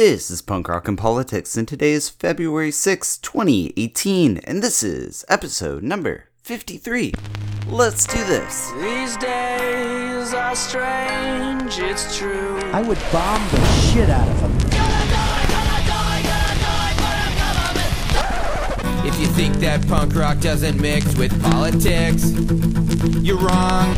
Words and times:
This 0.00 0.30
is 0.30 0.40
Punk 0.40 0.66
Rock 0.66 0.88
and 0.88 0.96
Politics, 0.96 1.58
and 1.58 1.68
today 1.68 1.92
is 1.92 2.08
February 2.08 2.70
6, 2.70 3.18
2018, 3.18 4.38
and 4.44 4.62
this 4.62 4.82
is 4.82 5.26
episode 5.28 5.82
number 5.82 6.24
53. 6.38 7.12
Let's 7.68 8.06
do 8.06 8.16
this. 8.24 8.70
These 8.80 9.18
days 9.18 10.32
are 10.32 10.56
strange, 10.56 11.78
it's 11.80 12.16
true. 12.16 12.58
I 12.72 12.80
would 12.80 12.96
bomb 13.12 13.46
the 13.50 13.66
shit 13.92 14.08
out 14.08 14.26
of 14.26 14.40
them. 14.40 14.52
If 19.06 19.20
you 19.20 19.26
think 19.26 19.56
that 19.56 19.86
punk 19.86 20.14
rock 20.14 20.40
doesn't 20.40 20.80
mix 20.80 21.14
with 21.18 21.38
politics, 21.42 22.30
you're 23.22 23.36
wrong. 23.36 23.94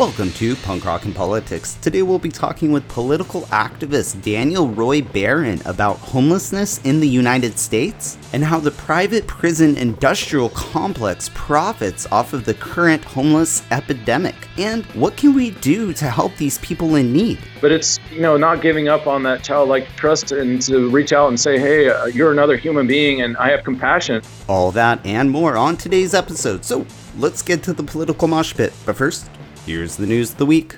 Welcome 0.00 0.32
to 0.32 0.56
Punk 0.56 0.86
Rock 0.86 1.04
and 1.04 1.14
Politics. 1.14 1.74
Today 1.82 2.00
we'll 2.00 2.18
be 2.18 2.30
talking 2.30 2.72
with 2.72 2.88
political 2.88 3.42
activist 3.48 4.22
Daniel 4.22 4.70
Roy 4.70 5.02
Baron 5.02 5.60
about 5.66 5.98
homelessness 5.98 6.78
in 6.84 7.00
the 7.00 7.06
United 7.06 7.58
States 7.58 8.16
and 8.32 8.42
how 8.42 8.58
the 8.60 8.70
private 8.70 9.26
prison 9.26 9.76
industrial 9.76 10.48
complex 10.48 11.30
profits 11.34 12.10
off 12.10 12.32
of 12.32 12.46
the 12.46 12.54
current 12.54 13.04
homeless 13.04 13.62
epidemic. 13.70 14.34
And 14.56 14.86
what 14.94 15.18
can 15.18 15.34
we 15.34 15.50
do 15.50 15.92
to 15.92 16.06
help 16.06 16.34
these 16.36 16.56
people 16.60 16.94
in 16.94 17.12
need? 17.12 17.38
But 17.60 17.70
it's, 17.70 18.00
you 18.10 18.22
know, 18.22 18.38
not 18.38 18.62
giving 18.62 18.88
up 18.88 19.06
on 19.06 19.22
that 19.24 19.44
childlike 19.44 19.86
trust 19.96 20.32
and 20.32 20.62
to 20.62 20.88
reach 20.88 21.12
out 21.12 21.28
and 21.28 21.38
say, 21.38 21.58
hey, 21.58 21.90
uh, 21.90 22.06
you're 22.06 22.32
another 22.32 22.56
human 22.56 22.86
being 22.86 23.20
and 23.20 23.36
I 23.36 23.50
have 23.50 23.64
compassion. 23.64 24.22
All 24.48 24.70
that 24.70 25.04
and 25.04 25.30
more 25.30 25.58
on 25.58 25.76
today's 25.76 26.14
episode. 26.14 26.64
So 26.64 26.86
let's 27.18 27.42
get 27.42 27.62
to 27.64 27.74
the 27.74 27.82
political 27.82 28.28
mosh 28.28 28.54
pit. 28.54 28.72
But 28.86 28.96
first, 28.96 29.28
Here's 29.66 29.96
the 29.96 30.06
news 30.06 30.32
of 30.32 30.38
the 30.38 30.46
week. 30.46 30.76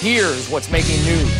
Here's 0.00 0.48
what's 0.50 0.70
making 0.70 1.02
news. 1.04 1.30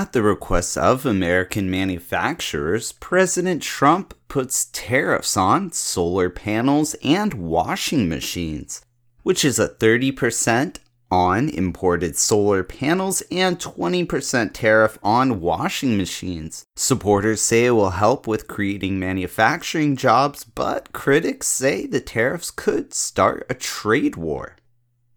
At 0.00 0.14
the 0.14 0.22
request 0.22 0.78
of 0.78 1.04
American 1.04 1.70
manufacturers, 1.70 2.92
President 2.92 3.62
Trump 3.62 4.14
puts 4.28 4.70
tariffs 4.72 5.36
on 5.36 5.72
solar 5.72 6.30
panels 6.30 6.96
and 7.04 7.34
washing 7.34 8.08
machines, 8.08 8.80
which 9.24 9.44
is 9.44 9.58
a 9.58 9.68
30% 9.68 10.76
on 11.10 11.50
imported 11.50 12.16
solar 12.16 12.64
panels 12.64 13.22
and 13.30 13.58
20% 13.58 14.54
tariff 14.54 14.96
on 15.02 15.42
washing 15.42 15.98
machines. 15.98 16.64
Supporters 16.76 17.42
say 17.42 17.66
it 17.66 17.72
will 17.72 17.90
help 17.90 18.26
with 18.26 18.48
creating 18.48 18.98
manufacturing 18.98 19.96
jobs, 19.96 20.44
but 20.44 20.94
critics 20.94 21.46
say 21.46 21.84
the 21.84 22.00
tariffs 22.00 22.50
could 22.50 22.94
start 22.94 23.44
a 23.50 23.54
trade 23.54 24.16
war. 24.16 24.56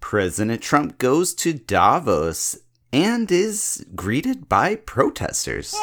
President 0.02 0.62
Trump 0.62 0.98
goes 0.98 1.34
to 1.34 1.54
Davos 1.54 2.58
and 2.94 3.32
is 3.32 3.84
greeted 3.96 4.48
by 4.48 4.76
protesters. 4.76 5.76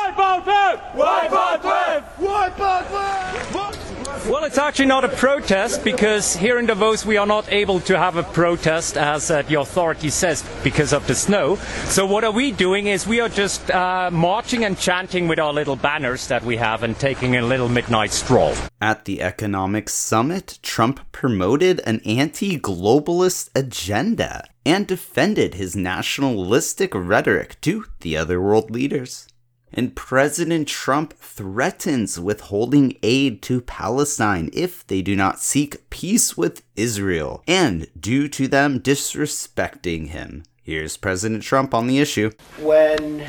Well, 4.29 4.45
it's 4.45 4.59
actually 4.59 4.87
not 4.87 5.05
a 5.05 5.09
protest 5.09 5.83
because 5.83 6.37
here 6.37 6.59
in 6.59 6.67
Davos 6.67 7.05
we 7.05 7.17
are 7.17 7.27
not 7.27 7.51
able 7.51 7.81
to 7.81 7.99
have 7.99 8.17
a 8.17 8.23
protest 8.23 8.97
as 8.97 9.31
uh, 9.31 9.43
the 9.43 9.55
authority 9.55 10.11
says 10.11 10.45
because 10.63 10.93
of 10.93 11.07
the 11.07 11.15
snow. 11.15 11.57
So 11.87 12.07
what 12.07 12.23
are 12.23 12.31
we 12.31 12.53
doing 12.53 12.87
is 12.87 13.07
we 13.07 13.21
are 13.21 13.29
just 13.29 13.71
uh, 13.71 14.11
marching 14.13 14.65
and 14.65 14.79
chanting 14.79 15.27
with 15.27 15.41
our 15.41 15.53
little 15.53 15.77
banners 15.77 16.29
that 16.29 16.45
we 16.45 16.57
have 16.59 16.83
and 16.85 16.97
taking 16.99 17.37
a 17.37 17.43
little 17.43 17.69
midnight 17.69 18.13
stroll. 18.13 18.55
At 18.81 19.05
the 19.05 19.21
economic 19.23 19.89
summit, 19.89 20.59
Trump 20.63 21.01
promoted 21.13 21.81
an 21.81 22.01
anti-globalist 22.05 23.51
agenda 23.57 24.45
and 24.71 24.87
defended 24.87 25.55
his 25.55 25.75
nationalistic 25.75 26.95
rhetoric 26.95 27.61
to 27.61 27.87
the 28.03 28.17
other 28.17 28.41
world 28.41 28.71
leaders. 28.71 29.27
And 29.73 29.97
President 29.97 30.69
Trump 30.69 31.13
threatens 31.15 32.21
withholding 32.21 32.97
aid 33.03 33.43
to 33.43 33.63
Palestine 33.63 34.49
if 34.53 34.87
they 34.87 35.03
do 35.03 35.17
not 35.17 35.41
seek 35.41 35.91
peace 35.91 36.37
with 36.37 36.63
Israel, 36.77 37.43
and 37.49 37.89
due 37.99 38.29
to 38.29 38.47
them 38.47 38.79
disrespecting 38.79 40.11
him. 40.11 40.45
Here's 40.63 40.97
President 40.97 41.43
Trump 41.43 41.75
on 41.75 41.89
the 41.89 41.99
issue. 41.99 42.31
When 42.61 43.27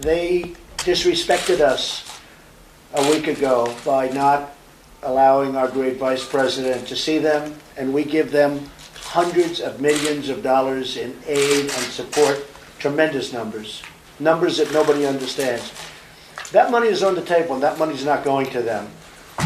they 0.00 0.54
disrespected 0.78 1.60
us 1.60 2.18
a 2.94 3.10
week 3.10 3.26
ago 3.26 3.76
by 3.84 4.08
not 4.08 4.54
allowing 5.02 5.54
our 5.54 5.68
great 5.68 5.98
vice 5.98 6.26
president 6.26 6.88
to 6.88 6.96
see 6.96 7.18
them, 7.18 7.54
and 7.76 7.92
we 7.92 8.04
give 8.04 8.30
them 8.30 8.70
hundreds 9.08 9.58
of 9.58 9.80
millions 9.80 10.28
of 10.28 10.42
dollars 10.42 10.98
in 10.98 11.16
aid 11.26 11.62
and 11.62 11.70
support, 11.70 12.46
tremendous 12.78 13.32
numbers, 13.32 13.82
numbers 14.20 14.58
that 14.58 14.70
nobody 14.70 15.06
understands. 15.06 15.72
That 16.52 16.70
money 16.70 16.88
is 16.88 17.02
on 17.02 17.14
the 17.14 17.22
table, 17.22 17.54
and 17.54 17.62
that 17.62 17.78
money 17.78 17.94
is 17.94 18.04
not 18.04 18.22
going 18.22 18.50
to 18.50 18.60
them 18.60 18.86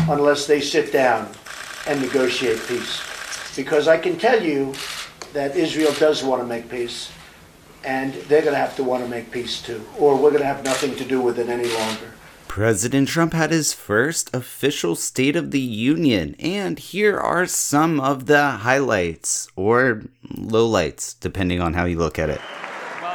unless 0.08 0.48
they 0.48 0.60
sit 0.60 0.92
down 0.92 1.30
and 1.86 2.00
negotiate 2.00 2.60
peace. 2.66 3.00
Because 3.54 3.86
I 3.86 3.98
can 3.98 4.18
tell 4.18 4.42
you 4.42 4.74
that 5.32 5.54
Israel 5.54 5.92
does 5.92 6.24
want 6.24 6.42
to 6.42 6.48
make 6.48 6.68
peace, 6.68 7.12
and 7.84 8.14
they're 8.26 8.42
going 8.42 8.54
to 8.54 8.58
have 8.58 8.74
to 8.76 8.82
want 8.82 9.04
to 9.04 9.08
make 9.08 9.30
peace 9.30 9.62
too, 9.62 9.84
or 9.96 10.16
we're 10.16 10.30
going 10.30 10.42
to 10.42 10.46
have 10.46 10.64
nothing 10.64 10.96
to 10.96 11.04
do 11.04 11.20
with 11.20 11.38
it 11.38 11.48
any 11.48 11.68
longer. 11.68 12.12
President 12.54 13.08
Trump 13.08 13.32
had 13.32 13.50
his 13.50 13.72
first 13.72 14.28
official 14.36 14.94
State 14.94 15.36
of 15.36 15.52
the 15.52 15.58
Union, 15.58 16.36
and 16.38 16.78
here 16.78 17.18
are 17.18 17.46
some 17.46 17.98
of 17.98 18.26
the 18.26 18.50
highlights 18.50 19.48
or 19.56 20.02
lowlights, 20.34 21.18
depending 21.18 21.62
on 21.62 21.72
how 21.72 21.86
you 21.86 21.96
look 21.96 22.18
at 22.18 22.28
it. 22.28 22.42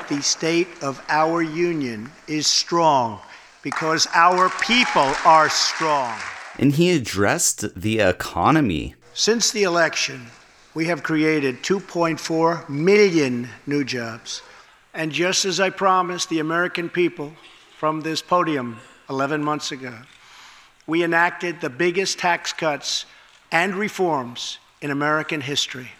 The 0.09 0.23
state 0.23 0.67
of 0.81 0.99
our 1.07 1.43
union 1.43 2.09
is 2.27 2.47
strong 2.47 3.19
because 3.61 4.07
our 4.15 4.49
people 4.59 5.13
are 5.23 5.49
strong. 5.49 6.17
And 6.57 6.71
he 6.73 6.89
addressed 6.89 7.79
the 7.79 7.99
economy. 7.99 8.95
Since 9.13 9.51
the 9.51 9.61
election, 9.61 10.31
we 10.73 10.85
have 10.85 11.03
created 11.03 11.61
2.4 11.61 12.67
million 12.67 13.49
new 13.67 13.83
jobs. 13.83 14.41
And 14.95 15.11
just 15.11 15.45
as 15.45 15.59
I 15.59 15.69
promised 15.69 16.29
the 16.29 16.39
American 16.39 16.89
people 16.89 17.33
from 17.77 18.01
this 18.01 18.23
podium 18.23 18.79
11 19.09 19.43
months 19.43 19.71
ago, 19.71 19.93
we 20.85 21.03
enacted 21.03 21.61
the 21.61 21.69
biggest 21.69 22.19
tax 22.19 22.53
cuts 22.53 23.05
and 23.51 23.75
reforms 23.75 24.59
in 24.81 24.91
American 24.91 25.41
history. 25.41 25.91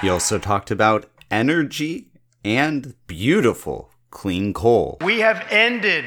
He 0.00 0.08
also 0.08 0.38
talked 0.38 0.70
about 0.70 1.10
energy 1.30 2.06
and 2.44 2.94
beautiful 3.06 3.90
clean 4.10 4.54
coal. 4.54 4.98
We 5.02 5.20
have 5.20 5.46
ended 5.50 6.06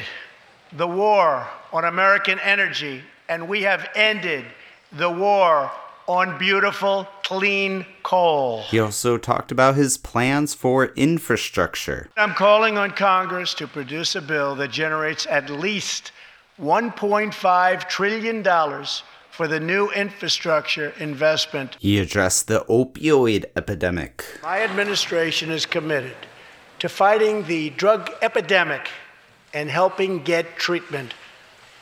the 0.71 0.87
war 0.87 1.47
on 1.71 1.85
American 1.85 2.39
energy, 2.39 3.03
and 3.29 3.47
we 3.47 3.61
have 3.63 3.87
ended 3.95 4.45
the 4.91 5.09
war 5.09 5.71
on 6.07 6.37
beautiful, 6.37 7.07
clean 7.23 7.85
coal. 8.03 8.63
He 8.63 8.79
also 8.79 9.17
talked 9.17 9.51
about 9.51 9.75
his 9.75 9.97
plans 9.97 10.53
for 10.53 10.85
infrastructure. 10.95 12.09
I'm 12.17 12.33
calling 12.33 12.77
on 12.77 12.91
Congress 12.91 13.53
to 13.55 13.67
produce 13.67 14.15
a 14.15 14.21
bill 14.21 14.55
that 14.55 14.71
generates 14.71 15.25
at 15.27 15.49
least 15.49 16.11
$1.5 16.59 17.89
trillion 17.89 18.43
for 19.31 19.47
the 19.47 19.59
new 19.59 19.89
infrastructure 19.91 20.93
investment. 20.99 21.75
He 21.79 21.97
addressed 21.99 22.47
the 22.47 22.61
opioid 22.69 23.45
epidemic. 23.55 24.23
My 24.43 24.61
administration 24.61 25.49
is 25.49 25.65
committed 25.65 26.15
to 26.79 26.89
fighting 26.89 27.43
the 27.47 27.71
drug 27.71 28.11
epidemic 28.21 28.89
and 29.53 29.69
helping 29.69 30.21
get 30.23 30.57
treatment 30.57 31.13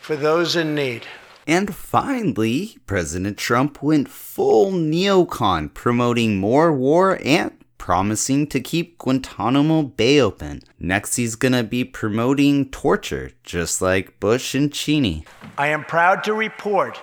for 0.02 0.16
those 0.16 0.56
in 0.56 0.76
need. 0.76 1.06
And 1.48 1.74
finally, 1.74 2.78
President 2.86 3.38
Trump 3.38 3.82
went 3.82 4.10
full 4.10 4.72
neocon, 4.72 5.74
promoting 5.74 6.38
more 6.38 6.72
war 6.72 7.20
and 7.24 7.52
promising 7.78 8.46
to 8.46 8.60
keep 8.60 9.00
Guantanamo 9.00 9.82
Bay 9.82 10.22
open. 10.22 10.62
Next, 10.80 11.16
he's 11.16 11.36
gonna 11.36 11.64
be 11.64 11.84
promoting 11.84 12.70
torture, 12.70 13.32
just 13.44 13.82
like 13.82 14.20
Bush 14.20 14.54
and 14.54 14.72
Cheney. 14.72 15.26
I 15.58 15.68
am 15.70 15.84
proud 15.84 16.24
to 16.26 16.34
report 16.34 17.02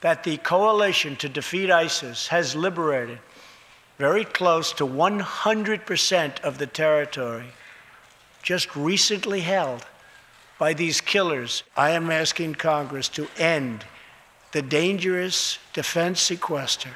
that 0.00 0.24
the 0.24 0.38
coalition 0.38 1.16
to 1.16 1.28
defeat 1.28 1.70
ISIS 1.70 2.28
has 2.28 2.56
liberated 2.56 3.18
very 3.98 4.24
close 4.24 4.72
to 4.72 4.86
100% 4.86 6.40
of 6.40 6.56
the 6.56 6.66
territory 6.66 7.52
just 8.42 8.74
recently 8.74 9.40
held 9.40 9.84
by 10.60 10.74
these 10.74 11.00
killers, 11.00 11.62
I 11.74 11.92
am 11.92 12.10
asking 12.10 12.56
Congress 12.56 13.08
to 13.08 13.26
end 13.38 13.82
the 14.52 14.60
dangerous 14.60 15.58
defense 15.72 16.20
sequester 16.20 16.90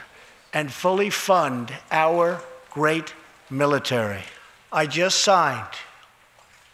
and 0.53 0.71
fully 0.71 1.09
fund 1.09 1.73
our 1.91 2.43
great 2.71 3.15
military. 3.49 4.23
I 4.71 4.85
just 4.85 5.21
signed, 5.21 5.75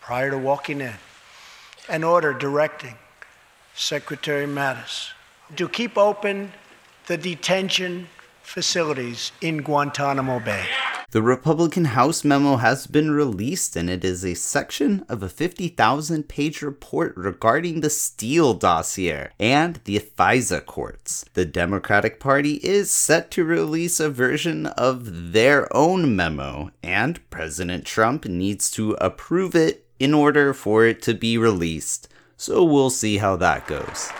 prior 0.01 0.33
to 0.33 0.39
walking 0.39 0.81
in, 0.81 0.95
an 1.89 2.03
order 2.03 2.33
directing 2.33 2.97
Secretary 3.77 4.47
Mattis 4.47 5.11
to 5.55 5.69
keep 5.69 5.97
open 5.97 6.53
the 7.07 7.17
detention 7.17 8.09
facilities 8.43 9.31
in 9.41 9.59
Guantanamo 9.59 10.41
Bay. 10.41 10.67
The 11.13 11.23
Republican 11.23 11.87
House 11.87 12.23
memo 12.23 12.55
has 12.59 12.87
been 12.87 13.11
released, 13.11 13.75
and 13.75 13.91
it 13.91 14.05
is 14.05 14.25
a 14.25 14.35
section 14.35 15.05
of 15.09 15.25
a 15.25 15.29
50,000 15.29 16.29
page 16.29 16.63
report 16.63 17.17
regarding 17.17 17.81
the 17.81 17.91
Steele 17.91 18.55
dossier 18.55 19.31
and 19.41 19.81
the 19.87 19.99
FISA 19.99 20.65
courts. 20.67 21.25
The 21.35 21.45
Democratic 21.45 22.21
Party 22.21 22.61
is 22.63 22.93
set 22.93 23.33
to 23.33 23.43
release 23.43 23.99
a 23.99 24.09
version 24.09 24.67
of 24.67 25.33
their 25.33 25.67
own 25.77 26.15
memo, 26.15 26.71
and 26.81 27.29
President 27.29 27.87
Trump 27.87 28.27
needs 28.27 28.71
to 28.71 28.93
approve 29.01 29.57
it 29.57 29.89
in 29.99 30.15
order 30.15 30.55
for 30.55 30.87
it 30.87 31.03
to 31.03 31.15
be 31.15 31.37
released. 31.37 32.07
So 32.37 32.63
we'll 32.63 32.89
see 32.89 33.17
how 33.17 33.35
that 33.35 33.67
goes. 33.67 34.13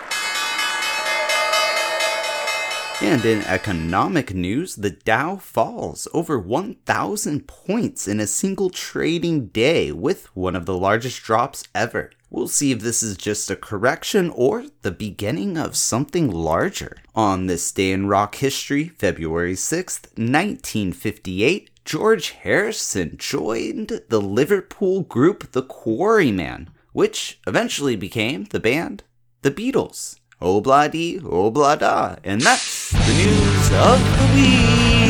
And 3.03 3.25
in 3.25 3.41
economic 3.45 4.31
news, 4.31 4.75
the 4.75 4.91
Dow 4.91 5.37
falls 5.37 6.07
over 6.13 6.37
1,000 6.37 7.47
points 7.47 8.07
in 8.07 8.19
a 8.19 8.27
single 8.27 8.69
trading 8.69 9.47
day 9.47 9.91
with 9.91 10.27
one 10.35 10.55
of 10.55 10.67
the 10.67 10.77
largest 10.77 11.23
drops 11.23 11.63
ever. 11.73 12.11
We'll 12.29 12.47
see 12.47 12.71
if 12.71 12.81
this 12.81 13.01
is 13.01 13.17
just 13.17 13.49
a 13.49 13.55
correction 13.55 14.29
or 14.29 14.65
the 14.83 14.91
beginning 14.91 15.57
of 15.57 15.75
something 15.75 16.29
larger. 16.29 16.97
On 17.15 17.47
this 17.47 17.71
day 17.71 17.91
in 17.91 18.07
rock 18.07 18.35
history, 18.35 18.89
February 18.89 19.55
6th, 19.55 20.05
1958, 20.15 21.71
George 21.83 22.29
Harrison 22.29 23.17
joined 23.17 24.03
the 24.09 24.21
Liverpool 24.21 25.01
group 25.01 25.53
The 25.53 25.63
Quarrymen, 25.63 26.69
which 26.93 27.39
eventually 27.47 27.95
became 27.95 28.45
the 28.45 28.59
band 28.59 29.03
The 29.41 29.49
Beatles. 29.49 30.19
Oh, 30.41 30.59
obla 30.59 30.89
dee, 30.89 31.19
obla 31.19 31.75
oh, 31.75 31.79
da. 31.79 32.15
And 32.23 32.41
that's 32.41 32.80
the 32.91 33.13
news 33.13 33.71
of 33.71 33.99
the 34.17 34.35
week. 34.35 35.00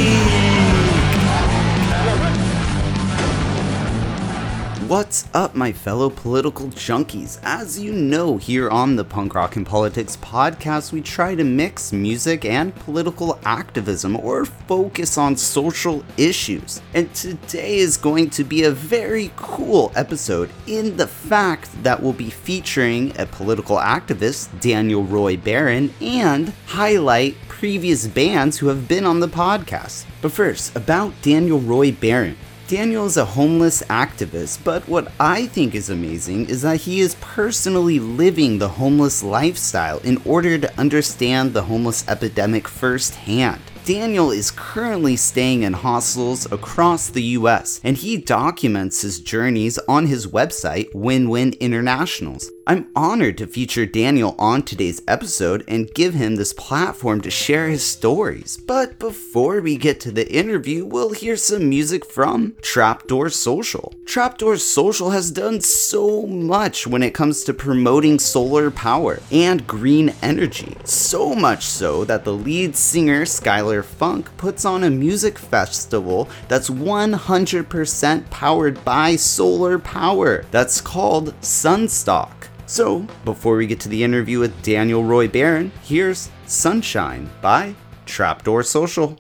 What's 4.92 5.24
up, 5.34 5.56
my 5.56 5.72
fellow 5.72 6.10
political 6.10 6.68
junkies? 6.68 7.40
As 7.44 7.80
you 7.80 7.94
know, 7.94 8.36
here 8.36 8.70
on 8.70 8.98
the 8.98 9.06
Punk 9.06 9.34
Rock 9.34 9.56
and 9.56 9.66
Politics 9.66 10.18
podcast, 10.18 10.92
we 10.92 11.00
try 11.00 11.34
to 11.34 11.46
mix 11.46 11.94
music 11.94 12.44
and 12.44 12.76
political 12.76 13.40
activism 13.46 14.18
or 14.18 14.44
focus 14.44 15.18
on 15.18 15.38
social 15.38 16.04
issues. 16.18 16.82
And 16.94 17.16
today 17.16 17.78
is 17.78 17.96
going 17.96 18.32
to 18.32 18.44
be 18.44 18.64
a 18.64 18.72
very 18.72 19.32
cool 19.38 19.94
episode 19.96 20.50
in 20.68 20.98
the 20.98 21.08
fact 21.08 21.70
that 21.84 22.04
we'll 22.04 22.12
be 22.12 22.30
featuring 22.30 23.18
a 23.18 23.26
political 23.26 23.78
activist, 23.78 24.60
Daniel 24.60 25.06
Roy 25.06 25.38
Barron, 25.38 25.94
and 26.02 26.50
highlight 26.66 27.38
previous 27.48 28.08
bands 28.08 28.58
who 28.58 28.68
have 28.68 28.90
been 28.90 29.06
on 29.06 29.22
the 29.22 29.30
podcast. 29.30 30.04
But 30.22 30.34
first, 30.34 30.76
about 30.76 31.14
Daniel 31.22 31.62
Roy 31.62 31.94
Barron. 31.94 32.36
Daniel 32.72 33.06
is 33.06 33.18
a 33.18 33.26
homeless 33.26 33.84
activist, 33.90 34.64
but 34.64 34.88
what 34.88 35.12
I 35.20 35.46
think 35.48 35.76
is 35.76 35.90
amazing 35.90 36.48
is 36.48 36.62
that 36.62 36.78
he 36.78 37.02
is 37.02 37.16
personally 37.20 38.00
living 38.00 38.60
the 38.60 38.70
homeless 38.70 39.22
lifestyle 39.22 39.98
in 40.06 40.22
order 40.24 40.58
to 40.58 40.80
understand 40.80 41.52
the 41.52 41.64
homeless 41.64 42.08
epidemic 42.08 42.70
firsthand. 42.70 43.60
Daniel 43.86 44.30
is 44.30 44.52
currently 44.52 45.16
staying 45.16 45.64
in 45.64 45.74
hostels 45.74 46.46
across 46.52 47.10
the 47.10 47.24
US, 47.40 47.82
and 47.84 47.98
he 47.98 48.16
documents 48.16 49.02
his 49.02 49.20
journeys 49.20 49.80
on 49.88 50.06
his 50.06 50.28
website, 50.28 50.94
Win 50.94 51.30
Win 51.30 51.54
Internationals. 51.60 52.52
I'm 52.68 52.90
honored 52.96 53.40
to 53.40 53.48
feature 53.48 53.88
Daniel 53.88 54.36
on 54.38 54.62
today's 54.62 55.02
episode 55.08 55.64
and 55.68 55.92
give 55.96 56.14
him 56.14 56.36
this 56.36 56.54
platform 56.54 57.22
to 57.22 57.32
share 57.32 57.70
his 57.70 57.84
stories. 57.84 58.56
But 58.56 59.00
before 59.00 59.62
we 59.62 59.78
get 59.78 60.00
to 60.02 60.12
the 60.12 60.32
interview, 60.32 60.86
we'll 60.86 61.14
hear 61.14 61.36
some 61.36 61.68
music 61.68 62.06
from 62.06 62.56
Trapdoor 62.62 63.32
Social. 63.32 63.96
Trapdoor 64.06 64.58
Social 64.58 65.10
has 65.10 65.32
done 65.32 65.60
so 65.60 66.28
much 66.28 66.86
when 66.86 67.02
it 67.02 67.16
comes 67.16 67.44
to 67.46 67.54
promoting 67.54 68.20
solar 68.20 68.70
power 68.70 69.20
and 69.32 69.66
green 69.66 70.14
energy. 70.22 70.78
So 70.86 71.34
much 71.34 71.66
so 71.66 72.06
that 72.06 72.24
the 72.24 72.34
lead 72.34 72.76
singer, 72.76 73.24
Skylar 73.24 73.71
Funk, 73.82 74.30
puts 74.36 74.66
on 74.66 74.84
a 74.84 74.90
music 74.90 75.40
festival 75.40 76.30
that's 76.50 76.70
100% 76.70 78.30
powered 78.30 78.84
by 78.84 79.16
solar 79.16 79.80
power. 79.80 80.44
That's 80.52 80.82
called 80.82 81.34
Sunstock. 81.40 82.34
So, 82.66 83.08
before 83.24 83.56
we 83.56 83.68
get 83.68 83.80
to 83.82 83.90
the 83.90 84.04
interview 84.04 84.40
with 84.40 84.62
Daniel 84.62 85.06
Roy 85.06 85.30
Barron, 85.30 85.72
here's 85.84 86.30
Sunshine 86.46 87.30
by 87.42 87.74
Trapdoor 88.06 88.64
Social. 88.64 89.18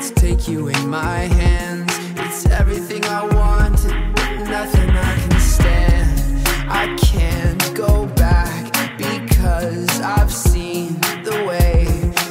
Tonight, 0.00 0.16
take 0.16 0.48
you 0.48 0.68
in 0.68 0.88
my 0.88 1.20
hands. 1.20 1.92
It's 2.16 2.46
everything 2.46 3.04
I 3.04 3.24
wanted, 3.24 3.94
nothing 4.48 4.90
I 4.90 5.14
can 5.28 5.40
stand. 5.40 6.48
I 6.68 6.96
can't 6.96 7.74
go 7.74 8.06
back 8.06 8.96
because 8.96 10.00
I've 10.00 10.32
seen 10.32 10.94
the 11.24 11.44
way 11.46 11.84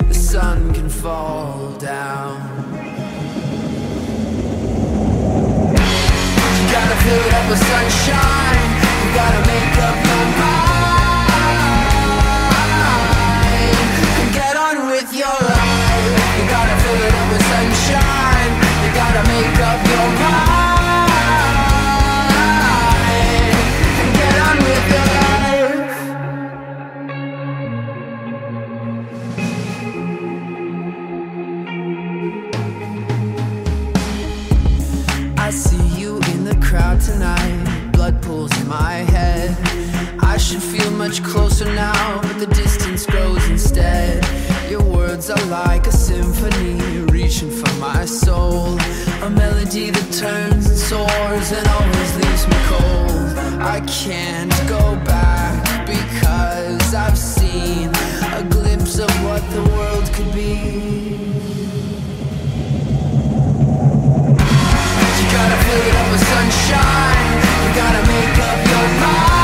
the 0.07 0.13
sun 0.13 0.73
can 0.73 0.89
fall 0.89 1.73
down. 1.73 2.39
You 6.57 6.71
gotta 6.71 6.95
fill 7.03 7.21
it 7.27 7.33
up 7.33 7.49
with 7.49 7.59
sunshine. 7.59 8.69
You 9.03 9.15
gotta 9.15 9.47
make 9.47 9.77
up 9.79 9.98
much 41.09 41.23
closer 41.23 41.65
now, 41.65 42.21
but 42.21 42.37
the 42.37 42.45
distance 42.45 43.03
grows 43.07 43.43
instead. 43.49 44.23
Your 44.69 44.83
words 44.83 45.31
are 45.31 45.45
like 45.45 45.87
a 45.87 45.91
symphony 45.91 47.01
reaching 47.11 47.49
for 47.49 47.73
my 47.79 48.05
soul. 48.05 48.77
A 49.23 49.29
melody 49.31 49.89
that 49.89 50.07
turns 50.13 50.67
and 50.69 50.77
soars 50.77 51.51
and 51.51 51.67
always 51.67 52.11
leaves 52.21 52.45
me 52.47 52.59
cold. 52.69 53.37
I 53.59 53.81
can't 53.87 54.53
go 54.69 54.83
back 55.03 55.87
because 55.87 56.93
I've 56.93 57.17
seen 57.17 57.89
a 58.39 58.43
glimpse 58.47 58.99
of 58.99 59.09
what 59.23 59.41
the 59.49 59.63
world 59.73 60.05
could 60.13 60.31
be. 60.31 60.61
You 65.17 65.25
gotta 65.37 65.57
fill 65.65 65.83
it 65.89 65.95
up 66.01 66.11
with 66.11 66.23
sunshine. 66.33 67.29
You 67.63 67.69
gotta 67.81 68.03
make 68.13 68.37
up 68.49 68.59
your 68.69 68.89
mind. 69.01 69.38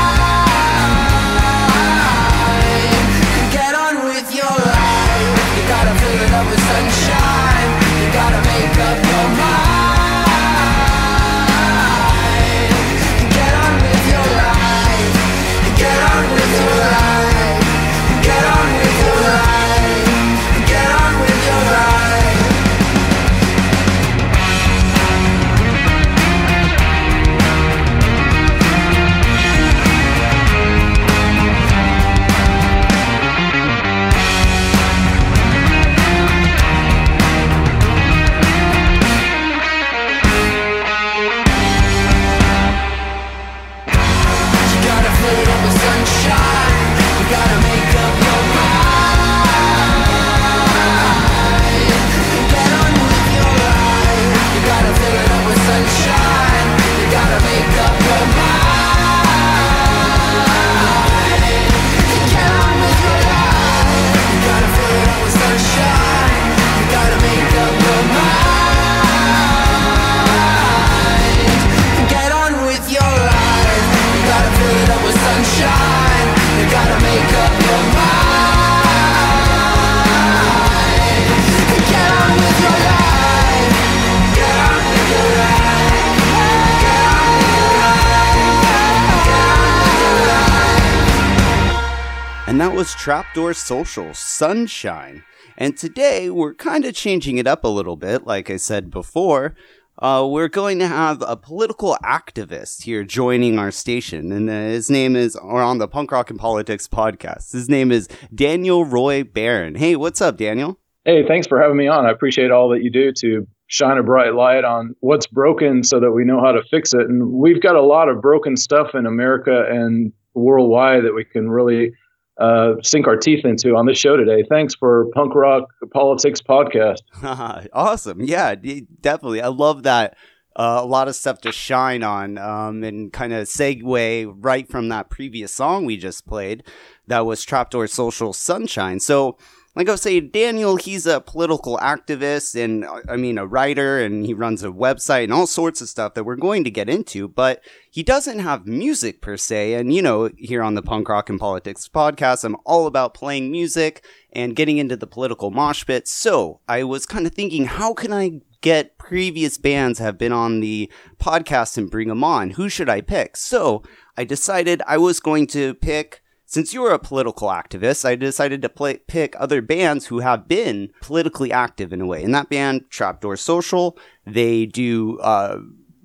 Trapdoor 93.06 93.54
Social 93.54 94.12
Sunshine. 94.14 95.22
And 95.56 95.76
today 95.76 96.28
we're 96.28 96.54
kind 96.54 96.84
of 96.84 96.92
changing 96.92 97.38
it 97.38 97.46
up 97.46 97.62
a 97.62 97.68
little 97.68 97.94
bit, 97.94 98.26
like 98.26 98.50
I 98.50 98.56
said 98.56 98.90
before. 98.90 99.54
Uh, 100.00 100.26
we're 100.28 100.48
going 100.48 100.80
to 100.80 100.88
have 100.88 101.22
a 101.24 101.36
political 101.36 101.96
activist 102.02 102.82
here 102.82 103.04
joining 103.04 103.60
our 103.60 103.70
station, 103.70 104.32
and 104.32 104.50
uh, 104.50 104.54
his 104.54 104.90
name 104.90 105.14
is, 105.14 105.36
or 105.36 105.62
on 105.62 105.78
the 105.78 105.86
Punk 105.86 106.10
Rock 106.10 106.30
and 106.30 106.38
Politics 106.40 106.88
podcast. 106.88 107.52
His 107.52 107.68
name 107.68 107.92
is 107.92 108.08
Daniel 108.34 108.84
Roy 108.84 109.22
Barron. 109.22 109.76
Hey, 109.76 109.94
what's 109.94 110.20
up, 110.20 110.36
Daniel? 110.36 110.76
Hey, 111.04 111.24
thanks 111.28 111.46
for 111.46 111.62
having 111.62 111.76
me 111.76 111.86
on. 111.86 112.06
I 112.06 112.10
appreciate 112.10 112.50
all 112.50 112.70
that 112.70 112.82
you 112.82 112.90
do 112.90 113.12
to 113.20 113.46
shine 113.68 113.98
a 113.98 114.02
bright 114.02 114.34
light 114.34 114.64
on 114.64 114.96
what's 114.98 115.28
broken 115.28 115.84
so 115.84 116.00
that 116.00 116.10
we 116.10 116.24
know 116.24 116.40
how 116.40 116.50
to 116.50 116.62
fix 116.72 116.92
it. 116.92 117.02
And 117.02 117.30
we've 117.30 117.62
got 117.62 117.76
a 117.76 117.82
lot 117.82 118.08
of 118.08 118.20
broken 118.20 118.56
stuff 118.56 118.96
in 118.96 119.06
America 119.06 119.64
and 119.70 120.12
worldwide 120.34 121.04
that 121.04 121.14
we 121.14 121.24
can 121.24 121.48
really 121.48 121.92
uh, 122.38 122.74
sink 122.82 123.06
our 123.06 123.16
teeth 123.16 123.44
into 123.44 123.76
on 123.76 123.86
this 123.86 123.98
show 123.98 124.16
today. 124.16 124.44
Thanks 124.48 124.74
for 124.74 125.06
Punk 125.14 125.34
Rock 125.34 125.68
Politics 125.92 126.40
Podcast. 126.40 127.00
awesome. 127.72 128.20
Yeah, 128.20 128.54
definitely. 128.54 129.40
I 129.40 129.48
love 129.48 129.84
that. 129.84 130.16
Uh, 130.58 130.80
a 130.82 130.86
lot 130.86 131.06
of 131.06 131.14
stuff 131.14 131.38
to 131.42 131.52
shine 131.52 132.02
on 132.02 132.38
um, 132.38 132.82
and 132.82 133.12
kind 133.12 133.34
of 133.34 133.46
segue 133.46 134.34
right 134.38 134.66
from 134.70 134.88
that 134.88 135.10
previous 135.10 135.52
song 135.52 135.84
we 135.84 135.98
just 135.98 136.26
played 136.26 136.64
that 137.06 137.26
was 137.26 137.44
Trapdoor 137.44 137.86
Social 137.86 138.32
Sunshine. 138.32 139.00
So, 139.00 139.36
like 139.76 139.90
I 139.90 139.92
was 139.92 140.00
saying, 140.00 140.30
Daniel, 140.30 140.76
he's 140.76 141.06
a 141.06 141.20
political 141.20 141.76
activist 141.76 142.58
and 142.58 142.86
I 143.08 143.16
mean 143.16 143.36
a 143.36 143.46
writer 143.46 144.00
and 144.00 144.24
he 144.24 144.32
runs 144.32 144.64
a 144.64 144.68
website 144.68 145.24
and 145.24 145.34
all 145.34 145.46
sorts 145.46 145.82
of 145.82 145.90
stuff 145.90 146.14
that 146.14 146.24
we're 146.24 146.34
going 146.34 146.64
to 146.64 146.70
get 146.70 146.88
into, 146.88 147.28
but 147.28 147.62
he 147.90 148.02
doesn't 148.02 148.38
have 148.38 148.66
music 148.66 149.20
per 149.20 149.36
se. 149.36 149.74
And 149.74 149.92
you 149.92 150.00
know, 150.00 150.30
here 150.38 150.62
on 150.62 150.76
the 150.76 150.82
Punk 150.82 151.10
Rock 151.10 151.28
and 151.28 151.38
Politics 151.38 151.90
podcast, 151.94 152.42
I'm 152.42 152.56
all 152.64 152.86
about 152.86 153.12
playing 153.12 153.50
music 153.50 154.02
and 154.32 154.56
getting 154.56 154.78
into 154.78 154.96
the 154.96 155.06
political 155.06 155.50
mosh 155.50 155.84
pit. 155.84 156.08
So 156.08 156.60
I 156.66 156.82
was 156.82 157.04
kind 157.04 157.26
of 157.26 157.34
thinking, 157.34 157.66
how 157.66 157.92
can 157.92 158.14
I 158.14 158.40
get 158.62 158.96
previous 158.96 159.58
bands 159.58 159.98
have 159.98 160.16
been 160.16 160.32
on 160.32 160.60
the 160.60 160.90
podcast 161.18 161.76
and 161.76 161.90
bring 161.90 162.08
them 162.08 162.24
on? 162.24 162.50
Who 162.50 162.70
should 162.70 162.88
I 162.88 163.02
pick? 163.02 163.36
So 163.36 163.82
I 164.16 164.24
decided 164.24 164.80
I 164.86 164.96
was 164.96 165.20
going 165.20 165.46
to 165.48 165.74
pick 165.74 166.22
since 166.46 166.72
you're 166.72 166.92
a 166.92 166.98
political 166.98 167.48
activist, 167.48 168.04
I 168.04 168.14
decided 168.14 168.62
to 168.62 168.68
play, 168.68 168.98
pick 168.98 169.34
other 169.38 169.60
bands 169.60 170.06
who 170.06 170.20
have 170.20 170.46
been 170.46 170.92
politically 171.02 171.50
active 171.50 171.92
in 171.92 172.00
a 172.00 172.06
way. 172.06 172.22
And 172.22 172.32
that 172.34 172.48
band, 172.48 172.88
Trapdoor 172.88 173.36
Social, 173.36 173.98
they 174.24 174.64
do, 174.64 175.18
uh, 175.18 175.58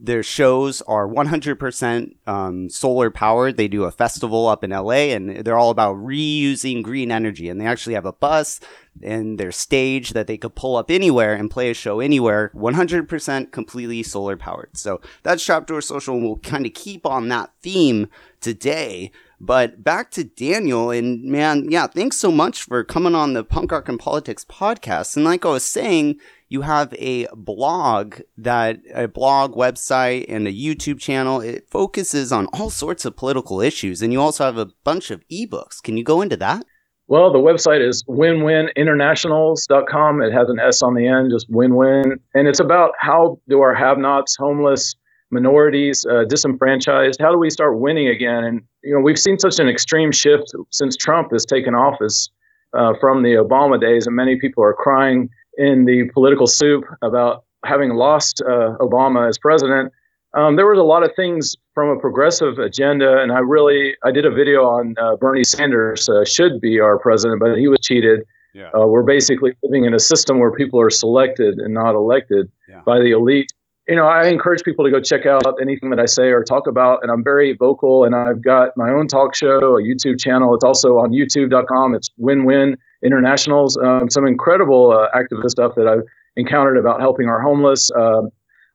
their 0.03 0.23
shows 0.23 0.81
are 0.81 1.07
100% 1.07 2.15
um, 2.25 2.69
solar 2.71 3.11
powered. 3.11 3.55
They 3.55 3.67
do 3.67 3.83
a 3.83 3.91
festival 3.91 4.47
up 4.47 4.63
in 4.63 4.71
LA 4.71 5.13
and 5.13 5.45
they're 5.45 5.59
all 5.59 5.69
about 5.69 5.97
reusing 5.97 6.81
green 6.81 7.11
energy. 7.11 7.47
And 7.47 7.61
they 7.61 7.67
actually 7.67 7.93
have 7.93 8.07
a 8.07 8.13
bus 8.13 8.59
and 9.03 9.37
their 9.37 9.51
stage 9.51 10.13
that 10.13 10.25
they 10.25 10.37
could 10.37 10.55
pull 10.55 10.75
up 10.75 10.89
anywhere 10.89 11.35
and 11.35 11.51
play 11.51 11.69
a 11.69 11.75
show 11.75 11.99
anywhere, 11.99 12.51
100% 12.55 13.51
completely 13.51 14.01
solar 14.01 14.35
powered. 14.35 14.75
So 14.75 15.01
that's 15.21 15.45
Trapdoor 15.45 15.81
Social 15.81 16.15
and 16.15 16.23
we'll 16.23 16.37
kind 16.37 16.65
of 16.65 16.73
keep 16.73 17.05
on 17.05 17.27
that 17.27 17.51
theme 17.61 18.09
today. 18.39 19.11
But 19.43 19.83
back 19.83 20.11
to 20.11 20.23
Daniel, 20.23 20.91
and 20.91 21.23
man, 21.23 21.65
yeah, 21.71 21.87
thanks 21.87 22.17
so 22.17 22.31
much 22.31 22.61
for 22.61 22.83
coming 22.83 23.15
on 23.15 23.33
the 23.33 23.43
Punk 23.43 23.71
Rock 23.71 23.89
and 23.89 23.97
Politics 23.97 24.45
podcast. 24.45 25.15
And 25.15 25.25
like 25.25 25.47
I 25.47 25.49
was 25.49 25.63
saying, 25.63 26.19
you 26.47 26.61
have 26.61 26.93
a 26.99 27.25
blog 27.33 28.19
that 28.37 28.81
a 28.93 29.07
blog 29.07 29.55
website 29.55 30.25
and 30.29 30.47
a 30.47 30.53
YouTube 30.53 30.99
channel. 30.99 31.41
It 31.41 31.67
focuses 31.71 32.31
on 32.31 32.45
all 32.53 32.69
sorts 32.69 33.03
of 33.03 33.15
political 33.15 33.61
issues, 33.61 34.03
and 34.03 34.13
you 34.13 34.21
also 34.21 34.45
have 34.45 34.59
a 34.59 34.69
bunch 34.83 35.09
of 35.09 35.27
ebooks. 35.27 35.81
Can 35.81 35.97
you 35.97 36.03
go 36.03 36.21
into 36.21 36.37
that? 36.37 36.63
Well, 37.07 37.33
the 37.33 37.39
website 37.39 37.83
is 37.83 38.03
winwininternationals.com. 38.03 40.21
It 40.21 40.33
has 40.33 40.49
an 40.49 40.59
S 40.59 40.83
on 40.83 40.93
the 40.93 41.07
end, 41.07 41.31
just 41.31 41.47
win 41.49 41.73
win. 41.73 42.19
And 42.35 42.47
it's 42.47 42.59
about 42.59 42.91
how 42.99 43.39
do 43.49 43.61
our 43.61 43.73
have 43.73 43.97
nots, 43.97 44.35
homeless, 44.37 44.93
minorities, 45.31 46.05
uh, 46.05 46.25
disenfranchised, 46.25 47.19
how 47.19 47.31
do 47.31 47.39
we 47.39 47.49
start 47.49 47.79
winning 47.79 48.07
again? 48.07 48.43
And 48.43 48.61
you 48.83 48.93
know, 48.93 48.99
we've 48.99 49.19
seen 49.19 49.37
such 49.39 49.59
an 49.59 49.67
extreme 49.67 50.11
shift 50.11 50.51
since 50.71 50.95
Trump 50.95 51.31
has 51.31 51.45
taken 51.45 51.75
office 51.75 52.29
uh, 52.73 52.93
from 52.99 53.23
the 53.23 53.31
Obama 53.33 53.79
days, 53.79 54.07
and 54.07 54.15
many 54.15 54.37
people 54.37 54.63
are 54.63 54.73
crying 54.73 55.29
in 55.57 55.85
the 55.85 56.09
political 56.13 56.47
soup 56.47 56.83
about 57.01 57.43
having 57.65 57.91
lost 57.91 58.41
uh, 58.45 58.77
Obama 58.79 59.27
as 59.27 59.37
president. 59.37 59.91
Um, 60.33 60.55
there 60.55 60.65
was 60.65 60.79
a 60.79 60.83
lot 60.83 61.03
of 61.03 61.11
things 61.15 61.55
from 61.73 61.89
a 61.89 61.99
progressive 61.99 62.57
agenda, 62.57 63.21
and 63.21 63.31
I 63.31 63.39
really 63.39 63.95
I 64.03 64.11
did 64.11 64.25
a 64.25 64.31
video 64.31 64.65
on 64.65 64.95
uh, 64.97 65.17
Bernie 65.17 65.43
Sanders 65.43 66.07
uh, 66.07 66.23
should 66.23 66.61
be 66.61 66.79
our 66.79 66.97
president, 66.97 67.39
but 67.39 67.57
he 67.57 67.67
was 67.67 67.79
cheated. 67.81 68.21
Yeah. 68.53 68.69
Uh, 68.73 68.85
we're 68.87 69.03
basically 69.03 69.53
living 69.63 69.85
in 69.85 69.93
a 69.93 69.99
system 69.99 70.39
where 70.39 70.51
people 70.51 70.79
are 70.79 70.89
selected 70.89 71.57
and 71.59 71.73
not 71.73 71.95
elected 71.95 72.51
yeah. 72.67 72.81
by 72.85 72.99
the 72.99 73.11
elite 73.11 73.53
you 73.87 73.95
know, 73.95 74.05
I 74.05 74.27
encourage 74.27 74.63
people 74.63 74.85
to 74.85 74.91
go 74.91 75.01
check 75.01 75.25
out 75.25 75.43
anything 75.61 75.89
that 75.89 75.99
I 75.99 76.05
say 76.05 76.29
or 76.29 76.43
talk 76.43 76.67
about. 76.67 76.99
And 77.01 77.11
I'm 77.11 77.23
very 77.23 77.53
vocal 77.53 78.03
and 78.03 78.15
I've 78.15 78.41
got 78.41 78.77
my 78.77 78.89
own 78.89 79.07
talk 79.07 79.35
show, 79.35 79.77
a 79.77 79.81
YouTube 79.81 80.19
channel. 80.19 80.53
It's 80.53 80.63
also 80.63 80.97
on 80.97 81.11
youtube.com. 81.11 81.95
It's 81.95 82.09
win 82.17 82.45
win 82.45 82.77
internationals. 83.03 83.77
Um, 83.77 84.09
some 84.09 84.27
incredible 84.27 84.91
uh, 84.91 85.07
activist 85.17 85.51
stuff 85.51 85.73
that 85.75 85.87
I've 85.87 86.03
encountered 86.35 86.77
about 86.77 87.01
helping 87.01 87.27
our 87.27 87.41
homeless. 87.41 87.89
Uh, 87.91 88.21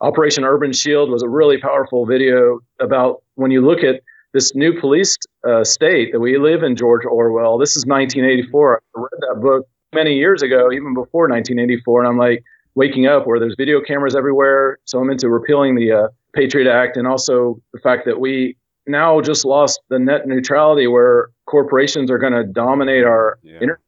Operation 0.01 0.45
Urban 0.45 0.73
Shield 0.73 1.11
was 1.11 1.23
a 1.23 1.29
really 1.29 1.59
powerful 1.59 2.05
video 2.05 2.61
about 2.81 3.23
when 3.37 3.51
you 3.51 3.65
look 3.65 3.83
at 3.83 4.03
this 4.35 4.55
new 4.55 4.79
police 4.79 5.17
uh, 5.49 5.65
state 5.65 6.13
that 6.13 6.21
we 6.21 6.37
live 6.37 6.63
in, 6.63 6.77
George 6.77 7.07
Orwell. 7.07 7.57
This 7.57 7.77
is 7.77 7.87
1984. 7.87 8.83
I 8.95 9.01
read 9.01 9.09
that 9.21 9.41
book 9.41 9.67
many 9.95 10.17
years 10.17 10.43
ago, 10.43 10.71
even 10.73 10.93
before 10.93 11.29
1984. 11.29 12.03
And 12.03 12.09
I'm 12.09 12.19
like, 12.19 12.45
waking 12.77 13.07
up 13.07 13.27
where 13.27 13.41
there's 13.41 13.57
video 13.59 13.81
cameras 13.81 14.15
everywhere. 14.15 14.79
So 14.85 15.01
I'm 15.01 15.11
into 15.11 15.29
repealing 15.29 15.75
the 15.75 15.93
uh, 15.93 16.09
Patriot 16.35 16.71
Act 16.71 16.97
and 16.97 17.07
also 17.09 17.61
the 17.73 17.81
fact 17.81 18.05
that 18.05 18.21
we 18.21 18.57
now 18.87 19.21
just 19.21 19.45
lost 19.45 19.81
the 19.89 19.99
net 19.99 20.29
neutrality 20.29 20.87
where 20.87 21.31
corporations 21.47 22.11
are 22.11 22.19
going 22.19 22.35
to 22.35 22.45
dominate 22.45 23.05
our 23.05 23.39
yeah. 23.43 23.55
internet. 23.55 23.79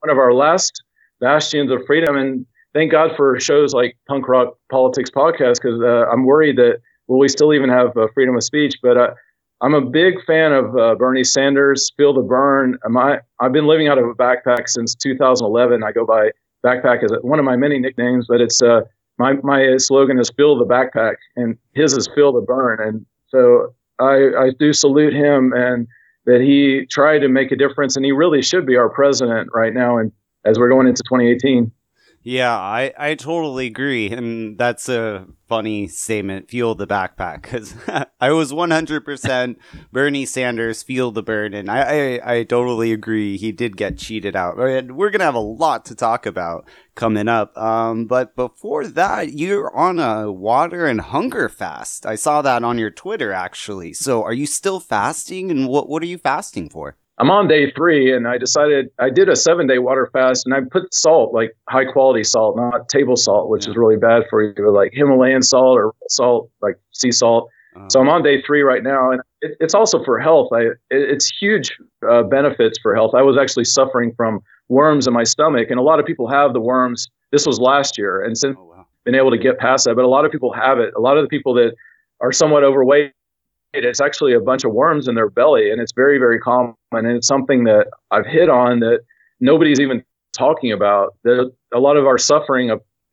One 0.00 0.10
of 0.10 0.18
our 0.18 0.32
last 0.32 0.82
bastions 1.20 1.70
of 1.70 1.80
freedom. 1.86 2.16
And 2.16 2.44
thank 2.74 2.90
God 2.90 3.12
for 3.16 3.38
shows 3.38 3.74
like 3.74 3.96
Punk 4.08 4.26
Rock 4.26 4.56
Politics 4.70 5.10
Podcast 5.10 5.62
because 5.62 5.80
uh, 5.80 6.10
I'm 6.10 6.24
worried 6.24 6.56
that 6.56 6.78
will 7.06 7.18
we 7.18 7.28
still 7.28 7.52
even 7.52 7.68
have 7.68 7.96
uh, 7.96 8.08
freedom 8.14 8.34
of 8.34 8.42
speech? 8.42 8.74
But 8.82 8.96
uh, 8.96 9.10
I'm 9.60 9.74
a 9.74 9.80
big 9.80 10.14
fan 10.26 10.52
of 10.52 10.76
uh, 10.76 10.94
Bernie 10.96 11.22
Sanders, 11.22 11.92
Feel 11.96 12.14
the 12.14 12.22
Bern. 12.22 12.78
I, 12.96 13.18
I've 13.38 13.52
been 13.52 13.66
living 13.66 13.88
out 13.88 13.98
of 13.98 14.06
a 14.06 14.14
backpack 14.14 14.68
since 14.68 14.94
2011. 14.94 15.84
I 15.84 15.92
go 15.92 16.04
by 16.04 16.30
backpack 16.64 17.04
is 17.04 17.12
one 17.22 17.38
of 17.38 17.44
my 17.44 17.56
many 17.56 17.78
nicknames, 17.78 18.26
but 18.28 18.40
it's 18.40 18.62
uh, 18.62 18.82
my 19.18 19.34
my 19.42 19.76
slogan 19.76 20.18
is 20.18 20.30
"Fill 20.36 20.56
the 20.58 20.66
backpack," 20.66 21.16
and 21.36 21.56
his 21.74 21.96
is 21.96 22.08
"Fill 22.14 22.32
the 22.32 22.40
Bern." 22.40 22.78
And 22.80 23.06
so 23.28 23.74
I, 23.98 24.30
I 24.38 24.50
do 24.58 24.72
salute 24.72 25.12
him 25.12 25.52
and 25.52 25.86
that 26.24 26.40
he 26.40 26.86
tried 26.86 27.18
to 27.20 27.28
make 27.28 27.50
a 27.50 27.56
difference, 27.56 27.96
and 27.96 28.04
he 28.04 28.12
really 28.12 28.42
should 28.42 28.66
be 28.66 28.76
our 28.76 28.88
president 28.88 29.48
right 29.52 29.74
now. 29.74 29.98
And 29.98 30.12
as 30.44 30.58
we're 30.58 30.68
going 30.68 30.86
into 30.86 31.02
2018. 31.04 31.70
Yeah, 32.24 32.56
I, 32.56 32.92
I 32.96 33.14
totally 33.16 33.66
agree. 33.66 34.10
And 34.10 34.56
that's 34.56 34.88
a 34.88 35.26
funny 35.48 35.88
statement. 35.88 36.48
Feel 36.48 36.76
the 36.76 36.86
backpack. 36.86 37.42
Because 37.42 37.74
I 38.20 38.30
was 38.30 38.52
100% 38.52 39.56
Bernie 39.90 40.26
Sanders, 40.26 40.84
feel 40.84 41.10
the 41.10 41.22
Bern. 41.22 41.52
And 41.52 41.68
I, 41.68 41.80
I, 42.20 42.34
I, 42.34 42.44
totally 42.44 42.92
agree. 42.92 43.36
He 43.36 43.50
did 43.50 43.76
get 43.76 43.98
cheated 43.98 44.36
out. 44.36 44.56
And 44.58 44.96
we're 44.96 45.10
going 45.10 45.18
to 45.18 45.24
have 45.24 45.34
a 45.34 45.40
lot 45.40 45.84
to 45.86 45.96
talk 45.96 46.24
about 46.24 46.68
coming 46.94 47.26
up. 47.26 47.56
Um, 47.58 48.06
but 48.06 48.36
before 48.36 48.86
that, 48.86 49.32
you're 49.32 49.74
on 49.76 49.98
a 49.98 50.30
water 50.30 50.86
and 50.86 51.00
hunger 51.00 51.48
fast. 51.48 52.06
I 52.06 52.14
saw 52.14 52.40
that 52.42 52.62
on 52.62 52.78
your 52.78 52.90
Twitter, 52.90 53.32
actually. 53.32 53.94
So 53.94 54.22
are 54.22 54.32
you 54.32 54.46
still 54.46 54.78
fasting? 54.78 55.50
And 55.50 55.66
what, 55.66 55.88
what 55.88 56.02
are 56.04 56.06
you 56.06 56.18
fasting 56.18 56.70
for? 56.70 56.96
I'm 57.22 57.30
on 57.30 57.46
day 57.46 57.70
three, 57.70 58.12
and 58.12 58.26
I 58.26 58.36
decided 58.36 58.88
I 58.98 59.08
did 59.08 59.28
a 59.28 59.36
seven 59.36 59.68
day 59.68 59.78
water 59.78 60.10
fast, 60.12 60.44
and 60.44 60.52
I 60.52 60.58
put 60.68 60.92
salt, 60.92 61.32
like 61.32 61.56
high 61.68 61.84
quality 61.84 62.24
salt, 62.24 62.56
not 62.56 62.88
table 62.88 63.14
salt, 63.14 63.48
which 63.48 63.64
yeah. 63.64 63.70
is 63.70 63.76
really 63.76 63.96
bad 63.96 64.24
for 64.28 64.42
you, 64.42 64.72
like 64.74 64.90
Himalayan 64.92 65.40
salt 65.40 65.78
or 65.78 65.94
salt, 66.08 66.50
like 66.62 66.74
sea 66.90 67.12
salt. 67.12 67.48
Uh-huh. 67.76 67.86
So 67.90 68.00
I'm 68.00 68.08
on 68.08 68.24
day 68.24 68.42
three 68.42 68.62
right 68.62 68.82
now, 68.82 69.12
and 69.12 69.20
it, 69.40 69.56
it's 69.60 69.72
also 69.72 70.02
for 70.02 70.18
health. 70.18 70.48
I, 70.52 70.62
it, 70.62 70.76
it's 70.90 71.30
huge 71.40 71.70
uh, 72.10 72.24
benefits 72.24 72.76
for 72.82 72.92
health. 72.92 73.12
I 73.14 73.22
was 73.22 73.38
actually 73.38 73.66
suffering 73.66 74.12
from 74.16 74.40
worms 74.68 75.06
in 75.06 75.12
my 75.12 75.22
stomach, 75.22 75.68
and 75.70 75.78
a 75.78 75.82
lot 75.82 76.00
of 76.00 76.06
people 76.06 76.26
have 76.26 76.52
the 76.52 76.60
worms. 76.60 77.06
This 77.30 77.46
was 77.46 77.60
last 77.60 77.96
year, 77.96 78.20
and 78.20 78.36
since 78.36 78.56
oh, 78.58 78.64
wow. 78.64 78.86
been 79.04 79.14
able 79.14 79.30
to 79.30 79.38
get 79.38 79.60
past 79.60 79.84
that, 79.84 79.94
but 79.94 80.04
a 80.04 80.08
lot 80.08 80.24
of 80.24 80.32
people 80.32 80.52
have 80.52 80.80
it. 80.80 80.92
A 80.96 81.00
lot 81.00 81.16
of 81.16 81.22
the 81.22 81.28
people 81.28 81.54
that 81.54 81.72
are 82.20 82.32
somewhat 82.32 82.64
overweight 82.64 83.12
it's 83.72 84.00
actually 84.00 84.34
a 84.34 84.40
bunch 84.40 84.64
of 84.64 84.72
worms 84.72 85.08
in 85.08 85.14
their 85.14 85.30
belly, 85.30 85.70
and 85.70 85.80
it's 85.80 85.92
very, 85.92 86.18
very 86.18 86.38
common. 86.38 86.74
And 86.92 87.06
it's 87.06 87.26
something 87.26 87.64
that 87.64 87.86
I've 88.10 88.26
hit 88.26 88.48
on 88.48 88.80
that 88.80 89.00
nobody's 89.40 89.80
even 89.80 90.04
talking 90.36 90.72
about. 90.72 91.14
That 91.24 91.52
a 91.74 91.78
lot 91.78 91.96
of 91.96 92.06
our 92.06 92.18
suffering, 92.18 92.70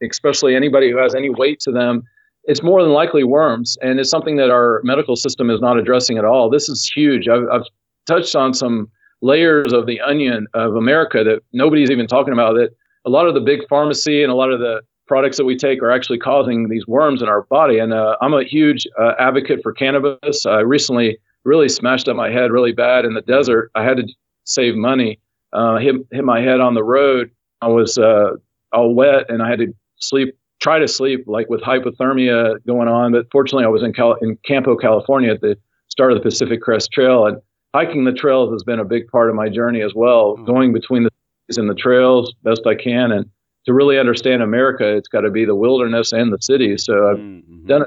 especially 0.09 0.55
anybody 0.55 0.91
who 0.91 0.97
has 0.97 1.15
any 1.15 1.29
weight 1.29 1.59
to 1.61 1.71
them, 1.71 2.03
it's 2.43 2.63
more 2.63 2.81
than 2.81 2.91
likely 2.91 3.23
worms, 3.23 3.77
and 3.81 3.99
it's 3.99 4.09
something 4.09 4.37
that 4.37 4.49
our 4.49 4.81
medical 4.83 5.15
system 5.15 5.49
is 5.49 5.61
not 5.61 5.77
addressing 5.77 6.17
at 6.17 6.25
all. 6.25 6.49
This 6.49 6.69
is 6.69 6.89
huge. 6.93 7.27
I've, 7.27 7.47
I've 7.51 7.65
touched 8.05 8.35
on 8.35 8.53
some 8.53 8.89
layers 9.21 9.73
of 9.73 9.85
the 9.85 9.99
onion 10.01 10.47
of 10.53 10.75
America 10.75 11.23
that 11.23 11.41
nobody's 11.53 11.91
even 11.91 12.07
talking 12.07 12.33
about. 12.33 12.53
That 12.55 12.69
a 13.05 13.09
lot 13.09 13.27
of 13.27 13.33
the 13.33 13.41
big 13.41 13.61
pharmacy 13.67 14.23
and 14.23 14.31
a 14.31 14.35
lot 14.35 14.51
of 14.51 14.59
the 14.59 14.81
products 15.09 15.37
that 15.37 15.43
we 15.43 15.57
take 15.57 15.81
are 15.81 15.91
actually 15.91 16.19
causing 16.19 16.69
these 16.69 16.85
worms 16.87 17.23
in 17.23 17.27
our 17.27 17.41
body. 17.49 17.79
And 17.79 17.91
uh, 17.91 18.15
I'm 18.21 18.33
a 18.35 18.43
huge 18.43 18.87
uh, 18.97 19.13
advocate 19.19 19.59
for 19.63 19.73
cannabis. 19.73 20.45
I 20.45 20.59
recently 20.59 21.17
really 21.43 21.67
smashed 21.67 22.07
up 22.07 22.15
my 22.15 22.29
head 22.29 22.51
really 22.51 22.73
bad 22.73 23.05
in 23.05 23.15
the 23.15 23.21
desert. 23.21 23.71
I 23.73 23.83
had 23.83 23.97
to 23.97 24.03
save 24.45 24.75
money. 24.75 25.19
Uh, 25.51 25.77
hit 25.77 25.95
hit 26.11 26.23
my 26.23 26.41
head 26.41 26.59
on 26.59 26.75
the 26.75 26.83
road. 26.83 27.31
I 27.59 27.67
was 27.67 27.97
uh, 27.97 28.33
all 28.71 28.93
wet 28.93 29.25
and 29.29 29.41
I 29.41 29.49
had 29.49 29.59
to 29.59 29.73
sleep. 29.97 30.37
Try 30.61 30.77
to 30.77 30.87
sleep 30.87 31.23
like 31.25 31.49
with 31.49 31.61
hypothermia 31.61 32.57
going 32.67 32.87
on, 32.87 33.11
but 33.11 33.25
fortunately 33.31 33.65
I 33.65 33.69
was 33.69 33.81
in 33.81 33.93
Cal- 33.93 34.17
in 34.21 34.37
Campo, 34.45 34.75
California 34.75 35.31
at 35.31 35.41
the 35.41 35.57
start 35.87 36.11
of 36.11 36.19
the 36.19 36.23
Pacific 36.23 36.61
Crest 36.61 36.91
Trail, 36.91 37.25
and 37.25 37.37
hiking 37.73 38.03
the 38.03 38.11
trails 38.13 38.51
has 38.51 38.61
been 38.63 38.79
a 38.79 38.85
big 38.85 39.07
part 39.07 39.29
of 39.29 39.35
my 39.35 39.49
journey 39.49 39.81
as 39.81 39.93
well. 39.95 40.35
Mm-hmm. 40.35 40.45
Going 40.45 40.73
between 40.73 41.03
the 41.03 41.09
and 41.57 41.67
the 41.67 41.73
trails 41.73 42.31
best 42.43 42.61
I 42.67 42.75
can, 42.75 43.11
and 43.11 43.25
to 43.65 43.73
really 43.73 43.99
understand 43.99 44.41
America, 44.41 44.95
it's 44.95 45.07
got 45.07 45.21
to 45.21 45.29
be 45.29 45.45
the 45.45 45.55
wilderness 45.55 46.11
and 46.11 46.31
the 46.31 46.41
cities. 46.41 46.85
So 46.85 47.09
I've 47.09 47.17
mm-hmm. 47.17 47.67
done 47.67 47.85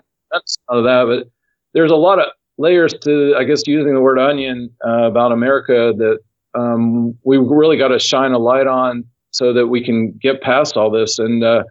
of 0.69 0.85
that, 0.85 1.05
but 1.07 1.31
there's 1.75 1.91
a 1.91 1.97
lot 1.97 2.19
of 2.19 2.27
layers 2.59 2.95
to, 3.03 3.35
I 3.37 3.45
guess, 3.45 3.67
using 3.67 3.95
the 3.95 4.01
word 4.01 4.19
onion 4.19 4.71
uh, 4.87 5.05
about 5.05 5.33
America 5.33 5.93
that 5.97 6.19
um, 6.55 7.17
we 7.25 7.39
really 7.39 7.77
got 7.77 7.89
to 7.89 7.99
shine 7.99 8.33
a 8.33 8.39
light 8.39 8.67
on 8.67 9.05
so 9.31 9.53
that 9.53 9.69
we 9.69 9.85
can 9.85 10.13
get 10.21 10.43
past 10.43 10.77
all 10.77 10.91
this. 10.91 11.19
And 11.19 11.43
uh, 11.43 11.65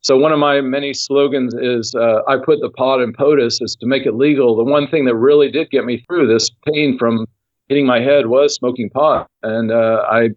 so 0.00 0.16
one 0.16 0.32
of 0.32 0.38
my 0.38 0.60
many 0.60 0.94
slogans 0.94 1.54
is 1.54 1.94
uh, 1.94 2.22
I 2.26 2.36
put 2.36 2.60
the 2.60 2.70
pot 2.70 3.00
in 3.00 3.12
POTUS 3.12 3.60
is 3.60 3.76
to 3.80 3.86
make 3.86 4.06
it 4.06 4.14
legal. 4.14 4.56
The 4.56 4.64
one 4.64 4.88
thing 4.88 5.04
that 5.04 5.16
really 5.16 5.50
did 5.50 5.70
get 5.70 5.84
me 5.84 6.04
through 6.06 6.26
this 6.28 6.50
pain 6.72 6.96
from 6.98 7.26
hitting 7.68 7.86
my 7.86 8.00
head 8.00 8.26
was 8.26 8.54
smoking 8.54 8.90
pot. 8.90 9.28
And 9.42 9.70
uh, 9.70 10.04
I 10.10 10.30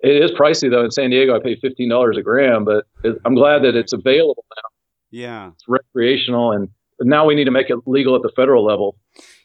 it 0.00 0.22
is 0.22 0.30
pricey 0.32 0.70
though. 0.70 0.84
In 0.84 0.90
San 0.90 1.10
Diego, 1.10 1.36
I 1.36 1.40
pay 1.40 1.56
fifteen 1.56 1.88
dollars 1.88 2.16
a 2.16 2.22
gram, 2.22 2.64
but 2.64 2.86
it, 3.04 3.16
I'm 3.24 3.34
glad 3.34 3.62
that 3.62 3.74
it's 3.74 3.92
available 3.92 4.44
now. 4.56 4.68
Yeah, 5.10 5.50
it's 5.54 5.64
recreational, 5.68 6.52
and 6.52 6.68
now 7.00 7.26
we 7.26 7.34
need 7.34 7.44
to 7.44 7.50
make 7.50 7.70
it 7.70 7.78
legal 7.86 8.16
at 8.16 8.22
the 8.22 8.32
federal 8.34 8.64
level. 8.64 8.96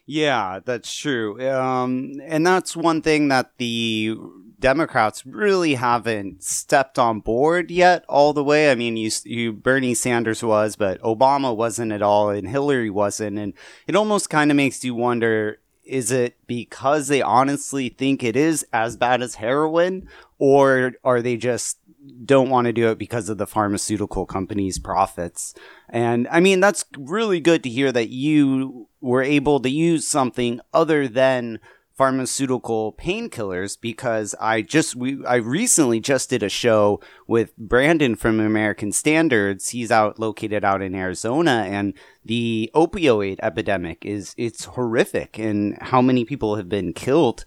Yeah, 0.06 0.60
that's 0.64 0.94
true. 0.94 1.40
Um, 1.48 2.20
and 2.24 2.46
that's 2.46 2.76
one 2.76 3.02
thing 3.02 3.28
that 3.28 3.52
the 3.58 4.16
Democrats 4.58 5.24
really 5.24 5.74
haven't 5.74 6.42
stepped 6.42 6.98
on 6.98 7.20
board 7.20 7.70
yet 7.70 8.04
all 8.08 8.32
the 8.32 8.44
way. 8.44 8.70
I 8.70 8.74
mean, 8.74 8.96
you, 8.96 9.10
you 9.24 9.52
Bernie 9.52 9.94
Sanders 9.94 10.42
was, 10.42 10.76
but 10.76 11.00
Obama 11.02 11.54
wasn't 11.54 11.92
at 11.92 12.02
all, 12.02 12.30
and 12.30 12.48
Hillary 12.48 12.90
wasn't, 12.90 13.38
and 13.38 13.54
it 13.86 13.96
almost 13.96 14.30
kind 14.30 14.50
of 14.50 14.56
makes 14.56 14.84
you 14.84 14.94
wonder 14.94 15.58
is 15.84 16.10
it 16.10 16.36
because 16.46 17.08
they 17.08 17.22
honestly 17.22 17.88
think 17.88 18.22
it 18.22 18.36
is 18.36 18.64
as 18.72 18.96
bad 18.96 19.22
as 19.22 19.36
heroin 19.36 20.08
or 20.38 20.92
are 21.04 21.22
they 21.22 21.36
just 21.36 21.78
don't 22.24 22.50
want 22.50 22.66
to 22.66 22.72
do 22.72 22.90
it 22.90 22.98
because 22.98 23.28
of 23.28 23.38
the 23.38 23.46
pharmaceutical 23.46 24.26
company's 24.26 24.78
profits? 24.78 25.54
And 25.88 26.26
i 26.28 26.40
mean 26.40 26.60
that's 26.60 26.84
really 26.96 27.40
good 27.40 27.62
to 27.62 27.70
hear 27.70 27.92
that 27.92 28.08
you 28.08 28.88
were 29.00 29.22
able 29.22 29.60
to 29.60 29.70
use 29.70 30.06
something 30.06 30.60
other 30.72 31.08
than 31.08 31.60
pharmaceutical 31.94 32.92
painkillers 32.94 33.78
because 33.80 34.34
I 34.40 34.62
just 34.62 34.96
we 34.96 35.24
I 35.24 35.36
recently 35.36 36.00
just 36.00 36.30
did 36.30 36.42
a 36.42 36.48
show 36.48 37.00
with 37.26 37.56
Brandon 37.56 38.16
from 38.16 38.40
American 38.40 38.92
Standards. 38.92 39.70
He's 39.70 39.90
out 39.90 40.18
located 40.18 40.64
out 40.64 40.82
in 40.82 40.94
Arizona 40.94 41.66
and 41.68 41.94
the 42.24 42.70
opioid 42.74 43.38
epidemic 43.42 44.04
is 44.04 44.34
it's 44.36 44.64
horrific 44.64 45.38
and 45.38 45.76
how 45.80 46.00
many 46.00 46.24
people 46.24 46.56
have 46.56 46.68
been 46.68 46.92
killed 46.92 47.44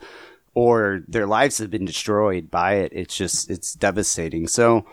or 0.53 1.01
their 1.08 1.27
lives 1.27 1.58
have 1.58 1.69
been 1.69 1.86
destroyed 1.86 2.49
by 2.49 2.75
it. 2.75 2.91
It's 2.95 3.15
just 3.15 3.49
it's 3.49 3.73
devastating. 3.73 4.47
So 4.47 4.86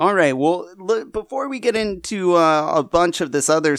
all 0.00 0.14
right. 0.14 0.34
Well, 0.34 0.66
before 1.12 1.46
we 1.46 1.60
get 1.60 1.76
into 1.76 2.34
uh, 2.34 2.72
a 2.74 2.82
bunch 2.82 3.20
of 3.20 3.32
this 3.32 3.50
other 3.50 3.76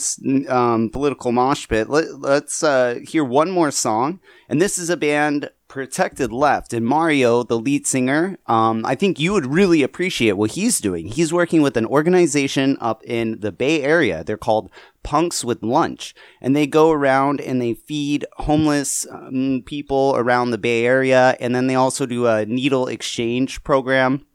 um, 0.48 0.92
political 0.92 1.32
mosh 1.32 1.68
pit, 1.68 1.90
let, 1.90 2.06
us 2.24 2.62
uh, 2.62 3.00
hear 3.04 3.24
one 3.24 3.50
more 3.50 3.72
song. 3.72 4.20
And 4.48 4.62
this 4.62 4.78
is 4.78 4.92
a 4.92 4.98
band, 4.98 5.50
Protected 5.68 6.32
Left. 6.32 6.74
And 6.74 6.86
Mario, 6.86 7.42
the 7.42 7.58
lead 7.58 7.88
singer, 7.88 8.38
um, 8.46 8.86
I 8.86 8.94
think 8.94 9.20
you 9.20 9.34
would 9.34 9.48
really 9.48 9.82
appreciate 9.82 10.34
what 10.34 10.52
he's 10.52 10.80
doing. 10.80 11.08
He's 11.08 11.34
working 11.34 11.64
with 11.64 11.76
an 11.76 11.88
organization 11.88 12.78
up 12.80 13.04
in 13.04 13.40
the 13.40 13.52
Bay 13.52 13.82
Area. 13.82 14.24
They're 14.24 14.38
called 14.38 14.70
Punks 15.02 15.44
with 15.44 15.64
Lunch. 15.64 16.14
And 16.40 16.56
they 16.56 16.68
go 16.68 16.92
around 16.92 17.42
and 17.42 17.60
they 17.60 17.74
feed 17.74 18.28
homeless 18.34 19.08
um, 19.10 19.64
people 19.66 20.14
around 20.16 20.52
the 20.52 20.60
Bay 20.60 20.86
Area. 20.86 21.36
And 21.40 21.56
then 21.56 21.66
they 21.66 21.74
also 21.74 22.06
do 22.06 22.28
a 22.28 22.46
needle 22.46 22.88
exchange 22.88 23.64
program 23.64 24.28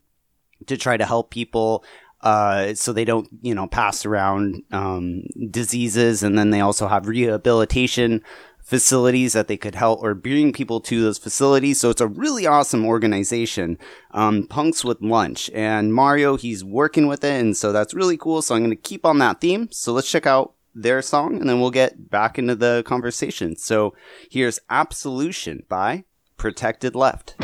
to 0.67 0.77
try 0.77 0.97
to 0.97 1.05
help 1.05 1.31
people 1.31 1.85
uh, 2.23 2.75
so 2.75 2.93
they 2.93 3.05
don't, 3.05 3.29
you 3.43 3.55
know, 3.55 3.67
pass 3.67 4.05
around 4.07 4.63
um, 4.73 5.23
diseases. 5.51 6.23
And 6.23 6.39
then 6.39 6.51
they 6.51 6.61
also 6.61 6.89
have 6.89 7.07
rehabilitation 7.07 8.23
facilities 8.63 9.33
that 9.33 9.47
they 9.47 9.57
could 9.57 9.77
help 9.77 10.03
or 10.03 10.13
bring 10.13 10.53
people 10.53 10.81
to 10.81 11.01
those 11.01 11.19
facilities. 11.19 11.79
So 11.79 11.91
it's 11.91 12.01
a 12.01 12.09
really 12.09 12.47
awesome 12.47 12.85
organization. 12.85 13.79
Um, 14.11 14.49
Punks 14.49 14.85
with 14.85 15.01
Lunch. 15.01 15.49
And 15.55 15.95
Mario, 15.95 16.37
he's 16.37 16.65
working 16.65 17.07
with 17.07 17.23
it. 17.23 17.41
And 17.41 17.57
so 17.57 17.71
that's 17.71 17.95
really 17.95 18.17
cool. 18.17 18.43
So 18.43 18.57
I'm 18.57 18.63
going 18.63 18.71
to 18.71 18.77
keep 18.77 19.07
on 19.07 19.19
that 19.19 19.41
theme. 19.41 19.69
So 19.71 19.93
let's 19.93 20.11
check 20.11 20.27
out 20.27 20.55
their 20.75 21.01
song 21.01 21.41
and 21.41 21.49
then 21.49 21.61
we'll 21.61 21.71
get 21.71 22.11
back 22.11 22.39
into 22.39 22.57
the 22.57 22.83
conversation. 22.85 23.57
So 23.57 23.95
here's 24.31 24.59
Absolution 24.69 25.65
by 25.69 26.05
Protected 26.37 26.95
Left. 26.97 27.37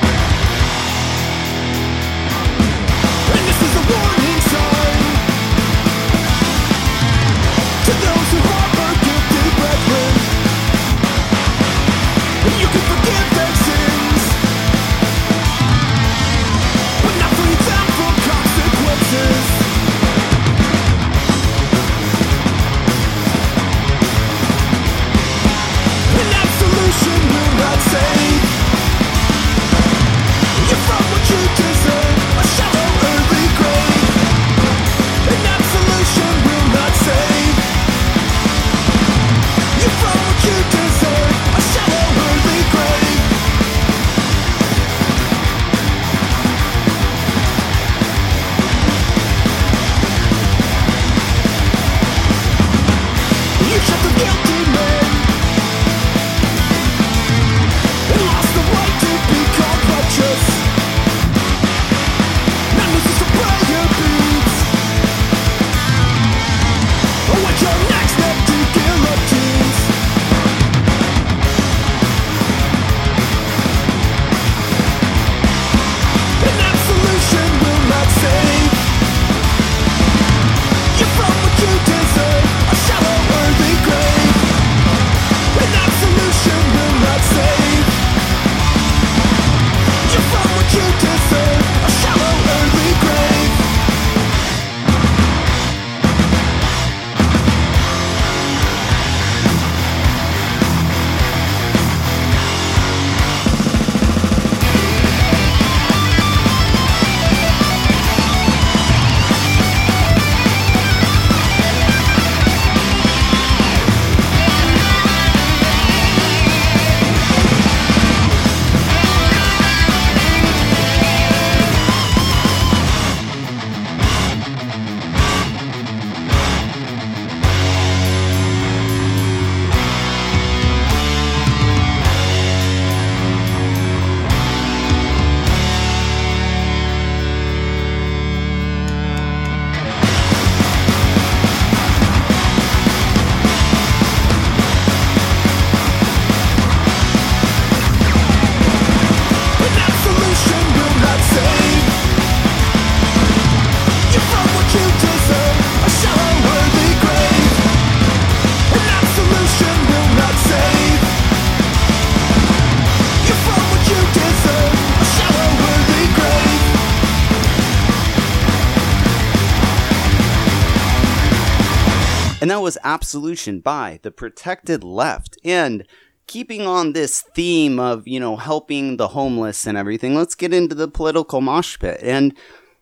Absolution 173.02 173.58
by 173.58 173.98
the 174.02 174.12
Protected 174.12 174.84
Left. 174.84 175.36
And 175.42 175.84
keeping 176.28 176.68
on 176.68 176.92
this 176.92 177.20
theme 177.20 177.80
of, 177.80 178.06
you 178.06 178.20
know, 178.20 178.36
helping 178.36 178.96
the 178.96 179.08
homeless 179.08 179.66
and 179.66 179.76
everything, 179.76 180.14
let's 180.14 180.36
get 180.36 180.54
into 180.54 180.76
the 180.76 180.86
political 180.86 181.40
mosh 181.40 181.76
pit. 181.80 181.98
And 182.00 182.32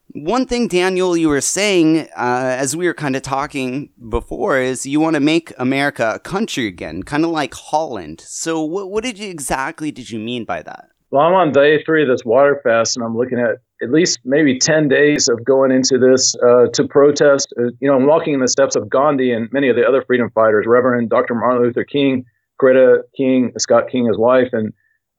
one 0.09 0.45
thing, 0.45 0.69
Daniel, 0.69 1.17
you 1.17 1.31
were 1.31 1.41
saying 1.41 2.01
uh, 2.01 2.55
as 2.59 2.77
we 2.77 2.87
were 2.87 2.93
kind 2.93 3.17
of 3.17 3.23
talking 3.23 3.89
before 4.11 4.59
is 4.59 4.85
you 4.85 5.01
want 5.01 5.15
to 5.15 5.21
make 5.21 5.55
America 5.57 6.13
a 6.17 6.19
country 6.19 6.67
again, 6.67 7.03
kind 7.03 7.25
of 7.25 7.31
like 7.31 7.55
Holland. 7.55 8.21
So, 8.21 8.63
what, 8.63 8.91
what 8.91 9.03
did 9.03 9.19
you 9.19 9.31
exactly 9.31 9.91
did 9.91 10.11
you 10.11 10.19
mean 10.19 10.45
by 10.45 10.61
that? 10.61 10.91
Well, 11.11 11.23
I'm 11.23 11.33
on 11.33 11.53
day 11.53 11.83
three 11.83 12.03
of 12.03 12.11
this 12.11 12.27
water 12.27 12.61
fast, 12.63 12.95
and 12.95 13.07
I'm 13.07 13.17
looking 13.17 13.39
at 13.39 13.57
at 13.83 13.91
least 13.91 14.21
maybe 14.25 14.59
10 14.59 14.89
days 14.89 15.29
of 15.29 15.45
going 15.45 15.71
into 15.71 15.99
this 15.99 16.35
uh, 16.47 16.67
to 16.75 16.87
protest. 16.87 17.53
Uh, 17.59 17.71
you 17.81 17.89
know, 17.89 17.97
I'm 17.97 18.07
walking 18.07 18.35
in 18.35 18.41
the 18.41 18.49
steps 18.49 18.77
of 18.77 18.89
Gandhi 18.89 19.33
and 19.33 19.51
many 19.53 19.69
of 19.69 19.77
the 19.77 19.87
other 19.87 20.03
freedom 20.03 20.31
fighters, 20.31 20.67
Reverend 20.67 21.09
Dr. 21.09 21.35
Martin 21.35 21.63
Luther 21.63 21.85
King, 21.85 22.25
Coretta 22.61 23.03
King, 23.17 23.53
Scott 23.59 23.85
King, 23.91 24.07
his 24.07 24.19
wife, 24.19 24.49
and 24.53 24.73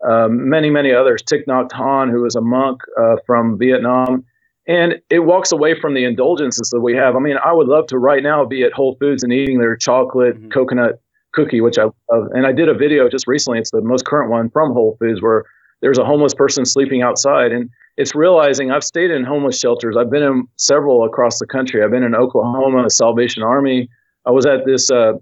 um, 0.08 0.50
many, 0.50 0.70
many 0.70 0.94
others. 0.94 1.22
Thich 1.24 1.46
Nhat 1.48 1.70
Hanh, 1.70 2.12
who 2.12 2.22
was 2.22 2.36
a 2.36 2.42
monk 2.42 2.82
uh, 3.00 3.16
from 3.26 3.58
Vietnam. 3.58 4.26
And 4.68 5.02
it 5.10 5.20
walks 5.20 5.52
away 5.52 5.80
from 5.80 5.96
the 5.96 6.04
indulgences 6.04 6.70
that 6.70 6.82
we 6.82 6.96
have. 6.96 7.16
I 7.16 7.20
mean, 7.20 7.38
I 7.44 7.52
would 7.52 7.68
love 7.68 7.88
to 7.88 7.98
right 7.98 8.22
now 8.22 8.46
be 8.46 8.64
at 8.64 8.74
Whole 8.74 8.96
Foods 9.00 9.24
and 9.24 9.34
eating 9.34 9.60
their 9.60 9.76
chocolate 9.76 10.38
mm-hmm. 10.38 10.50
coconut 10.50 11.02
cookie, 11.34 11.62
which 11.62 11.80
I 11.80 11.84
love. 11.84 12.28
And 12.34 12.46
I 12.46 12.52
did 12.52 12.70
a 12.70 12.74
video 12.74 13.10
just 13.10 13.28
recently. 13.28 13.60
It's 13.60 13.72
the 13.72 13.82
most 13.82 14.06
current 14.06 14.30
one 14.30 14.50
from 14.52 14.72
Whole 14.74 14.98
Foods 15.00 15.22
where 15.22 15.46
there's 15.82 15.98
a 15.98 16.06
homeless 16.06 16.36
person 16.36 16.66
sleeping 16.66 17.02
outside. 17.02 17.52
And 17.52 17.70
it's 17.98 18.16
realizing 18.16 18.72
I've 18.72 18.84
stayed 18.84 19.12
in 19.12 19.24
homeless 19.24 19.60
shelters. 19.60 19.96
I've 19.98 20.10
been 20.10 20.24
in 20.24 20.48
several 20.58 21.06
across 21.06 21.40
the 21.40 21.46
country. 21.46 21.84
I've 21.84 21.92
been 21.92 22.04
in 22.04 22.16
Oklahoma, 22.16 22.90
Salvation 22.90 23.44
Army. 23.44 23.90
I 24.26 24.32
was 24.32 24.46
at 24.46 24.66
this 24.66 24.90
uh, 24.90 25.14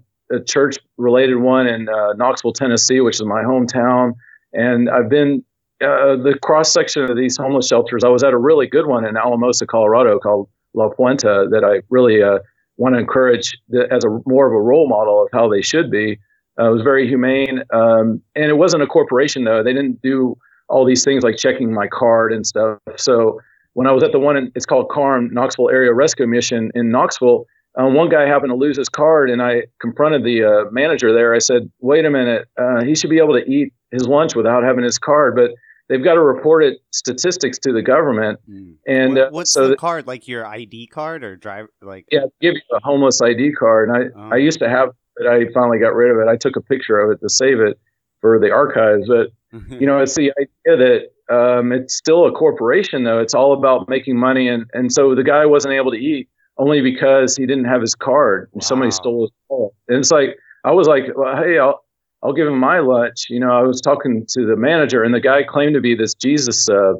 church 0.46 0.76
related 0.96 1.36
one 1.36 1.66
in 1.66 1.88
uh, 1.88 2.12
Knoxville, 2.14 2.52
Tennessee, 2.52 3.00
which 3.00 3.16
is 3.16 3.24
my 3.24 3.42
hometown. 3.42 4.12
And 4.52 4.88
I've 4.90 5.08
been 5.08 5.44
uh, 5.82 6.16
the 6.16 6.36
cross 6.42 6.72
section 6.72 7.04
of 7.04 7.16
these 7.16 7.36
homeless 7.36 7.68
shelters. 7.68 8.04
I 8.04 8.08
was 8.08 8.22
at 8.22 8.32
a 8.32 8.38
really 8.38 8.66
good 8.66 8.86
one 8.86 9.06
in 9.06 9.16
Alamosa, 9.16 9.66
Colorado, 9.66 10.18
called 10.18 10.48
La 10.74 10.88
Puente, 10.90 11.48
that 11.50 11.64
I 11.64 11.82
really 11.90 12.22
uh, 12.22 12.38
want 12.76 12.94
to 12.94 13.00
encourage 13.00 13.56
the, 13.68 13.86
as 13.90 14.04
a 14.04 14.20
more 14.26 14.46
of 14.46 14.52
a 14.52 14.60
role 14.60 14.88
model 14.88 15.22
of 15.22 15.28
how 15.32 15.48
they 15.48 15.62
should 15.62 15.90
be. 15.90 16.18
Uh, 16.58 16.68
it 16.70 16.72
was 16.72 16.82
very 16.82 17.08
humane, 17.08 17.62
um, 17.72 18.20
and 18.34 18.46
it 18.46 18.58
wasn't 18.58 18.82
a 18.82 18.86
corporation 18.86 19.44
though. 19.44 19.62
They 19.62 19.72
didn't 19.72 20.02
do 20.02 20.36
all 20.70 20.86
these 20.86 21.04
things 21.04 21.22
like 21.22 21.36
checking 21.36 21.72
my 21.72 21.86
card 21.88 22.32
and 22.32 22.46
stuff. 22.46 22.78
So 22.96 23.40
when 23.74 23.86
I 23.86 23.92
was 23.92 24.02
at 24.02 24.12
the 24.12 24.18
one, 24.18 24.36
in, 24.36 24.52
it's 24.54 24.66
called 24.66 24.88
KARM 24.88 25.32
Knoxville 25.32 25.70
Area 25.70 25.92
Rescue 25.92 26.26
Mission 26.26 26.70
in 26.74 26.90
Knoxville. 26.90 27.44
Um, 27.76 27.94
one 27.94 28.08
guy 28.08 28.26
happened 28.26 28.50
to 28.50 28.56
lose 28.56 28.76
his 28.76 28.88
card, 28.88 29.30
and 29.30 29.40
I 29.40 29.62
confronted 29.80 30.24
the 30.24 30.44
uh, 30.44 30.70
manager 30.72 31.12
there. 31.12 31.34
I 31.34 31.38
said, 31.38 31.70
"Wait 31.80 32.04
a 32.04 32.10
minute, 32.10 32.48
uh, 32.58 32.82
he 32.82 32.96
should 32.96 33.10
be 33.10 33.18
able 33.18 33.34
to 33.34 33.44
eat 33.48 33.72
his 33.92 34.08
lunch 34.08 34.34
without 34.34 34.64
having 34.64 34.82
his 34.82 34.98
card, 34.98 35.36
but 35.36 35.52
they've 35.88 36.02
got 36.02 36.14
to 36.14 36.20
report 36.20 36.64
it 36.64 36.78
statistics 36.92 37.58
to 37.58 37.72
the 37.72 37.82
government. 37.82 38.38
Mm. 38.48 38.76
And 38.86 39.14
what, 39.14 39.22
uh, 39.22 39.30
what's 39.30 39.52
so 39.52 39.68
the 39.68 39.76
card? 39.76 40.06
Like 40.06 40.26
your 40.26 40.46
ID 40.46 40.88
card 40.88 41.22
or 41.22 41.36
drive? 41.36 41.66
Like 41.82 42.06
yeah, 42.10 42.24
give 42.40 42.54
you 42.54 42.62
a 42.72 42.80
homeless 42.82 43.20
ID 43.20 43.52
card. 43.52 43.88
And 43.88 43.98
I 43.98 44.18
oh. 44.18 44.30
I 44.32 44.36
used 44.36 44.58
to 44.60 44.68
have 44.68 44.90
it. 45.16 45.26
I 45.26 45.52
finally 45.52 45.78
got 45.78 45.94
rid 45.94 46.10
of 46.10 46.18
it. 46.18 46.28
I 46.28 46.36
took 46.36 46.56
a 46.56 46.62
picture 46.62 46.98
of 46.98 47.10
it 47.10 47.20
to 47.20 47.28
save 47.28 47.60
it 47.60 47.78
for 48.20 48.38
the 48.38 48.50
archives. 48.50 49.06
But 49.06 49.28
you 49.52 49.86
know, 49.86 49.98
it's 49.98 50.14
the 50.14 50.32
idea 50.38 50.76
that 50.76 51.34
um, 51.34 51.72
it's 51.72 51.96
still 51.96 52.26
a 52.26 52.32
corporation, 52.32 53.04
though. 53.04 53.18
It's 53.18 53.34
all 53.34 53.52
about 53.52 53.88
making 53.88 54.18
money, 54.18 54.48
and 54.48 54.64
and 54.72 54.92
so 54.92 55.14
the 55.14 55.24
guy 55.24 55.46
wasn't 55.46 55.74
able 55.74 55.90
to 55.90 55.98
eat 55.98 56.28
only 56.58 56.82
because 56.82 57.36
he 57.36 57.46
didn't 57.46 57.64
have 57.64 57.80
his 57.80 57.94
card. 57.94 58.50
Wow. 58.52 58.60
Somebody 58.60 58.90
stole 58.90 59.22
his 59.22 59.30
card. 59.48 59.70
And 59.88 59.98
it's 59.98 60.10
like 60.10 60.36
I 60.64 60.72
was 60.72 60.86
like, 60.86 61.04
well, 61.16 61.36
hey, 61.36 61.58
I'll 61.58 61.82
I'll 62.22 62.32
give 62.32 62.46
him 62.46 62.58
my 62.58 62.80
lunch. 62.80 63.26
You 63.30 63.40
know, 63.40 63.50
I 63.50 63.62
was 63.62 63.80
talking 63.80 64.26
to 64.28 64.46
the 64.46 64.56
manager, 64.56 65.02
and 65.02 65.14
the 65.14 65.20
guy 65.20 65.42
claimed 65.42 65.74
to 65.74 65.80
be 65.80 65.94
this 65.94 66.14
Jesus 66.14 66.68
uh, 66.68 66.94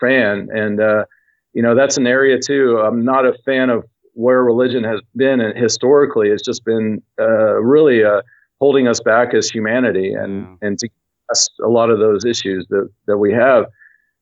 fan, 0.00 0.48
and 0.52 0.80
uh, 0.80 1.04
you 1.52 1.62
know 1.62 1.74
that's 1.74 1.96
an 1.96 2.06
area 2.06 2.38
too. 2.38 2.78
I'm 2.78 3.04
not 3.04 3.26
a 3.26 3.34
fan 3.44 3.70
of 3.70 3.84
where 4.14 4.42
religion 4.42 4.84
has 4.84 5.00
been 5.16 5.40
and 5.40 5.56
historically. 5.56 6.28
It's 6.28 6.42
just 6.42 6.64
been 6.64 7.02
uh, 7.18 7.60
really 7.60 8.04
uh, 8.04 8.22
holding 8.60 8.88
us 8.88 9.00
back 9.00 9.34
as 9.34 9.50
humanity, 9.50 10.14
and 10.14 10.42
yeah. 10.42 10.68
and 10.68 10.78
to 10.78 10.88
a 11.64 11.68
lot 11.68 11.90
of 11.90 11.98
those 11.98 12.24
issues 12.24 12.66
that 12.70 12.88
that 13.06 13.18
we 13.18 13.32
have. 13.32 13.66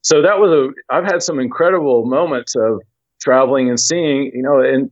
So 0.02 0.22
that 0.22 0.38
was 0.38 0.50
a. 0.50 0.94
I've 0.94 1.04
had 1.04 1.22
some 1.22 1.38
incredible 1.38 2.06
moments 2.06 2.54
of 2.56 2.80
traveling 3.20 3.68
and 3.68 3.78
seeing. 3.78 4.30
You 4.34 4.42
know, 4.42 4.60
and 4.60 4.90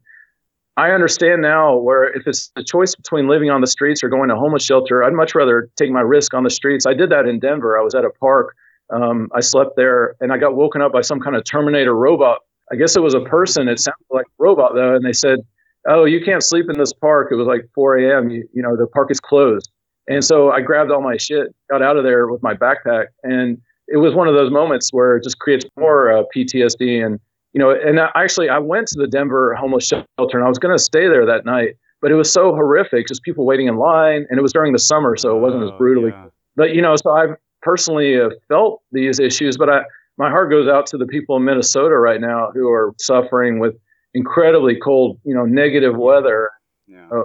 I 0.78 0.92
understand 0.92 1.42
now 1.42 1.76
where 1.76 2.04
if 2.04 2.26
it's 2.26 2.52
a 2.54 2.62
choice 2.62 2.94
between 2.94 3.26
living 3.26 3.50
on 3.50 3.60
the 3.60 3.66
streets 3.66 4.04
or 4.04 4.08
going 4.08 4.28
to 4.28 4.36
homeless 4.36 4.64
shelter, 4.64 5.02
I'd 5.02 5.12
much 5.12 5.34
rather 5.34 5.68
take 5.76 5.90
my 5.90 6.02
risk 6.02 6.34
on 6.34 6.44
the 6.44 6.50
streets. 6.50 6.86
I 6.86 6.94
did 6.94 7.10
that 7.10 7.26
in 7.26 7.40
Denver. 7.40 7.76
I 7.76 7.82
was 7.82 7.96
at 7.96 8.04
a 8.04 8.10
park. 8.20 8.54
Um, 8.90 9.28
I 9.34 9.40
slept 9.40 9.76
there 9.76 10.14
and 10.20 10.32
I 10.32 10.38
got 10.38 10.54
woken 10.54 10.80
up 10.80 10.92
by 10.92 11.00
some 11.00 11.18
kind 11.18 11.34
of 11.34 11.42
Terminator 11.44 11.96
robot. 11.96 12.38
I 12.70 12.76
guess 12.76 12.96
it 12.96 13.02
was 13.02 13.14
a 13.14 13.20
person. 13.20 13.68
It 13.68 13.80
sounded 13.80 14.06
like 14.10 14.26
a 14.26 14.34
robot 14.38 14.74
though. 14.74 14.94
And 14.94 15.04
they 15.04 15.12
said, 15.12 15.40
Oh, 15.88 16.04
you 16.04 16.24
can't 16.24 16.44
sleep 16.44 16.66
in 16.68 16.78
this 16.78 16.92
park. 16.92 17.28
It 17.32 17.34
was 17.34 17.46
like 17.46 17.68
4 17.74 17.98
a.m. 17.98 18.30
You, 18.30 18.48
you 18.52 18.62
know, 18.62 18.76
the 18.76 18.86
park 18.86 19.10
is 19.10 19.20
closed. 19.20 19.70
And 20.08 20.24
so 20.24 20.50
I 20.50 20.60
grabbed 20.60 20.90
all 20.90 21.02
my 21.02 21.16
shit, 21.16 21.48
got 21.70 21.82
out 21.82 21.96
of 21.96 22.04
there 22.04 22.28
with 22.28 22.42
my 22.42 22.54
backpack. 22.54 23.06
And 23.22 23.58
it 23.88 23.98
was 23.98 24.14
one 24.14 24.28
of 24.28 24.34
those 24.34 24.50
moments 24.50 24.90
where 24.92 25.16
it 25.16 25.24
just 25.24 25.38
creates 25.38 25.64
more 25.78 26.12
uh, 26.12 26.22
PTSD 26.34 27.04
and 27.04 27.20
you 27.54 27.60
know, 27.60 27.70
and 27.70 27.98
I, 27.98 28.10
actually 28.14 28.48
I 28.50 28.58
went 28.58 28.88
to 28.88 29.00
the 29.00 29.06
Denver 29.06 29.54
homeless 29.54 29.86
shelter 29.86 30.38
and 30.38 30.44
I 30.44 30.48
was 30.48 30.58
going 30.58 30.76
to 30.76 30.82
stay 30.82 31.08
there 31.08 31.24
that 31.26 31.46
night, 31.46 31.76
but 32.00 32.10
it 32.10 32.14
was 32.14 32.32
so 32.32 32.52
horrific, 32.52 33.08
just 33.08 33.22
people 33.22 33.46
waiting 33.46 33.68
in 33.68 33.76
line, 33.76 34.26
and 34.28 34.38
it 34.38 34.42
was 34.42 34.52
during 34.52 34.72
the 34.72 34.78
summer, 34.78 35.16
so 35.16 35.36
it 35.36 35.40
wasn't 35.40 35.62
oh, 35.62 35.72
as 35.72 35.78
brutally. 35.78 36.10
Yeah. 36.10 36.26
But 36.56 36.74
you 36.74 36.82
know, 36.82 36.94
so 36.96 37.10
I've 37.10 37.36
personally 37.62 38.20
uh, 38.20 38.30
felt 38.48 38.82
these 38.92 39.18
issues, 39.18 39.56
but 39.56 39.70
I 39.70 39.80
my 40.18 40.28
heart 40.28 40.50
goes 40.50 40.68
out 40.68 40.86
to 40.88 40.98
the 40.98 41.06
people 41.06 41.36
in 41.36 41.44
Minnesota 41.44 41.96
right 41.96 42.20
now 42.20 42.50
who 42.52 42.68
are 42.68 42.92
suffering 42.98 43.60
with 43.60 43.76
incredibly 44.14 44.76
cold, 44.76 45.18
you 45.24 45.34
know, 45.34 45.44
negative 45.44 45.96
weather. 45.96 46.50
Yeah. 46.86 47.08
Uh, 47.10 47.22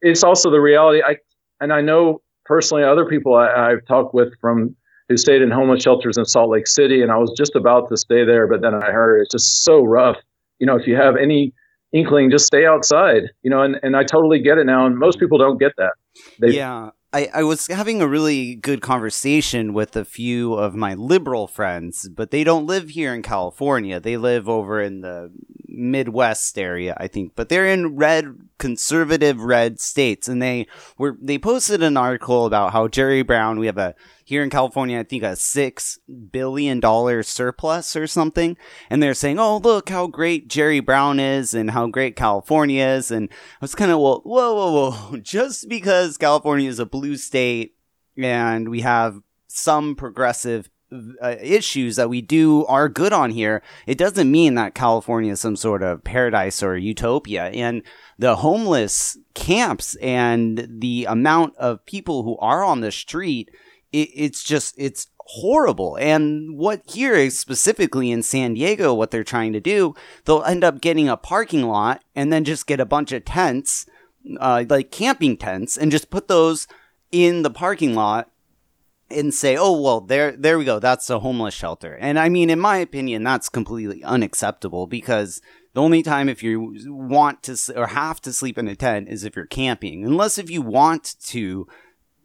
it's 0.00 0.22
also 0.22 0.50
the 0.50 0.60
reality. 0.60 1.02
I 1.02 1.16
and 1.60 1.72
I 1.72 1.80
know 1.80 2.22
personally 2.44 2.84
other 2.84 3.04
people 3.04 3.34
I, 3.34 3.70
I've 3.70 3.84
talked 3.86 4.14
with 4.14 4.32
from 4.40 4.74
who 5.08 5.16
stayed 5.16 5.42
in 5.42 5.50
homeless 5.50 5.82
shelters 5.82 6.16
in 6.16 6.24
Salt 6.24 6.50
Lake 6.50 6.68
City, 6.68 7.02
and 7.02 7.10
I 7.10 7.16
was 7.16 7.32
just 7.36 7.56
about 7.56 7.88
to 7.88 7.96
stay 7.96 8.24
there, 8.24 8.46
but 8.46 8.62
then 8.62 8.74
I 8.74 8.92
heard 8.92 9.20
it's 9.20 9.32
just 9.32 9.64
so 9.64 9.82
rough. 9.82 10.16
You 10.60 10.66
know, 10.66 10.76
if 10.76 10.86
you 10.86 10.94
have 10.94 11.16
any 11.16 11.52
inkling, 11.92 12.30
just 12.30 12.46
stay 12.46 12.64
outside. 12.64 13.24
You 13.42 13.50
know, 13.50 13.62
and, 13.62 13.76
and 13.82 13.96
I 13.96 14.04
totally 14.04 14.40
get 14.40 14.58
it 14.58 14.66
now, 14.66 14.86
and 14.86 14.96
most 14.96 15.18
people 15.18 15.36
don't 15.36 15.58
get 15.58 15.72
that. 15.78 15.94
They, 16.40 16.50
yeah, 16.50 16.90
I, 17.12 17.28
I 17.34 17.42
was 17.42 17.66
having 17.66 18.00
a 18.00 18.06
really 18.06 18.54
good 18.54 18.82
conversation 18.82 19.72
with 19.72 19.96
a 19.96 20.04
few 20.04 20.54
of 20.54 20.76
my 20.76 20.94
liberal 20.94 21.48
friends, 21.48 22.08
but 22.08 22.30
they 22.30 22.44
don't 22.44 22.66
live 22.66 22.90
here 22.90 23.12
in 23.12 23.22
California. 23.22 23.98
They 23.98 24.16
live 24.16 24.48
over 24.48 24.80
in 24.80 25.00
the 25.00 25.32
Midwest 25.66 26.56
area, 26.56 26.96
I 26.98 27.08
think, 27.08 27.32
but 27.34 27.48
they're 27.48 27.66
in 27.66 27.96
red, 27.96 28.26
conservative 28.58 29.40
red 29.40 29.80
states. 29.80 30.28
And 30.28 30.40
they 30.40 30.68
were, 30.98 31.16
they 31.20 31.38
posted 31.38 31.82
an 31.82 31.96
article 31.96 32.46
about 32.46 32.72
how 32.72 32.86
Jerry 32.86 33.22
Brown, 33.22 33.58
we 33.58 33.66
have 33.66 33.78
a, 33.78 33.96
here 34.30 34.44
in 34.44 34.48
California, 34.48 35.00
I 35.00 35.02
think 35.02 35.24
a 35.24 35.34
six 35.34 35.98
billion 36.30 36.78
dollar 36.78 37.24
surplus 37.24 37.96
or 37.96 38.06
something. 38.06 38.56
And 38.88 39.02
they're 39.02 39.12
saying, 39.12 39.40
oh, 39.40 39.58
look 39.58 39.88
how 39.88 40.06
great 40.06 40.46
Jerry 40.46 40.78
Brown 40.78 41.18
is 41.18 41.52
and 41.52 41.72
how 41.72 41.88
great 41.88 42.14
California 42.14 42.86
is. 42.86 43.10
And 43.10 43.28
I 43.30 43.56
was 43.60 43.74
kind 43.74 43.90
of, 43.90 43.98
well, 43.98 44.22
whoa, 44.24 44.54
whoa, 44.54 44.90
whoa. 44.90 45.16
Just 45.22 45.68
because 45.68 46.16
California 46.16 46.68
is 46.68 46.78
a 46.78 46.86
blue 46.86 47.16
state 47.16 47.74
and 48.16 48.68
we 48.68 48.82
have 48.82 49.20
some 49.48 49.96
progressive 49.96 50.70
uh, 51.20 51.34
issues 51.40 51.96
that 51.96 52.08
we 52.08 52.20
do 52.20 52.64
are 52.66 52.88
good 52.88 53.12
on 53.12 53.32
here, 53.32 53.62
it 53.84 53.98
doesn't 53.98 54.30
mean 54.30 54.54
that 54.54 54.76
California 54.76 55.32
is 55.32 55.40
some 55.40 55.56
sort 55.56 55.82
of 55.82 56.04
paradise 56.04 56.62
or 56.62 56.76
utopia. 56.76 57.46
And 57.46 57.82
the 58.16 58.36
homeless 58.36 59.18
camps 59.34 59.96
and 59.96 60.68
the 60.68 61.06
amount 61.06 61.56
of 61.56 61.84
people 61.84 62.22
who 62.22 62.38
are 62.38 62.62
on 62.62 62.80
the 62.80 62.92
street 62.92 63.50
it, 63.92 64.10
it's 64.14 64.42
just 64.42 64.74
it's 64.78 65.08
horrible. 65.18 65.96
And 65.96 66.56
what 66.56 66.82
here 66.86 67.14
is 67.14 67.38
specifically 67.38 68.10
in 68.10 68.22
San 68.22 68.54
Diego, 68.54 68.92
what 68.94 69.10
they're 69.10 69.24
trying 69.24 69.52
to 69.52 69.60
do, 69.60 69.94
they'll 70.24 70.42
end 70.42 70.64
up 70.64 70.80
getting 70.80 71.08
a 71.08 71.16
parking 71.16 71.62
lot 71.62 72.02
and 72.14 72.32
then 72.32 72.44
just 72.44 72.66
get 72.66 72.80
a 72.80 72.86
bunch 72.86 73.12
of 73.12 73.24
tents, 73.24 73.86
uh, 74.38 74.64
like 74.68 74.90
camping 74.90 75.36
tents, 75.36 75.76
and 75.76 75.92
just 75.92 76.10
put 76.10 76.28
those 76.28 76.66
in 77.12 77.42
the 77.42 77.50
parking 77.50 77.94
lot 77.94 78.30
and 79.10 79.34
say, 79.34 79.56
"Oh 79.56 79.80
well, 79.80 80.00
there 80.00 80.32
there 80.32 80.58
we 80.58 80.64
go. 80.64 80.78
That's 80.78 81.10
a 81.10 81.20
homeless 81.20 81.54
shelter." 81.54 81.94
And 81.94 82.18
I 82.18 82.28
mean, 82.28 82.50
in 82.50 82.60
my 82.60 82.76
opinion, 82.78 83.24
that's 83.24 83.48
completely 83.48 84.02
unacceptable 84.04 84.86
because 84.86 85.40
the 85.74 85.82
only 85.82 86.02
time 86.02 86.28
if 86.28 86.42
you 86.42 86.74
want 86.86 87.42
to 87.44 87.56
or 87.76 87.88
have 87.88 88.20
to 88.22 88.32
sleep 88.32 88.58
in 88.58 88.68
a 88.68 88.76
tent 88.76 89.08
is 89.08 89.24
if 89.24 89.36
you're 89.36 89.46
camping. 89.46 90.04
Unless 90.04 90.38
if 90.38 90.50
you 90.50 90.62
want 90.62 91.16
to 91.26 91.66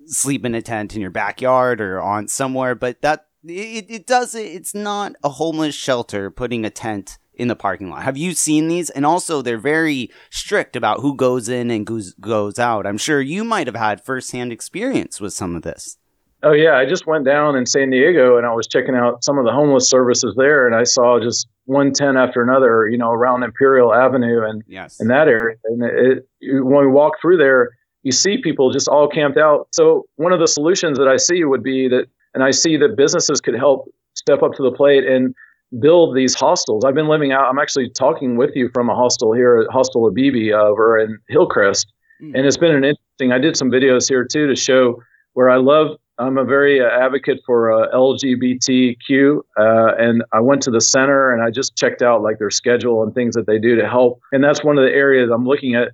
sleep 0.07 0.45
in 0.45 0.55
a 0.55 0.61
tent 0.61 0.95
in 0.95 1.01
your 1.01 1.09
backyard 1.11 1.81
or 1.81 2.01
on 2.01 2.27
somewhere, 2.27 2.75
but 2.75 3.01
that 3.01 3.27
it, 3.43 3.85
it 3.89 4.07
does 4.07 4.33
it's 4.35 4.73
not 4.73 5.13
a 5.23 5.29
homeless 5.29 5.75
shelter 5.75 6.31
putting 6.31 6.65
a 6.65 6.69
tent 6.69 7.17
in 7.33 7.47
the 7.49 7.55
parking 7.55 7.89
lot. 7.89 8.03
Have 8.03 8.17
you 8.17 8.33
seen 8.33 8.67
these? 8.69 8.89
And 8.89 9.05
also, 9.05 9.41
they're 9.41 9.57
very 9.57 10.09
strict 10.29 10.75
about 10.75 11.01
who 11.01 11.15
goes 11.15 11.49
in 11.49 11.69
and 11.69 11.85
goes 11.85 12.13
goes 12.13 12.57
out. 12.57 12.87
I'm 12.87 12.97
sure 12.97 13.19
you 13.21 13.43
might 13.43 13.67
have 13.67 13.75
had 13.75 14.03
firsthand 14.03 14.51
experience 14.51 15.19
with 15.19 15.33
some 15.33 15.55
of 15.55 15.61
this. 15.63 15.97
Oh 16.43 16.51
yeah, 16.53 16.75
I 16.77 16.85
just 16.85 17.07
went 17.07 17.25
down 17.25 17.55
in 17.55 17.65
San 17.65 17.89
Diego 17.89 18.37
and 18.37 18.45
I 18.45 18.53
was 18.53 18.67
checking 18.67 18.93
out 18.95 19.23
some 19.23 19.37
of 19.39 19.45
the 19.45 19.51
homeless 19.51 19.89
services 19.89 20.35
there, 20.37 20.67
and 20.67 20.75
I 20.75 20.83
saw 20.83 21.19
just 21.19 21.47
one 21.65 21.91
tent 21.91 22.17
after 22.17 22.43
another, 22.43 22.87
you 22.87 22.97
know, 22.97 23.09
around 23.09 23.41
Imperial 23.43 23.93
Avenue 23.93 24.43
and 24.47 24.63
Yes. 24.67 24.99
in 25.01 25.07
that 25.07 25.27
area. 25.27 25.57
And 25.65 25.83
it, 25.83 26.29
it, 26.41 26.63
when 26.63 26.85
we 26.85 26.91
walked 26.91 27.19
through 27.21 27.37
there, 27.37 27.71
you 28.05 28.11
see 28.11 28.37
people 28.37 28.71
just 28.71 28.87
all 28.87 29.09
camped 29.09 29.37
out. 29.37 29.67
So 29.71 30.05
one 30.15 30.31
of 30.31 30.39
the 30.39 30.47
solutions 30.47 30.97
that 30.99 31.07
I 31.07 31.17
see 31.17 31.43
would 31.43 31.63
be 31.63 31.89
that, 31.89 32.05
and 32.35 32.43
I 32.43 32.51
see 32.51 32.77
that 32.77 32.95
businesses 32.95 33.41
could 33.41 33.55
help 33.55 33.91
step 34.13 34.43
up 34.43 34.53
to 34.53 34.63
the 34.63 34.71
plate 34.71 35.05
and 35.05 35.33
build 35.79 36.15
these 36.15 36.35
hostels. 36.35 36.85
I've 36.85 36.93
been 36.93 37.07
living 37.07 37.31
out. 37.31 37.49
I'm 37.49 37.57
actually 37.57 37.89
talking 37.89 38.37
with 38.37 38.51
you 38.55 38.69
from 38.73 38.89
a 38.89 38.95
hostel 38.95 39.33
here 39.33 39.57
at 39.57 39.73
Hostel 39.73 40.09
Abibi 40.09 40.53
over 40.53 40.99
in 40.99 41.17
Hillcrest, 41.29 41.91
and 42.35 42.45
it's 42.45 42.57
been 42.57 42.75
an 42.75 42.83
interesting. 42.83 43.31
I 43.31 43.39
did 43.39 43.57
some 43.57 43.71
videos 43.71 44.07
here 44.07 44.23
too 44.23 44.47
to 44.47 44.55
show 44.55 45.01
where 45.33 45.49
I 45.49 45.57
love. 45.57 45.97
I'm 46.17 46.37
a 46.37 46.45
very 46.45 46.79
uh, 46.79 46.87
advocate 46.87 47.39
for 47.45 47.71
uh, 47.73 47.91
LGBTQ, 47.93 49.39
uh, 49.57 49.95
and 49.97 50.23
I 50.31 50.39
went 50.39 50.61
to 50.61 50.71
the 50.71 50.79
center 50.79 51.33
and 51.33 51.43
I 51.43 51.49
just 51.49 51.75
checked 51.75 52.01
out 52.01 52.21
like 52.21 52.37
their 52.37 52.51
schedule 52.51 53.03
and 53.03 53.13
things 53.13 53.35
that 53.35 53.47
they 53.47 53.59
do 53.59 53.75
to 53.75 53.89
help. 53.89 54.21
And 54.31 54.43
that's 54.43 54.63
one 54.63 54.77
of 54.77 54.85
the 54.85 54.91
areas 54.91 55.29
I'm 55.33 55.45
looking 55.45 55.75
at 55.75 55.89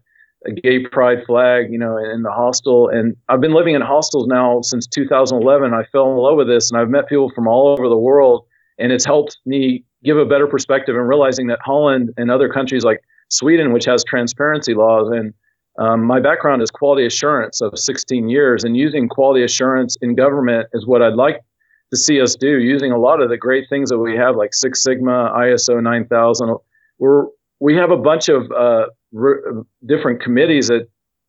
a 0.46 0.52
gay 0.52 0.86
pride 0.86 1.20
flag, 1.26 1.72
you 1.72 1.78
know, 1.78 1.98
in 1.98 2.24
the 2.24 2.32
hostel. 2.32 2.90
And 2.90 3.16
I've 3.30 3.42
been 3.42 3.54
living 3.54 3.76
in 3.76 3.82
hostels 3.82 4.28
now 4.28 4.62
since 4.62 4.88
2011. 4.88 5.74
I 5.74 5.84
fell 5.92 6.12
in 6.12 6.18
love 6.18 6.38
with 6.38 6.48
this, 6.48 6.72
and 6.72 6.80
I've 6.80 6.90
met 6.90 7.08
people 7.08 7.32
from 7.34 7.48
all 7.48 7.68
over 7.68 7.88
the 7.88 7.98
world, 7.98 8.46
and 8.80 8.92
it's 8.92 9.06
helped 9.06 9.38
me 9.46 9.84
give 10.04 10.18
a 10.18 10.26
better 10.26 10.48
perspective 10.48 10.96
and 10.96 11.08
realizing 11.08 11.48
that 11.48 11.60
Holland 11.64 12.12
and 12.18 12.32
other 12.32 12.50
countries 12.50 12.84
like 12.84 13.02
Sweden, 13.30 13.72
which 13.72 13.86
has 13.86 14.04
transparency 14.04 14.74
laws, 14.74 15.10
and 15.12 15.34
um, 15.80 16.04
my 16.04 16.20
background 16.20 16.62
is 16.62 16.70
quality 16.70 17.06
assurance 17.06 17.62
of 17.62 17.78
16 17.78 18.30
years, 18.30 18.64
and 18.64 18.76
using 18.76 19.08
quality 19.08 19.44
assurance 19.44 19.96
in 20.02 20.16
government 20.16 20.68
is 20.74 20.86
what 20.86 21.02
I'd 21.02 21.14
like 21.14 21.40
to 21.92 21.98
see 21.98 22.20
us 22.20 22.36
do. 22.36 22.60
Using 22.60 22.92
a 22.92 22.98
lot 22.98 23.22
of 23.22 23.30
the 23.30 23.38
great 23.38 23.70
things 23.70 23.90
that 23.90 24.00
we 24.00 24.16
have, 24.18 24.36
like 24.36 24.54
Six 24.54 24.84
Sigma, 24.84 25.34
ISO 25.36 25.82
9000. 25.82 26.56
We're 27.00 27.26
we 27.60 27.76
have 27.76 27.92
a 27.92 27.98
bunch 27.98 28.28
of 28.28 28.52
uh, 28.52 28.88
r- 29.18 29.66
different 29.86 30.22
committees 30.22 30.68
that 30.68 30.88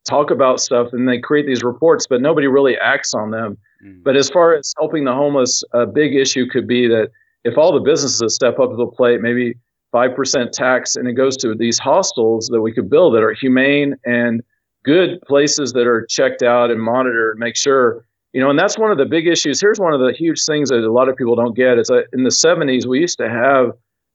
talk 0.08 0.30
about 0.30 0.60
stuff, 0.60 0.88
and 0.92 1.08
they 1.08 1.18
create 1.18 1.46
these 1.46 1.62
reports, 1.62 2.06
but 2.08 2.20
nobody 2.20 2.46
really 2.46 2.76
acts 2.76 3.14
on 3.14 3.30
them. 3.30 3.56
Mm. 3.84 4.02
But 4.02 4.16
as 4.16 4.28
far 4.30 4.54
as 4.54 4.72
helping 4.78 5.04
the 5.04 5.12
homeless, 5.12 5.62
a 5.72 5.86
big 5.86 6.14
issue 6.14 6.46
could 6.48 6.66
be 6.66 6.88
that 6.88 7.10
if 7.44 7.56
all 7.58 7.72
the 7.72 7.80
businesses 7.80 8.34
step 8.34 8.58
up 8.58 8.70
to 8.70 8.76
the 8.76 8.86
plate, 8.86 9.20
maybe 9.20 9.54
5% 9.94 10.52
tax, 10.52 10.96
and 10.96 11.06
it 11.08 11.12
goes 11.12 11.36
to 11.38 11.54
these 11.54 11.78
hostels 11.78 12.48
that 12.52 12.60
we 12.60 12.72
could 12.72 12.88
build 12.88 13.14
that 13.14 13.22
are 13.22 13.34
humane 13.34 13.94
and 14.04 14.42
good 14.84 15.20
places 15.22 15.72
that 15.72 15.86
are 15.86 16.06
checked 16.06 16.42
out 16.42 16.70
and 16.70 16.80
monitored, 16.80 17.38
make 17.38 17.56
sure, 17.56 18.04
you 18.32 18.40
know, 18.40 18.50
and 18.50 18.58
that's 18.58 18.78
one 18.78 18.90
of 18.90 18.98
the 18.98 19.04
big 19.04 19.26
issues. 19.26 19.60
Here's 19.60 19.78
one 19.78 19.92
of 19.92 20.00
the 20.00 20.12
huge 20.12 20.44
things 20.44 20.70
that 20.70 20.78
a 20.78 20.92
lot 20.92 21.08
of 21.08 21.16
people 21.16 21.36
don't 21.36 21.54
get 21.54 21.78
is 21.78 21.88
that 21.88 22.04
uh, 22.04 22.12
in 22.12 22.24
the 22.24 22.30
70s, 22.30 22.86
we 22.86 23.00
used 23.00 23.18
to 23.18 23.28
have 23.28 23.72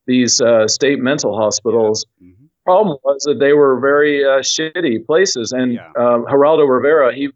these 0.08 0.42
uh, 0.42 0.68
state 0.68 1.00
mental 1.00 1.38
hospitals. 1.38 2.06
Mm-hmm. 2.22 2.37
Problem 2.68 2.98
was 3.04 3.24
that 3.24 3.40
they 3.40 3.54
were 3.54 3.80
very 3.80 4.24
uh, 4.26 4.40
shitty 4.40 5.06
places. 5.06 5.54
And 5.54 5.74
Yeah. 5.74 5.92
um, 5.98 6.26
Geraldo 6.26 6.68
Rivera, 6.70 7.14
he, 7.16 7.30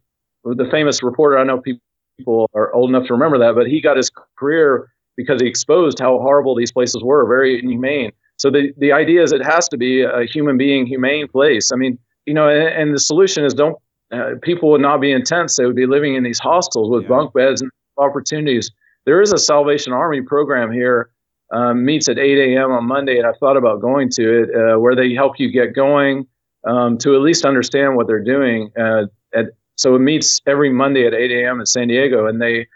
the 0.44 0.68
famous 0.70 1.02
reporter, 1.02 1.38
I 1.38 1.44
know 1.44 1.62
people 1.62 2.50
are 2.54 2.74
old 2.74 2.90
enough 2.90 3.08
to 3.08 3.14
remember 3.14 3.38
that, 3.40 3.56
but 3.56 3.68
he 3.68 3.82
got 3.82 3.96
his 3.96 4.12
career 4.38 4.90
because 5.16 5.42
he 5.42 5.48
exposed 5.48 6.00
how 6.00 6.20
horrible 6.20 6.54
these 6.56 6.72
places 6.72 7.02
were, 7.04 7.26
very 7.28 7.60
inhumane. 7.60 8.12
So 8.38 8.50
the, 8.50 8.74
the 8.78 8.92
idea 8.92 9.22
is 9.24 9.32
it 9.32 9.46
has 9.46 9.68
to 9.70 9.78
be 9.78 10.02
a 10.02 10.24
human 10.26 10.58
being 10.58 10.86
humane 10.86 11.28
place. 11.28 11.72
I 11.72 11.76
mean, 11.78 11.98
you 12.26 12.34
know, 12.34 12.50
and, 12.50 12.68
and 12.68 12.96
the 12.96 13.00
solution 13.00 13.46
is 13.46 13.54
don't 13.54 13.78
uh, 14.12 14.32
people 14.42 14.70
would 14.72 14.82
not 14.82 15.00
be 15.00 15.12
intense. 15.12 15.56
They 15.56 15.66
would 15.66 15.76
be 15.76 15.86
living 15.86 16.16
in 16.16 16.24
these 16.24 16.40
hostels 16.40 16.90
with 16.90 17.04
Yeah. 17.04 17.10
bunk 17.10 17.34
beds 17.34 17.62
and 17.62 17.72
opportunities. 17.98 18.70
There 19.06 19.22
is 19.22 19.32
a 19.32 19.38
Salvation 19.38 19.94
Army 19.94 20.22
program 20.22 20.72
here, 20.72 21.10
um, 21.52 21.84
meets 21.84 22.08
at 22.08 22.18
8 22.18 22.56
a.m. 22.56 22.72
on 22.72 22.86
Monday, 22.86 23.18
and 23.18 23.28
I 23.28 23.34
thought 23.40 23.58
about 23.58 23.82
going 23.82 24.10
to 24.12 24.44
it, 24.44 24.50
uh, 24.56 24.80
where 24.80 24.96
they 24.96 25.14
help 25.14 25.40
you 25.40 25.52
get 25.52 25.76
going 25.76 26.26
um, 26.66 26.98
to 27.00 27.16
at 27.16 27.22
least 27.22 27.46
understand 27.46 27.96
what 27.96 28.08
they're 28.08 28.24
doing. 28.24 28.72
Uh, 28.80 29.06
at, 29.34 29.48
so 29.76 29.96
it 29.96 30.00
meets 30.00 30.42
every 30.48 30.72
Monday 30.72 31.06
at 31.06 31.14
8 31.14 31.32
a.m. 31.32 31.60
in 31.60 31.66
San 31.66 31.88
Diego, 31.88 32.28
and 32.28 32.42
they 32.42 32.68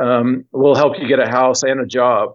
um, 0.00 0.44
will 0.52 0.74
help 0.74 0.98
you 0.98 1.06
get 1.06 1.18
a 1.18 1.28
house 1.28 1.62
and 1.62 1.80
a 1.80 1.86
job. 1.86 2.30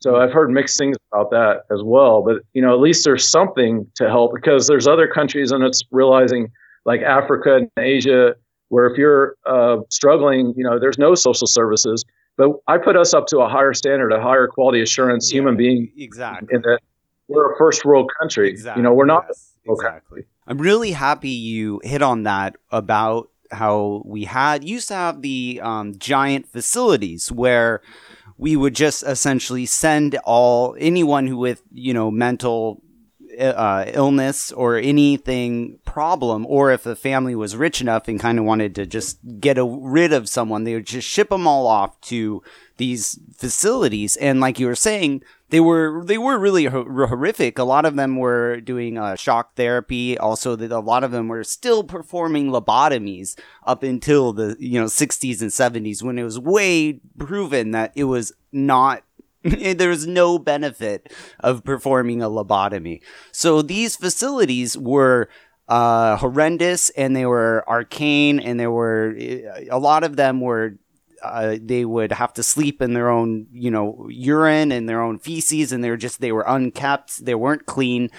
So 0.00 0.16
I've 0.16 0.32
heard 0.32 0.50
mixed 0.50 0.78
things 0.78 0.96
about 1.12 1.30
that 1.30 1.62
as 1.72 1.82
well. 1.82 2.22
But 2.22 2.42
you 2.52 2.60
know, 2.60 2.74
at 2.74 2.80
least 2.80 3.04
there's 3.04 3.28
something 3.28 3.86
to 3.96 4.08
help 4.08 4.34
because 4.34 4.66
there's 4.66 4.86
other 4.86 5.06
countries, 5.06 5.50
and 5.50 5.64
it's 5.64 5.82
realizing 5.90 6.50
like 6.84 7.00
Africa 7.00 7.56
and 7.56 7.70
Asia, 7.78 8.34
where 8.68 8.86
if 8.86 8.98
you're 8.98 9.36
uh, 9.46 9.78
struggling, 9.90 10.52
you 10.56 10.64
know, 10.64 10.78
there's 10.78 10.98
no 10.98 11.14
social 11.14 11.46
services. 11.46 12.04
But 12.36 12.50
I 12.66 12.78
put 12.78 12.96
us 12.96 13.14
up 13.14 13.26
to 13.28 13.38
a 13.38 13.48
higher 13.48 13.72
standard, 13.74 14.12
a 14.12 14.20
higher 14.20 14.48
quality 14.48 14.82
assurance 14.82 15.30
human 15.30 15.56
being 15.56 15.90
Exactly. 15.96 16.48
in 16.52 16.62
that 16.62 16.80
we're 17.28 17.52
a 17.52 17.56
first 17.56 17.84
world 17.84 18.10
country. 18.20 18.48
Exactly. 18.50 18.80
You 18.80 18.84
know, 18.84 18.92
we're 18.94 19.06
not. 19.06 19.24
Yes, 19.28 19.50
Okay. 19.68 19.86
exactly. 19.86 20.22
I'm 20.46 20.58
really 20.58 20.92
happy 20.92 21.30
you 21.30 21.80
hit 21.84 22.02
on 22.02 22.24
that 22.24 22.56
about 22.70 23.30
how 23.50 24.02
we 24.04 24.24
had 24.24 24.62
used 24.64 24.88
to 24.88 24.94
have 24.94 25.22
the 25.22 25.60
um, 25.62 25.96
giant 25.98 26.46
facilities 26.48 27.30
where 27.32 27.80
we 28.36 28.56
would 28.56 28.74
just 28.74 29.02
essentially 29.04 29.64
send 29.64 30.18
all 30.24 30.76
anyone 30.78 31.26
who 31.26 31.36
with 31.38 31.62
you 31.72 31.94
know 31.94 32.10
mental 32.10 32.82
uh, 33.38 33.84
illness 33.88 34.52
or 34.52 34.76
anything 34.76 35.78
problem, 35.84 36.46
or 36.46 36.70
if 36.70 36.82
the 36.82 36.96
family 36.96 37.34
was 37.34 37.56
rich 37.56 37.80
enough 37.80 38.08
and 38.08 38.20
kind 38.20 38.38
of 38.38 38.44
wanted 38.44 38.74
to 38.74 38.86
just 38.86 39.18
get 39.40 39.58
a, 39.58 39.64
rid 39.64 40.12
of 40.12 40.28
someone, 40.28 40.64
they 40.64 40.74
would 40.74 40.86
just 40.86 41.08
ship 41.08 41.28
them 41.28 41.46
all 41.46 41.66
off 41.66 42.00
to 42.02 42.42
these 42.76 43.18
facilities. 43.36 44.16
And 44.16 44.40
like 44.40 44.58
you 44.58 44.66
were 44.66 44.74
saying, 44.74 45.22
they 45.50 45.60
were 45.60 46.02
they 46.04 46.18
were 46.18 46.38
really 46.38 46.64
ho- 46.64 46.84
horrific. 46.84 47.58
A 47.58 47.64
lot 47.64 47.84
of 47.84 47.96
them 47.96 48.16
were 48.16 48.60
doing 48.60 48.98
uh, 48.98 49.14
shock 49.14 49.54
therapy. 49.54 50.18
Also, 50.18 50.56
that 50.56 50.72
a 50.72 50.80
lot 50.80 51.04
of 51.04 51.12
them 51.12 51.28
were 51.28 51.44
still 51.44 51.84
performing 51.84 52.50
lobotomies 52.50 53.38
up 53.64 53.82
until 53.82 54.32
the 54.32 54.56
you 54.58 54.80
know 54.80 54.86
60s 54.86 55.40
and 55.40 55.50
70s 55.50 56.02
when 56.02 56.18
it 56.18 56.24
was 56.24 56.38
way 56.38 57.00
proven 57.18 57.70
that 57.70 57.92
it 57.94 58.04
was 58.04 58.32
not 58.52 59.04
there 59.76 59.90
was 59.90 60.06
no 60.06 60.38
benefit 60.38 61.12
of 61.40 61.64
performing 61.64 62.22
a 62.22 62.28
lobotomy. 62.30 63.02
So 63.32 63.62
these 63.62 63.96
facilities 63.96 64.76
were 64.76 65.28
uh, 65.68 66.16
horrendous 66.16 66.90
and 66.90 67.14
they 67.14 67.26
were 67.26 67.64
arcane 67.68 68.38
and 68.40 68.58
there 68.58 68.70
were 68.70 69.14
a 69.70 69.78
lot 69.78 70.04
of 70.04 70.16
them 70.16 70.40
were 70.40 70.76
uh, 71.22 71.56
they 71.60 71.84
would 71.84 72.12
have 72.12 72.34
to 72.34 72.42
sleep 72.42 72.82
in 72.82 72.92
their 72.92 73.08
own, 73.08 73.46
you 73.50 73.70
know, 73.70 74.06
urine 74.10 74.70
and 74.70 74.86
their 74.86 75.00
own 75.00 75.18
feces, 75.18 75.72
and 75.72 75.82
they 75.82 75.88
were 75.88 75.96
just 75.96 76.20
they 76.20 76.32
were 76.32 76.44
unkept, 76.46 77.24
they 77.24 77.34
weren't 77.34 77.64
clean. 77.64 78.10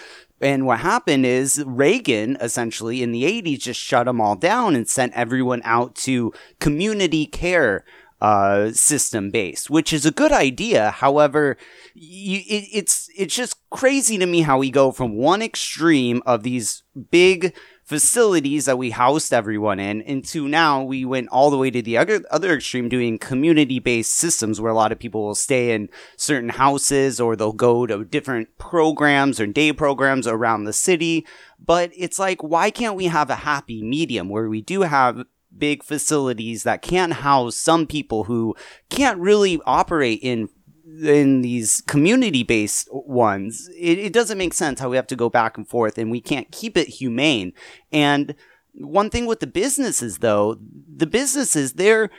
And 0.42 0.66
what 0.66 0.80
happened 0.80 1.26
is 1.26 1.64
Reagan 1.66 2.36
essentially 2.42 3.02
in 3.04 3.12
the 3.12 3.24
80s 3.24 3.60
just 3.60 3.80
shut 3.80 4.06
them 4.06 4.20
all 4.20 4.36
down 4.36 4.76
and 4.76 4.88
sent 4.88 5.14
everyone 5.14 5.62
out 5.64 5.96
to 5.96 6.34
community 6.60 7.26
care 7.26 7.86
uh, 8.26 8.72
system 8.72 9.30
based, 9.30 9.70
which 9.70 9.94
is 9.94 10.04
a 10.04 10.10
good 10.10 10.32
idea. 10.32 10.90
However, 10.90 11.58
you, 11.94 12.40
it, 12.40 12.68
it's 12.74 13.08
it's 13.16 13.36
just 13.36 13.58
crazy 13.70 14.18
to 14.18 14.26
me 14.26 14.42
how 14.42 14.58
we 14.58 14.72
go 14.72 14.92
from 14.92 15.16
one 15.16 15.44
extreme 15.44 16.24
of 16.26 16.42
these 16.42 16.82
big 17.12 17.56
facilities 17.84 18.66
that 18.66 18.80
we 18.80 18.90
housed 18.90 19.32
everyone 19.32 19.80
in 19.80 20.02
into 20.02 20.48
now 20.48 20.82
we 20.82 21.06
went 21.06 21.30
all 21.30 21.52
the 21.52 21.58
way 21.58 21.70
to 21.70 21.84
the 21.84 21.98
other 21.98 22.24
other 22.32 22.56
extreme 22.56 22.90
doing 22.90 23.20
community 23.20 23.78
based 23.78 24.16
systems 24.16 24.60
where 24.60 24.72
a 24.72 24.76
lot 24.76 24.92
of 24.92 24.98
people 24.98 25.24
will 25.24 25.36
stay 25.36 25.72
in 25.72 25.88
certain 26.18 26.50
houses 26.50 27.22
or 27.22 27.36
they'll 27.36 27.54
go 27.54 27.86
to 27.86 28.04
different 28.04 28.58
programs 28.58 29.40
or 29.40 29.46
day 29.46 29.72
programs 29.72 30.26
around 30.26 30.64
the 30.64 30.74
city 30.74 31.28
but 31.64 31.92
it's 31.96 32.18
like 32.18 32.42
why 32.42 32.72
can't 32.72 32.96
we 32.96 33.06
have 33.06 33.30
a 33.30 33.36
happy 33.36 33.84
medium 33.84 34.30
where 34.30 34.50
we 34.50 34.64
do 34.64 34.82
have 34.82 35.24
big 35.58 35.84
facilities 35.84 36.64
that 36.64 36.82
can't 36.82 37.14
house 37.14 37.56
some 37.56 37.88
people 37.88 38.26
who 38.26 38.56
can't 38.90 39.20
really 39.20 39.60
operate 39.66 40.20
in 40.22 40.50
in 41.04 41.42
these 41.42 41.82
community 41.88 42.44
based 42.44 42.88
ones, 42.92 43.70
it, 43.78 43.98
it 43.98 44.14
doesn't 44.14 44.38
make 44.38 44.54
sense 44.54 44.80
how 44.80 44.90
we 44.90 44.96
have 44.96 45.08
to 45.08 45.16
go 45.16 45.30
back 45.30 45.58
and 45.58 45.68
forth 45.68 45.98
and 45.98 46.12
we 46.12 46.22
can't 46.22 46.52
keep 46.52 46.78
it 46.78 46.88
humane. 46.88 47.54
And 47.92 48.36
one 48.74 49.10
thing 49.10 49.26
with 49.26 49.40
the 49.40 49.48
businesses 49.48 50.20
though, 50.20 50.58
the 50.96 51.08
businesses, 51.08 51.74
they're 51.74 52.10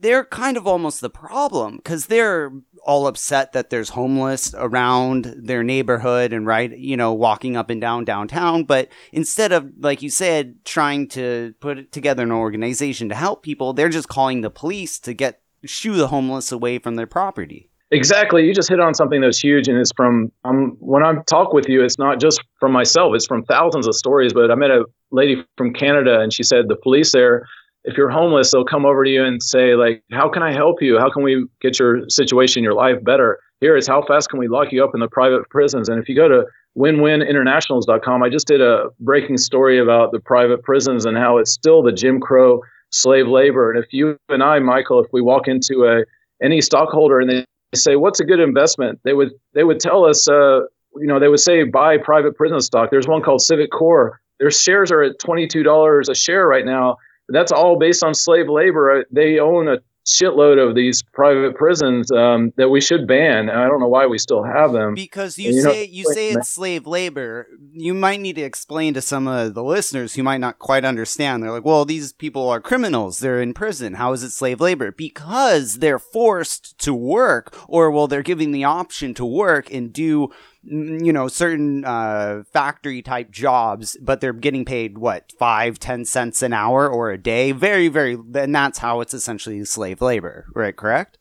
they're 0.00 0.24
kind 0.24 0.56
of 0.56 0.66
almost 0.66 1.00
the 1.00 1.10
problem 1.10 1.76
because 1.76 2.06
they're 2.06 2.50
all 2.84 3.06
upset 3.06 3.52
that 3.52 3.70
there's 3.70 3.90
homeless 3.90 4.54
around 4.56 5.34
their 5.36 5.62
neighborhood 5.62 6.32
and 6.32 6.46
right 6.46 6.76
you 6.78 6.96
know 6.96 7.12
walking 7.12 7.56
up 7.56 7.70
and 7.70 7.80
down 7.80 8.04
downtown 8.04 8.64
but 8.64 8.88
instead 9.12 9.52
of 9.52 9.70
like 9.78 10.02
you 10.02 10.10
said 10.10 10.54
trying 10.64 11.06
to 11.06 11.54
put 11.60 11.92
together 11.92 12.22
an 12.22 12.32
organization 12.32 13.08
to 13.08 13.14
help 13.14 13.42
people 13.42 13.72
they're 13.72 13.88
just 13.88 14.08
calling 14.08 14.40
the 14.40 14.50
police 14.50 14.98
to 14.98 15.14
get 15.14 15.42
shoo 15.64 15.94
the 15.94 16.08
homeless 16.08 16.50
away 16.50 16.78
from 16.78 16.96
their 16.96 17.06
property 17.06 17.70
Exactly. 17.92 18.46
You 18.46 18.54
just 18.54 18.70
hit 18.70 18.80
on 18.80 18.94
something 18.94 19.20
that's 19.20 19.38
huge, 19.38 19.68
and 19.68 19.76
it's 19.76 19.92
from 19.94 20.32
um, 20.46 20.78
when 20.80 21.04
I 21.04 21.12
talk 21.26 21.52
with 21.52 21.68
you, 21.68 21.84
it's 21.84 21.98
not 21.98 22.18
just 22.18 22.42
from 22.58 22.72
myself; 22.72 23.14
it's 23.14 23.26
from 23.26 23.44
thousands 23.44 23.86
of 23.86 23.94
stories. 23.94 24.32
But 24.32 24.50
I 24.50 24.54
met 24.54 24.70
a 24.70 24.86
lady 25.10 25.44
from 25.58 25.74
Canada, 25.74 26.20
and 26.20 26.32
she 26.32 26.42
said 26.42 26.68
the 26.68 26.76
police 26.76 27.12
there, 27.12 27.46
if 27.84 27.96
you're 27.96 28.10
homeless, 28.10 28.50
they'll 28.52 28.64
come 28.64 28.86
over 28.86 29.04
to 29.04 29.10
you 29.10 29.24
and 29.24 29.42
say 29.42 29.74
like, 29.74 30.02
"How 30.12 30.28
can 30.28 30.42
I 30.42 30.52
help 30.52 30.80
you? 30.80 30.98
How 30.98 31.10
can 31.10 31.22
we 31.22 31.44
get 31.60 31.78
your 31.78 32.08
situation, 32.08 32.62
your 32.62 32.74
life 32.74 33.02
better?" 33.02 33.38
Here 33.60 33.76
is 33.76 33.86
how 33.86 34.02
fast 34.02 34.28
can 34.28 34.38
we 34.38 34.48
lock 34.48 34.72
you 34.72 34.82
up 34.82 34.94
in 34.94 35.00
the 35.00 35.08
private 35.08 35.48
prisons? 35.48 35.88
And 35.88 36.00
if 36.00 36.08
you 36.08 36.16
go 36.16 36.28
to 36.28 36.44
winwininternationals.com, 36.76 38.22
I 38.22 38.28
just 38.28 38.46
did 38.46 38.60
a 38.60 38.86
breaking 38.98 39.38
story 39.38 39.78
about 39.78 40.10
the 40.10 40.20
private 40.20 40.62
prisons 40.62 41.04
and 41.04 41.16
how 41.16 41.38
it's 41.38 41.52
still 41.52 41.82
the 41.82 41.92
Jim 41.92 42.20
Crow 42.20 42.60
slave 42.90 43.26
labor. 43.26 43.70
And 43.70 43.82
if 43.82 43.92
you 43.92 44.16
and 44.28 44.42
I, 44.42 44.58
Michael, 44.58 45.00
if 45.00 45.06
we 45.12 45.20
walk 45.20 45.48
into 45.48 45.84
a 45.84 46.04
any 46.44 46.60
stockholder 46.60 47.20
and 47.20 47.30
they 47.30 47.44
say, 47.74 47.96
"What's 47.96 48.20
a 48.20 48.24
good 48.24 48.40
investment?" 48.40 49.00
They 49.04 49.12
would 49.12 49.30
they 49.54 49.64
would 49.64 49.80
tell 49.80 50.04
us, 50.04 50.28
uh, 50.28 50.60
you 50.96 51.06
know, 51.06 51.18
they 51.18 51.28
would 51.28 51.40
say, 51.40 51.64
"Buy 51.64 51.98
private 51.98 52.36
prison 52.36 52.60
stock." 52.60 52.90
There's 52.90 53.08
one 53.08 53.22
called 53.22 53.42
Civic 53.42 53.70
Core. 53.70 54.20
Their 54.38 54.50
shares 54.50 54.90
are 54.90 55.02
at 55.02 55.18
twenty 55.18 55.46
two 55.46 55.62
dollars 55.62 56.08
a 56.08 56.14
share 56.14 56.46
right 56.46 56.64
now. 56.64 56.96
That's 57.28 57.52
all 57.52 57.78
based 57.78 58.04
on 58.04 58.14
slave 58.14 58.48
labor. 58.48 59.04
They 59.10 59.38
own 59.38 59.68
a 59.68 59.78
shitload 60.06 60.58
of 60.58 60.74
these 60.74 61.02
private 61.12 61.54
prisons 61.54 62.10
um, 62.10 62.52
that 62.56 62.68
we 62.68 62.80
should 62.80 63.06
ban. 63.06 63.48
I 63.48 63.68
don't 63.68 63.80
know 63.80 63.88
why 63.88 64.06
we 64.06 64.18
still 64.18 64.42
have 64.42 64.72
them. 64.72 64.94
Because 64.94 65.38
you, 65.38 65.52
you 65.52 65.62
say 65.62 65.86
know, 65.86 65.92
you 65.92 66.04
say 66.12 66.30
it's 66.30 66.48
slave 66.48 66.86
labor. 66.86 67.46
You 67.72 67.94
might 67.94 68.20
need 68.20 68.36
to 68.36 68.42
explain 68.42 68.94
to 68.94 69.00
some 69.00 69.28
of 69.28 69.54
the 69.54 69.62
listeners 69.62 70.14
who 70.14 70.22
might 70.22 70.40
not 70.40 70.58
quite 70.58 70.84
understand. 70.84 71.42
They're 71.42 71.52
like, 71.52 71.64
"Well, 71.64 71.84
these 71.84 72.12
people 72.12 72.48
are 72.48 72.60
criminals. 72.60 73.18
They're 73.18 73.40
in 73.40 73.54
prison. 73.54 73.94
How 73.94 74.12
is 74.12 74.22
it 74.22 74.30
slave 74.30 74.60
labor?" 74.60 74.90
Because 74.90 75.78
they're 75.78 75.98
forced 75.98 76.78
to 76.78 76.94
work, 76.94 77.56
or 77.68 77.90
well, 77.90 78.08
they're 78.08 78.22
given 78.22 78.52
the 78.52 78.64
option 78.64 79.14
to 79.14 79.24
work 79.24 79.72
and 79.72 79.92
do 79.92 80.30
you 80.64 81.12
know 81.12 81.28
certain 81.28 81.84
uh, 81.84 82.42
factory 82.52 83.02
type 83.02 83.30
jobs 83.30 83.96
but 84.00 84.20
they're 84.20 84.32
getting 84.32 84.64
paid 84.64 84.98
what 84.98 85.32
five 85.38 85.78
ten 85.78 86.04
cents 86.04 86.42
an 86.42 86.52
hour 86.52 86.88
or 86.88 87.10
a 87.10 87.18
day? 87.18 87.52
Very 87.52 87.88
very 87.88 88.14
and 88.34 88.54
that's 88.54 88.78
how 88.78 89.00
it's 89.00 89.14
essentially 89.14 89.64
slave 89.64 90.00
labor 90.00 90.46
right 90.54 90.76
correct? 90.76 91.18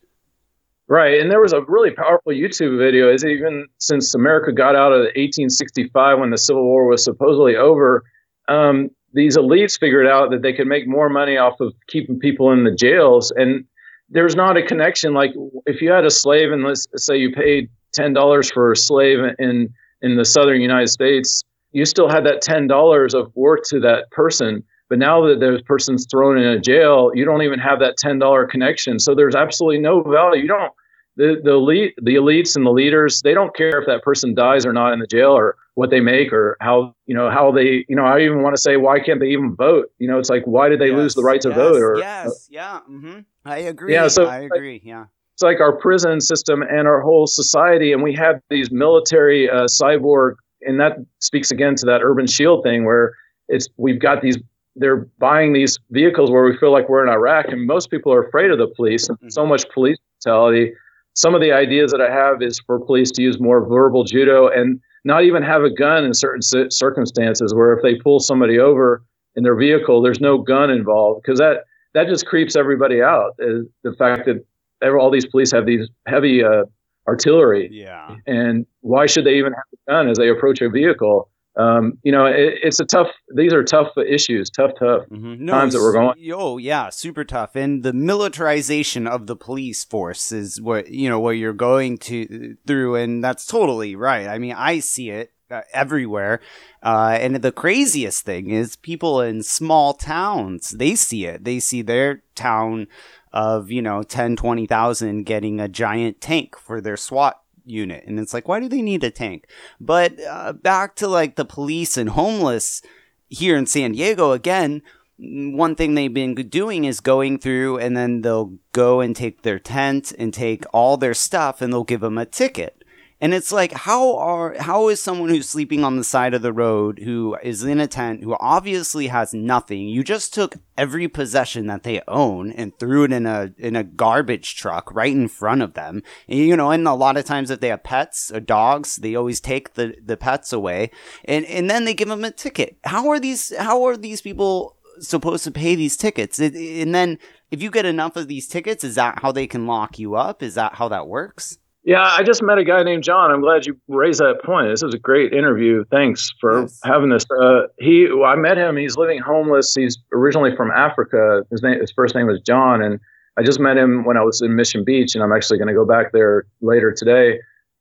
Right 0.88 1.20
and 1.20 1.32
there 1.32 1.42
was 1.42 1.54
a 1.54 1.62
really 1.68 1.92
powerful 1.92 2.32
youtube 2.32 2.78
video. 2.78 3.12
Is 3.12 3.26
even 3.26 3.68
since 3.78 4.14
america 4.14 4.52
got 4.52 4.76
out 4.76 4.92
of 4.92 5.02
1865 5.02 6.20
when 6.20 6.30
the 6.30 6.38
civil 6.38 6.64
war 6.64 6.88
was 6.88 7.04
supposedly 7.04 7.56
over 7.56 8.04
um, 8.48 8.90
these 9.14 9.38
elites 9.38 9.80
figured 9.80 10.08
out 10.08 10.32
that 10.32 10.42
they 10.42 10.54
could 10.54 10.68
make 10.68 10.88
more 10.88 11.10
money 11.10 11.38
off 11.38 11.60
of 11.60 11.74
keeping 11.88 12.20
people 12.20 12.52
in 12.52 12.64
the 12.64 12.74
jails 12.74 13.32
and 13.36 13.66
there's 14.12 14.36
not 14.36 14.58
a 14.58 14.64
connection. 14.64 15.14
Like 15.14 15.32
if 15.66 15.82
you 15.82 15.90
had 15.92 16.06
a 16.06 16.12
slave 16.12 16.52
and 16.52 16.64
let's 16.64 16.86
say 16.98 17.18
you 17.18 17.32
paid 17.32 17.70
ten 17.94 18.14
dollars 18.14 18.52
for 18.52 18.72
a 18.72 18.76
slave 18.76 19.20
in 19.40 19.74
in 20.02 20.16
the 20.16 20.26
southern 20.26 20.62
United 20.62 20.90
States, 20.90 21.44
you 21.72 21.86
still 21.86 22.10
had 22.10 22.26
that 22.26 22.42
ten 22.42 22.68
dollars 22.68 23.14
of 23.14 23.32
worth 23.36 23.64
to 23.70 23.80
that 23.82 24.10
person. 24.12 24.64
But 24.90 25.00
now 25.00 25.26
that 25.26 25.40
the 25.40 25.62
person's 25.66 26.06
thrown 26.06 26.38
in 26.38 26.44
a 26.44 26.60
jail, 26.60 27.12
you 27.16 27.24
don't 27.24 27.44
even 27.44 27.60
have 27.60 27.80
that 27.80 27.98
ten 27.98 28.20
dollar 28.20 28.46
connection. 28.46 29.00
So 29.00 29.16
there's 29.16 29.36
absolutely 29.36 29.80
no 29.80 30.02
value. 30.02 30.42
You 30.42 30.48
don't 30.48 30.74
the 31.18 31.40
the 31.44 31.52
elite 31.52 31.94
the 32.02 32.16
elites 32.16 32.56
and 32.56 32.66
the 32.66 32.72
leaders 32.72 33.22
they 33.22 33.34
don't 33.34 33.56
care 33.56 33.80
if 33.80 33.86
that 33.86 34.02
person 34.02 34.34
dies 34.34 34.66
or 34.66 34.74
not 34.74 34.94
in 34.94 35.00
the 35.00 35.08
jail 35.08 35.32
or 35.32 35.58
what 35.76 35.90
they 35.90 36.00
make 36.00 36.32
or 36.32 36.58
how 36.62 36.96
you 37.06 37.16
know 37.16 37.30
how 37.30 37.52
they 37.52 37.86
you 37.90 37.96
know 37.96 38.06
I 38.06 38.22
even 38.22 38.42
want 38.42 38.56
to 38.56 38.62
say 38.62 38.78
why 38.78 39.00
can't 39.00 39.20
they 39.20 39.28
even 39.28 39.56
vote 39.56 39.92
you 40.00 40.08
know 40.08 40.20
it's 40.20 40.30
like 40.30 40.44
why 40.46 40.70
did 40.70 40.80
they 40.80 40.88
yes, 40.88 40.98
lose 40.98 41.14
the 41.16 41.24
right 41.24 41.42
to 41.42 41.50
yes, 41.50 41.58
vote 41.58 41.82
or 41.82 41.98
yes 41.98 42.48
yeah 42.50 42.80
mm-hmm. 42.90 43.20
I 43.46 43.58
agree 43.60 43.94
yeah 43.94 44.08
so 44.08 44.26
I 44.26 44.40
agree 44.40 44.82
yeah 44.84 45.06
it's 45.42 45.44
like 45.44 45.60
our 45.60 45.76
prison 45.76 46.22
system 46.22 46.62
and 46.62 46.88
our 46.88 47.02
whole 47.02 47.26
society. 47.26 47.92
And 47.92 48.04
we 48.04 48.14
have 48.14 48.40
these 48.50 48.70
military 48.72 49.50
uh, 49.50 49.64
cyborg, 49.64 50.36
and 50.62 50.80
that 50.80 50.98
speaks 51.20 51.50
again 51.50 51.76
to 51.78 51.86
that 51.88 52.02
urban 52.04 52.28
shield 52.28 52.64
thing 52.64 52.86
where 52.86 53.14
it's 53.48 53.68
we've 53.78 54.00
got 54.00 54.22
these 54.22 54.38
they're 54.76 55.08
buying 55.20 55.52
these 55.52 55.78
vehicles 55.90 56.32
where 56.32 56.46
we 56.46 56.56
feel 56.58 56.72
like 56.72 56.88
we're 56.88 57.04
in 57.06 57.10
Iraq, 57.12 57.48
and 57.50 57.66
most 57.66 57.90
people 57.90 58.14
are 58.14 58.24
afraid 58.24 58.52
of 58.52 58.58
the 58.58 58.68
police. 58.68 59.08
Mm-hmm. 59.08 59.30
So 59.30 59.46
much 59.46 59.68
police 59.74 59.98
brutality. 60.24 60.74
Some 61.16 61.36
of 61.36 61.42
the 61.42 61.52
ideas 61.52 61.92
that 61.92 62.00
I 62.00 62.10
have 62.10 62.42
is 62.42 62.60
for 62.66 62.80
police 62.80 63.12
to 63.12 63.22
use 63.22 63.40
more 63.40 63.68
verbal 63.68 64.06
judo 64.06 64.48
and 64.48 64.80
not 65.04 65.24
even 65.24 65.44
have 65.44 65.64
a 65.64 65.74
gun 65.74 66.06
in 66.06 66.14
certain 66.14 66.42
circumstances. 66.70 67.54
Where 67.54 67.74
if 67.74 67.82
they 67.82 67.96
pull 67.96 68.20
somebody 68.20 68.60
over 68.60 69.04
in 69.36 69.44
their 69.44 69.56
vehicle, 69.56 70.02
there's 70.02 70.22
no 70.22 70.38
gun 70.38 70.70
involved 70.70 71.24
because 71.24 71.40
that 71.40 71.64
that 71.96 72.08
just 72.08 72.28
creeps 72.28 72.56
everybody 72.56 73.02
out. 73.02 73.36
The 73.38 73.96
fact 73.98 74.26
that 74.28 74.46
all 74.82 75.12
these 75.12 75.26
police 75.26 75.52
have 75.52 75.66
these 75.66 75.88
heavy 76.08 76.44
uh, 76.44 76.64
artillery. 77.08 77.70
Yeah. 77.72 78.16
And 78.28 78.66
why 78.82 79.06
should 79.06 79.26
they 79.26 79.36
even 79.36 79.54
have 79.54 79.64
a 79.74 79.92
gun 79.92 80.10
as 80.10 80.18
they 80.18 80.30
approach 80.30 80.62
a 80.62 80.70
vehicle? 80.70 81.30
Um, 81.58 81.98
you 82.04 82.14
know, 82.14 82.26
it, 82.26 82.60
it's 82.64 82.80
a 82.80 82.86
tough. 82.86 83.10
These 83.36 83.52
are 83.52 83.62
tough 83.64 83.90
issues, 83.98 84.50
tough, 84.50 84.72
tough 84.80 85.04
mm-hmm. 85.10 85.46
no, 85.46 85.52
times 85.52 85.74
that 85.74 85.82
we're 85.82 85.92
going. 85.92 86.16
Oh 86.34 86.58
yeah, 86.58 86.90
super 86.90 87.26
tough. 87.26 87.58
And 87.58 87.84
the 87.84 87.92
militarization 87.92 89.06
of 89.06 89.28
the 89.28 89.36
police 89.36 89.84
force 89.84 90.32
is 90.32 90.62
what 90.62 90.90
you 90.92 91.10
know 91.10 91.20
what 91.20 91.32
you're 91.32 91.52
going 91.52 91.98
to 92.00 92.56
through, 92.66 92.96
and 92.96 93.22
that's 93.22 93.46
totally 93.46 93.98
right. 93.98 94.28
I 94.28 94.38
mean, 94.38 94.54
I 94.54 94.80
see 94.80 95.10
it 95.10 95.34
uh, 95.52 95.62
everywhere. 95.74 96.40
Uh, 96.82 97.18
and 97.20 97.36
the 97.36 97.52
craziest 97.52 98.24
thing 98.24 98.50
is 98.50 98.78
people 98.78 99.20
in 99.20 99.44
small 99.44 99.94
towns, 99.94 100.70
they 100.72 100.96
see 100.96 101.26
it. 101.26 101.44
They 101.44 101.60
see 101.60 101.82
their 101.82 102.24
town 102.34 102.88
of, 103.34 103.72
you 103.72 103.82
know, 103.82 104.04
10, 104.04 104.36
20,000 104.36 105.24
getting 105.24 105.60
a 105.60 105.68
giant 105.68 106.22
tank 106.22 106.58
for 106.58 106.82
their 106.82 106.98
SWAT 106.98 107.42
unit. 107.66 108.04
And 108.06 108.20
it's 108.20 108.34
like, 108.34 108.48
why 108.48 108.60
do 108.60 108.68
they 108.68 108.82
need 108.82 109.04
a 109.04 109.12
tank? 109.12 109.48
But 109.80 110.20
uh, 110.24 110.54
back 110.54 110.96
to 110.98 111.08
like 111.08 111.36
the 111.36 111.46
police 111.46 111.98
and 111.98 112.10
homeless 112.10 112.82
here 113.30 113.56
in 113.56 113.66
San 113.66 113.94
Diego 113.94 114.32
again, 114.32 114.82
one 115.18 115.76
thing 115.76 115.94
they've 115.94 116.14
been 116.14 116.34
doing 116.34 116.86
is 116.86 117.00
going 117.00 117.38
through 117.38 117.78
and 117.78 117.96
then 117.96 118.22
they'll 118.22 118.58
go 118.74 119.02
and 119.02 119.16
take 119.16 119.44
their 119.44 119.60
tent 119.60 120.12
and 120.18 120.34
take 120.34 120.66
all 120.74 120.98
their 120.98 121.14
stuff 121.14 121.62
and 121.62 121.72
they'll 121.72 121.84
give 121.84 122.02
them 122.02 122.18
a 122.18 122.26
ticket. 122.26 122.81
And 123.22 123.36
it's 123.36 123.52
like, 123.52 123.72
how 123.72 124.18
are 124.18 124.56
how 124.60 124.90
is 124.90 125.00
someone 125.00 125.30
who's 125.30 125.48
sleeping 125.48 125.84
on 125.84 125.96
the 125.96 126.04
side 126.04 126.34
of 126.34 126.42
the 126.42 126.52
road, 126.52 126.98
who 127.00 127.38
is 127.44 127.64
in 127.64 127.80
a 127.80 127.86
tent, 127.86 128.24
who 128.24 128.36
obviously 128.40 129.08
has 129.08 129.32
nothing? 129.32 129.88
You 129.88 130.04
just 130.04 130.34
took 130.34 130.56
every 130.76 131.08
possession 131.08 131.68
that 131.68 131.84
they 131.84 132.02
own 132.08 132.52
and 132.52 132.78
threw 132.80 133.04
it 133.04 133.14
in 133.14 133.28
a 133.28 133.54
in 133.60 133.76
a 133.76 133.84
garbage 133.84 134.56
truck 134.56 134.92
right 134.92 135.14
in 135.14 135.28
front 135.28 135.62
of 135.62 135.76
them. 135.76 136.02
And, 136.28 136.40
you 136.40 136.58
know, 136.58 136.72
and 136.72 136.88
a 136.88 136.94
lot 136.96 137.16
of 137.16 137.26
times 137.26 137.52
if 137.52 137.60
they 137.60 137.68
have 137.68 137.84
pets 137.84 138.32
or 138.32 138.40
dogs, 138.40 138.96
they 138.96 139.14
always 139.14 139.40
take 139.40 139.76
the 139.76 139.94
the 140.04 140.18
pets 140.18 140.52
away, 140.52 140.90
and 141.24 141.46
and 141.46 141.70
then 141.70 141.86
they 141.86 141.94
give 141.94 142.08
them 142.08 142.24
a 142.24 142.32
ticket. 142.32 142.78
How 142.86 143.08
are 143.10 143.20
these 143.20 143.56
how 143.56 143.84
are 143.86 143.98
these 143.98 144.22
people 144.22 144.78
supposed 145.00 145.44
to 145.44 145.52
pay 145.52 145.76
these 145.76 145.96
tickets? 145.96 146.40
And 146.40 146.96
then 146.96 147.20
if 147.52 147.62
you 147.62 147.70
get 147.70 147.86
enough 147.86 148.16
of 148.16 148.28
these 148.28 148.48
tickets, 148.48 148.84
is 148.84 148.96
that 148.96 149.20
how 149.20 149.32
they 149.32 149.46
can 149.46 149.68
lock 149.68 150.00
you 150.00 150.16
up? 150.16 150.42
Is 150.42 150.56
that 150.56 150.74
how 150.76 150.88
that 150.88 151.08
works? 151.08 151.60
Yeah, 151.84 152.04
I 152.04 152.22
just 152.22 152.44
met 152.44 152.60
a 152.60 152.64
guy 152.64 152.84
named 152.84 153.04
John. 153.04 153.32
I'm 153.32 153.42
glad 153.42 153.66
you 153.66 153.76
raised 153.88 154.20
that 154.20 154.44
point. 154.44 154.70
This 154.70 154.84
is 154.84 154.94
a 154.94 155.00
great 155.00 155.34
interview. 155.34 155.84
Thanks 155.90 156.30
for 156.40 156.62
yes. 156.62 156.80
having 156.84 157.10
this. 157.10 157.26
Uh, 157.42 157.62
he, 157.80 158.08
I 158.24 158.36
met 158.36 158.58
him. 158.58 158.78
He's 158.78 158.98
living 158.98 159.20
homeless. 159.20 159.74
He's 159.74 159.98
originally 160.14 160.56
from 160.56 160.70
Africa. 160.70 161.42
His 161.50 161.64
name, 161.64 161.80
his 161.80 161.92
first 161.92 162.14
name 162.14 162.28
was 162.28 162.40
John, 162.46 162.84
and 162.84 163.00
I 163.38 163.44
just 163.44 163.60
met 163.60 163.78
him 163.78 164.06
when 164.06 164.16
I 164.16 164.24
was 164.24 164.42
in 164.42 164.56
Mission 164.56 164.84
Beach, 164.86 165.16
and 165.16 165.24
I'm 165.24 165.34
actually 165.34 165.58
going 165.58 165.70
to 165.70 165.74
go 165.74 165.86
back 165.86 166.12
there 166.12 166.46
later 166.62 166.94
today. 166.96 167.40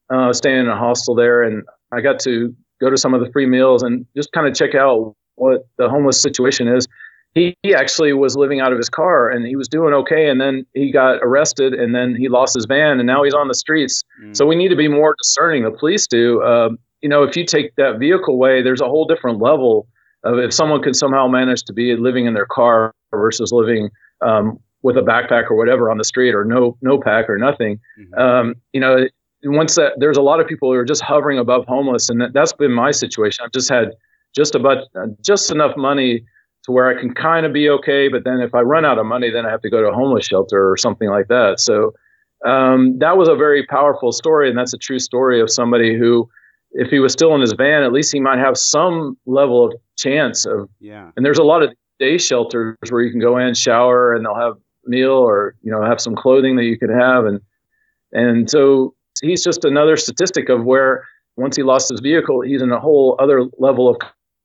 Uh, 0.08 0.32
staying 0.32 0.60
in 0.60 0.68
a 0.68 0.76
hostel 0.76 1.14
there, 1.14 1.42
and 1.42 1.62
I 1.92 2.00
got 2.00 2.18
to 2.20 2.54
go 2.80 2.88
to 2.88 2.96
some 2.96 3.12
of 3.12 3.20
the 3.20 3.30
free 3.32 3.46
meals 3.46 3.82
and 3.82 4.06
just 4.16 4.32
kind 4.32 4.46
of 4.46 4.54
check 4.54 4.74
out 4.74 5.14
what 5.34 5.66
the 5.76 5.88
homeless 5.88 6.20
situation 6.20 6.68
is 6.68 6.88
he, 7.34 7.56
he 7.62 7.74
actually 7.74 8.12
was 8.12 8.36
living 8.36 8.60
out 8.60 8.72
of 8.72 8.78
his 8.78 8.88
car 8.88 9.30
and 9.30 9.46
he 9.46 9.56
was 9.56 9.68
doing 9.68 9.94
okay 9.94 10.28
and 10.28 10.40
then 10.40 10.66
he 10.74 10.90
got 10.92 11.18
arrested 11.22 11.74
and 11.74 11.94
then 11.94 12.14
he 12.14 12.28
lost 12.28 12.54
his 12.54 12.66
van 12.66 12.98
and 12.98 13.06
now 13.06 13.22
he's 13.22 13.34
on 13.34 13.48
the 13.48 13.54
streets. 13.54 14.04
Mm. 14.22 14.36
so 14.36 14.46
we 14.46 14.56
need 14.56 14.68
to 14.68 14.76
be 14.76 14.88
more 14.88 15.14
discerning. 15.22 15.64
The 15.64 15.70
police 15.70 16.06
do. 16.06 16.42
Uh, 16.42 16.70
you 17.00 17.08
know 17.08 17.22
if 17.22 17.36
you 17.36 17.44
take 17.44 17.74
that 17.76 17.98
vehicle 17.98 18.34
away 18.34 18.62
there's 18.62 18.80
a 18.80 18.86
whole 18.86 19.06
different 19.06 19.40
level 19.40 19.86
of 20.24 20.38
if 20.38 20.52
someone 20.52 20.82
can 20.82 20.92
somehow 20.92 21.26
manage 21.26 21.62
to 21.64 21.72
be 21.72 21.96
living 21.96 22.26
in 22.26 22.34
their 22.34 22.46
car 22.46 22.94
versus 23.10 23.52
living 23.52 23.88
um, 24.20 24.58
with 24.82 24.96
a 24.96 25.00
backpack 25.00 25.50
or 25.50 25.56
whatever 25.56 25.90
on 25.90 25.98
the 25.98 26.04
street 26.04 26.34
or 26.34 26.44
no 26.44 26.76
no 26.82 27.00
pack 27.00 27.28
or 27.28 27.38
nothing. 27.38 27.80
Mm-hmm. 27.98 28.20
um, 28.20 28.54
you 28.72 28.80
know 28.80 29.06
once 29.44 29.76
that 29.76 29.92
there's 29.96 30.18
a 30.18 30.22
lot 30.22 30.40
of 30.40 30.46
people 30.46 30.70
who 30.70 30.74
are 30.74 30.84
just 30.84 31.00
hovering 31.00 31.38
above 31.38 31.64
homeless 31.66 32.10
and 32.10 32.20
that, 32.20 32.34
that's 32.34 32.52
been 32.52 32.72
my 32.72 32.90
situation. 32.90 33.44
I've 33.44 33.52
just 33.52 33.70
had 33.70 33.92
just 34.34 34.54
about 34.54 34.84
uh, 34.94 35.06
just 35.24 35.50
enough 35.50 35.76
money 35.76 36.24
to 36.64 36.72
where 36.72 36.88
I 36.88 37.00
can 37.00 37.14
kind 37.14 37.46
of 37.46 37.52
be 37.52 37.68
okay. 37.70 38.08
But 38.08 38.24
then 38.24 38.40
if 38.40 38.54
I 38.54 38.60
run 38.60 38.84
out 38.84 38.98
of 38.98 39.06
money, 39.06 39.30
then 39.30 39.46
I 39.46 39.50
have 39.50 39.62
to 39.62 39.70
go 39.70 39.80
to 39.80 39.88
a 39.88 39.94
homeless 39.94 40.26
shelter 40.26 40.70
or 40.70 40.76
something 40.76 41.08
like 41.08 41.28
that. 41.28 41.60
So 41.60 41.92
um, 42.44 42.98
that 42.98 43.16
was 43.16 43.28
a 43.28 43.34
very 43.34 43.66
powerful 43.66 44.12
story. 44.12 44.48
And 44.48 44.58
that's 44.58 44.74
a 44.74 44.78
true 44.78 44.98
story 44.98 45.40
of 45.40 45.50
somebody 45.50 45.96
who, 45.98 46.28
if 46.72 46.90
he 46.90 46.98
was 46.98 47.12
still 47.12 47.34
in 47.34 47.40
his 47.40 47.52
van, 47.52 47.82
at 47.82 47.92
least 47.92 48.12
he 48.12 48.20
might 48.20 48.38
have 48.38 48.56
some 48.56 49.16
level 49.26 49.66
of 49.66 49.72
chance 49.96 50.46
of. 50.46 50.68
Yeah. 50.80 51.10
And 51.16 51.24
there's 51.24 51.38
a 51.38 51.44
lot 51.44 51.62
of 51.62 51.72
day 51.98 52.18
shelters 52.18 52.76
where 52.88 53.02
you 53.02 53.10
can 53.10 53.20
go 53.20 53.38
in, 53.38 53.54
shower, 53.54 54.14
and 54.14 54.24
they'll 54.24 54.34
have 54.34 54.54
meal 54.84 55.12
or, 55.12 55.54
you 55.62 55.70
know, 55.70 55.84
have 55.84 56.00
some 56.00 56.14
clothing 56.14 56.56
that 56.56 56.64
you 56.64 56.78
could 56.78 56.90
have. 56.90 57.24
And 57.24 57.40
And 58.12 58.50
so 58.50 58.94
he's 59.22 59.44
just 59.44 59.64
another 59.64 59.96
statistic 59.96 60.48
of 60.48 60.64
where 60.64 61.04
once 61.36 61.56
he 61.56 61.62
lost 61.62 61.90
his 61.90 62.00
vehicle, 62.00 62.40
he's 62.40 62.62
in 62.62 62.72
a 62.72 62.80
whole 62.80 63.16
other 63.18 63.44
level 63.58 63.88
of 63.88 63.96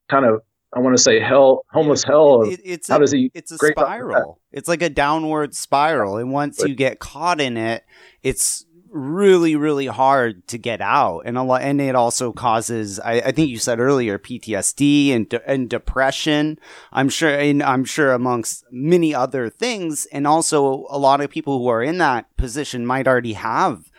kind 0.10 0.26
of 0.26 0.42
I 0.74 0.80
want 0.80 0.96
to 0.98 1.02
say 1.02 1.20
hell, 1.20 1.66
homeless 1.72 2.04
hell. 2.04 2.44
It- 2.44 2.62
it's 2.64 2.88
how 2.90 2.98
a, 2.98 3.00
does 3.00 3.12
he? 3.12 3.32
It's 3.34 3.52
a 3.52 3.56
scrape 3.56 3.78
out 3.78 3.84
of 3.84 3.90
that? 3.90 3.96
spiral. 4.12 4.40
It's 4.52 4.68
like 4.68 4.82
a 4.82 4.90
downward 4.90 5.56
spiral, 5.56 6.18
and 6.18 6.32
once 6.32 6.60
you 6.62 6.76
get 6.76 7.00
caught 7.00 7.40
in 7.42 7.56
it, 7.58 7.84
it's 8.24 8.66
really, 8.90 9.58
really 9.58 9.88
hard 9.88 10.48
to 10.48 10.58
get 10.58 10.80
out. 10.80 11.22
And 11.26 11.38
a 11.38 11.44
lot, 11.44 11.62
and 11.62 11.80
it 11.82 11.96
also 11.96 12.32
causes. 12.32 13.00
I, 13.00 13.16
I 13.16 13.32
think 13.32 13.50
you 13.50 13.58
said 13.58 13.80
earlier 13.80 14.18
PTSD 14.18 15.14
and 15.14 15.28
de- 15.30 15.50
and 15.50 15.70
depression. 15.70 16.60
I'm 16.92 17.10
sure, 17.10 17.30
and 17.38 17.62
I'm 17.64 17.86
sure 17.86 18.12
amongst 18.14 18.64
many 18.72 19.14
other 19.14 19.50
things, 19.50 20.06
and 20.08 20.26
also 20.28 20.86
a 20.90 20.98
lot 20.98 21.22
of 21.22 21.30
people 21.30 21.60
who 21.60 21.68
are 21.68 21.84
in 21.84 21.98
that 22.00 22.36
position 22.38 22.86
might 22.86 23.08
already 23.08 23.34
have 23.34 23.92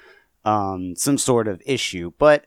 um, 0.45 0.95
some 0.97 1.19
sort 1.19 1.49
of 1.49 1.63
issue. 1.67 2.13
But 2.19 2.45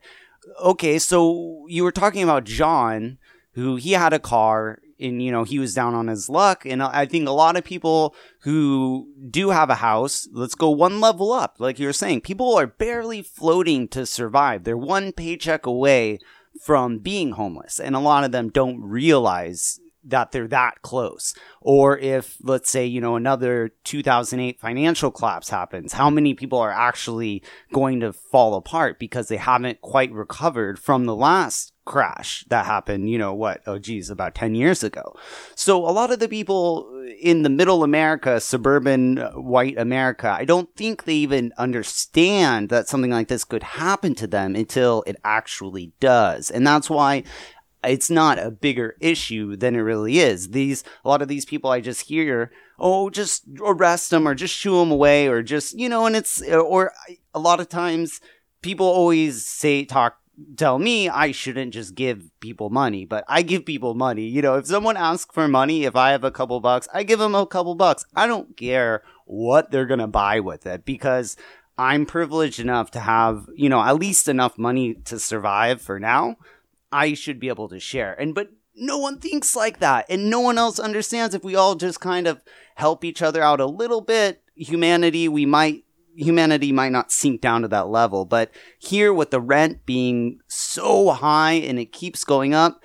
okay, 0.60 0.98
so 0.98 1.66
you 1.68 1.84
were 1.84 1.92
talking 1.92 2.22
about 2.22 2.44
John, 2.44 3.18
who 3.52 3.76
he 3.76 3.92
had 3.92 4.12
a 4.12 4.18
car 4.18 4.80
and 4.98 5.22
you 5.22 5.32
know 5.32 5.44
he 5.44 5.58
was 5.58 5.74
down 5.74 5.94
on 5.94 6.08
his 6.08 6.28
luck. 6.28 6.64
And 6.66 6.82
i 6.82 7.06
think 7.06 7.26
a 7.26 7.32
lot 7.32 7.56
of 7.56 7.64
people 7.64 8.14
who 8.40 9.08
do 9.30 9.50
have 9.50 9.70
a 9.70 9.76
house 9.76 10.28
let's 10.32 10.54
go 10.54 10.70
one 10.70 11.00
level 11.00 11.32
up. 11.32 11.56
Like 11.58 11.78
you 11.78 11.86
were 11.86 11.92
saying 11.92 12.20
people 12.22 12.56
are 12.56 12.66
barely 12.66 13.22
floating 13.22 13.88
to 13.88 14.06
survive. 14.06 14.64
They're 14.64 14.76
one 14.76 15.12
paycheck 15.12 15.66
away 15.66 16.18
from 16.62 16.98
being 16.98 17.32
homeless. 17.32 17.80
And 17.80 17.96
a 17.96 18.00
lot 18.00 18.24
of 18.24 18.32
them 18.32 18.50
don't 18.50 18.82
realize 18.82 19.80
that 20.02 20.32
they're 20.32 20.48
that 20.48 20.82
close. 20.82 21.34
Or 21.60 21.98
if 21.98 22.36
let's 22.42 22.70
say 22.70 22.86
you 22.86 23.00
know 23.00 23.16
another 23.16 23.72
2008 23.84 24.60
financial 24.60 25.10
collapse 25.10 25.50
happens 25.50 25.92
how 25.92 26.10
many 26.10 26.34
people 26.34 26.58
are 26.58 26.72
actually 26.72 27.42
going 27.72 28.00
to 28.00 28.12
fall 28.12 28.54
apart 28.54 28.98
because 28.98 29.28
they 29.28 29.36
haven't 29.36 29.80
quite 29.80 30.12
recovered 30.12 30.78
from 30.78 31.04
the 31.04 31.16
last 31.16 31.72
crash 31.84 32.44
that 32.48 32.66
happened 32.66 33.10
you 33.10 33.18
know 33.18 33.34
what 33.34 33.62
oh 33.66 33.78
geez 33.78 34.10
about 34.10 34.34
10 34.34 34.54
years 34.54 34.84
ago 34.84 35.16
so 35.54 35.78
a 35.88 35.90
lot 35.90 36.12
of 36.12 36.18
the 36.18 36.28
people 36.28 36.88
in 37.20 37.42
the 37.42 37.48
middle 37.48 37.82
america 37.82 38.40
suburban 38.40 39.18
uh, 39.18 39.32
white 39.32 39.78
america 39.78 40.30
i 40.30 40.44
don't 40.44 40.74
think 40.76 41.04
they 41.04 41.14
even 41.14 41.52
understand 41.56 42.68
that 42.68 42.88
something 42.88 43.10
like 43.10 43.28
this 43.28 43.44
could 43.44 43.62
happen 43.62 44.14
to 44.14 44.26
them 44.26 44.54
until 44.54 45.02
it 45.06 45.16
actually 45.24 45.92
does 46.00 46.50
and 46.50 46.66
that's 46.66 46.90
why 46.90 47.24
it's 47.84 48.10
not 48.10 48.38
a 48.38 48.50
bigger 48.50 48.96
issue 49.00 49.56
than 49.56 49.74
it 49.74 49.80
really 49.80 50.18
is. 50.18 50.50
These 50.50 50.84
a 51.04 51.08
lot 51.08 51.22
of 51.22 51.28
these 51.28 51.44
people 51.44 51.70
I 51.70 51.80
just 51.80 52.02
hear, 52.02 52.50
oh, 52.78 53.10
just 53.10 53.44
arrest 53.64 54.10
them 54.10 54.28
or 54.28 54.34
just 54.34 54.54
shoo 54.54 54.78
them 54.78 54.90
away 54.90 55.28
or 55.28 55.42
just 55.42 55.78
you 55.78 55.88
know, 55.88 56.06
and 56.06 56.16
it's 56.16 56.42
or 56.42 56.92
a 57.34 57.38
lot 57.38 57.60
of 57.60 57.68
times 57.68 58.20
people 58.62 58.86
always 58.86 59.46
say 59.46 59.84
talk 59.84 60.19
tell 60.56 60.78
me 60.78 61.08
I 61.08 61.32
shouldn't 61.32 61.72
just 61.72 61.94
give 61.94 62.30
people 62.40 62.70
money, 62.70 63.04
but 63.04 63.24
I 63.28 63.42
give 63.42 63.64
people 63.64 63.94
money. 63.94 64.24
You 64.24 64.42
know, 64.42 64.56
if 64.56 64.66
someone 64.66 64.96
asks 64.96 65.34
for 65.34 65.48
money, 65.48 65.84
if 65.84 65.96
I 65.96 66.10
have 66.12 66.24
a 66.24 66.30
couple 66.30 66.60
bucks, 66.60 66.88
I 66.92 67.02
give 67.02 67.18
them 67.18 67.34
a 67.34 67.46
couple 67.46 67.74
bucks. 67.74 68.04
I 68.14 68.26
don't 68.26 68.56
care 68.56 69.02
what 69.24 69.70
they're 69.70 69.86
going 69.86 70.00
to 70.00 70.06
buy 70.06 70.40
with 70.40 70.66
it 70.66 70.84
because 70.84 71.36
I'm 71.78 72.06
privileged 72.06 72.60
enough 72.60 72.90
to 72.92 73.00
have, 73.00 73.46
you 73.54 73.68
know, 73.68 73.82
at 73.82 73.98
least 73.98 74.28
enough 74.28 74.58
money 74.58 74.94
to 75.04 75.18
survive 75.18 75.80
for 75.80 75.98
now. 75.98 76.36
I 76.92 77.14
should 77.14 77.38
be 77.38 77.48
able 77.48 77.68
to 77.68 77.80
share. 77.80 78.14
And 78.14 78.34
but 78.34 78.50
no 78.74 78.98
one 78.98 79.18
thinks 79.18 79.54
like 79.54 79.78
that. 79.80 80.06
And 80.08 80.30
no 80.30 80.40
one 80.40 80.58
else 80.58 80.78
understands 80.78 81.34
if 81.34 81.44
we 81.44 81.54
all 81.54 81.74
just 81.74 82.00
kind 82.00 82.26
of 82.26 82.42
help 82.74 83.04
each 83.04 83.22
other 83.22 83.42
out 83.42 83.60
a 83.60 83.66
little 83.66 84.00
bit, 84.00 84.42
humanity 84.54 85.28
we 85.28 85.46
might 85.46 85.84
humanity 86.20 86.72
might 86.72 86.92
not 86.92 87.10
sink 87.10 87.40
down 87.40 87.62
to 87.62 87.68
that 87.68 87.88
level. 87.88 88.24
But 88.24 88.50
here 88.78 89.12
with 89.12 89.30
the 89.30 89.40
rent 89.40 89.86
being 89.86 90.40
so 90.46 91.10
high 91.10 91.54
and 91.54 91.78
it 91.78 91.92
keeps 91.92 92.24
going 92.24 92.54
up, 92.54 92.80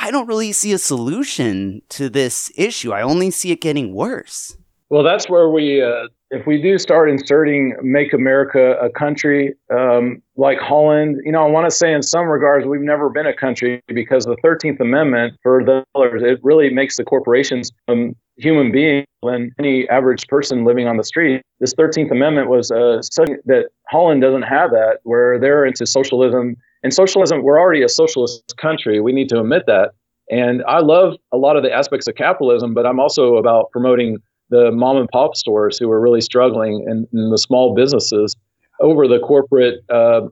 I 0.00 0.10
don't 0.10 0.28
really 0.28 0.52
see 0.52 0.72
a 0.72 0.78
solution 0.78 1.82
to 1.90 2.08
this 2.08 2.50
issue. 2.56 2.92
I 2.92 3.02
only 3.02 3.30
see 3.30 3.50
it 3.50 3.60
getting 3.60 3.94
worse. 3.94 4.56
Well, 4.90 5.02
that's 5.02 5.28
where 5.28 5.48
we, 5.48 5.82
uh, 5.82 6.08
if 6.34 6.46
we 6.46 6.60
do 6.60 6.78
start 6.78 7.08
inserting 7.08 7.76
"Make 7.82 8.12
America 8.12 8.76
a 8.80 8.90
Country" 8.90 9.54
um, 9.70 10.20
like 10.36 10.58
Holland, 10.58 11.20
you 11.24 11.32
know, 11.32 11.42
I 11.44 11.48
want 11.48 11.66
to 11.66 11.70
say 11.70 11.92
in 11.92 12.02
some 12.02 12.26
regards 12.26 12.66
we've 12.66 12.80
never 12.80 13.08
been 13.08 13.26
a 13.26 13.34
country 13.34 13.80
because 13.86 14.24
the 14.24 14.36
Thirteenth 14.42 14.80
Amendment 14.80 15.38
for 15.42 15.64
the 15.64 15.84
it 15.96 16.40
really 16.42 16.70
makes 16.70 16.96
the 16.96 17.04
corporations 17.04 17.70
um, 17.88 18.16
human 18.36 18.72
beings 18.72 19.06
than 19.22 19.52
any 19.58 19.88
average 19.88 20.26
person 20.26 20.64
living 20.64 20.88
on 20.88 20.96
the 20.96 21.04
street. 21.04 21.42
This 21.60 21.72
Thirteenth 21.74 22.10
Amendment 22.10 22.48
was 22.48 22.70
uh, 22.70 23.00
that 23.46 23.68
Holland 23.88 24.20
doesn't 24.20 24.42
have 24.42 24.70
that, 24.72 24.98
where 25.04 25.38
they're 25.38 25.64
into 25.64 25.86
socialism. 25.86 26.56
And 26.82 26.92
socialism, 26.92 27.42
we're 27.42 27.58
already 27.58 27.82
a 27.82 27.88
socialist 27.88 28.54
country. 28.58 29.00
We 29.00 29.12
need 29.12 29.30
to 29.30 29.40
admit 29.40 29.62
that. 29.66 29.92
And 30.30 30.62
I 30.66 30.80
love 30.80 31.14
a 31.32 31.36
lot 31.36 31.56
of 31.56 31.62
the 31.62 31.72
aspects 31.72 32.06
of 32.06 32.14
capitalism, 32.14 32.74
but 32.74 32.86
I'm 32.86 33.00
also 33.00 33.36
about 33.36 33.70
promoting 33.70 34.18
the 34.50 34.70
mom 34.72 34.96
and 34.96 35.08
pop 35.08 35.36
stores 35.36 35.78
who 35.78 35.90
are 35.90 36.00
really 36.00 36.20
struggling 36.20 36.84
and, 36.88 37.06
and 37.12 37.32
the 37.32 37.38
small 37.38 37.74
businesses 37.74 38.36
over 38.80 39.08
the 39.08 39.18
corporate. 39.20 39.80
Uh, 39.88 40.22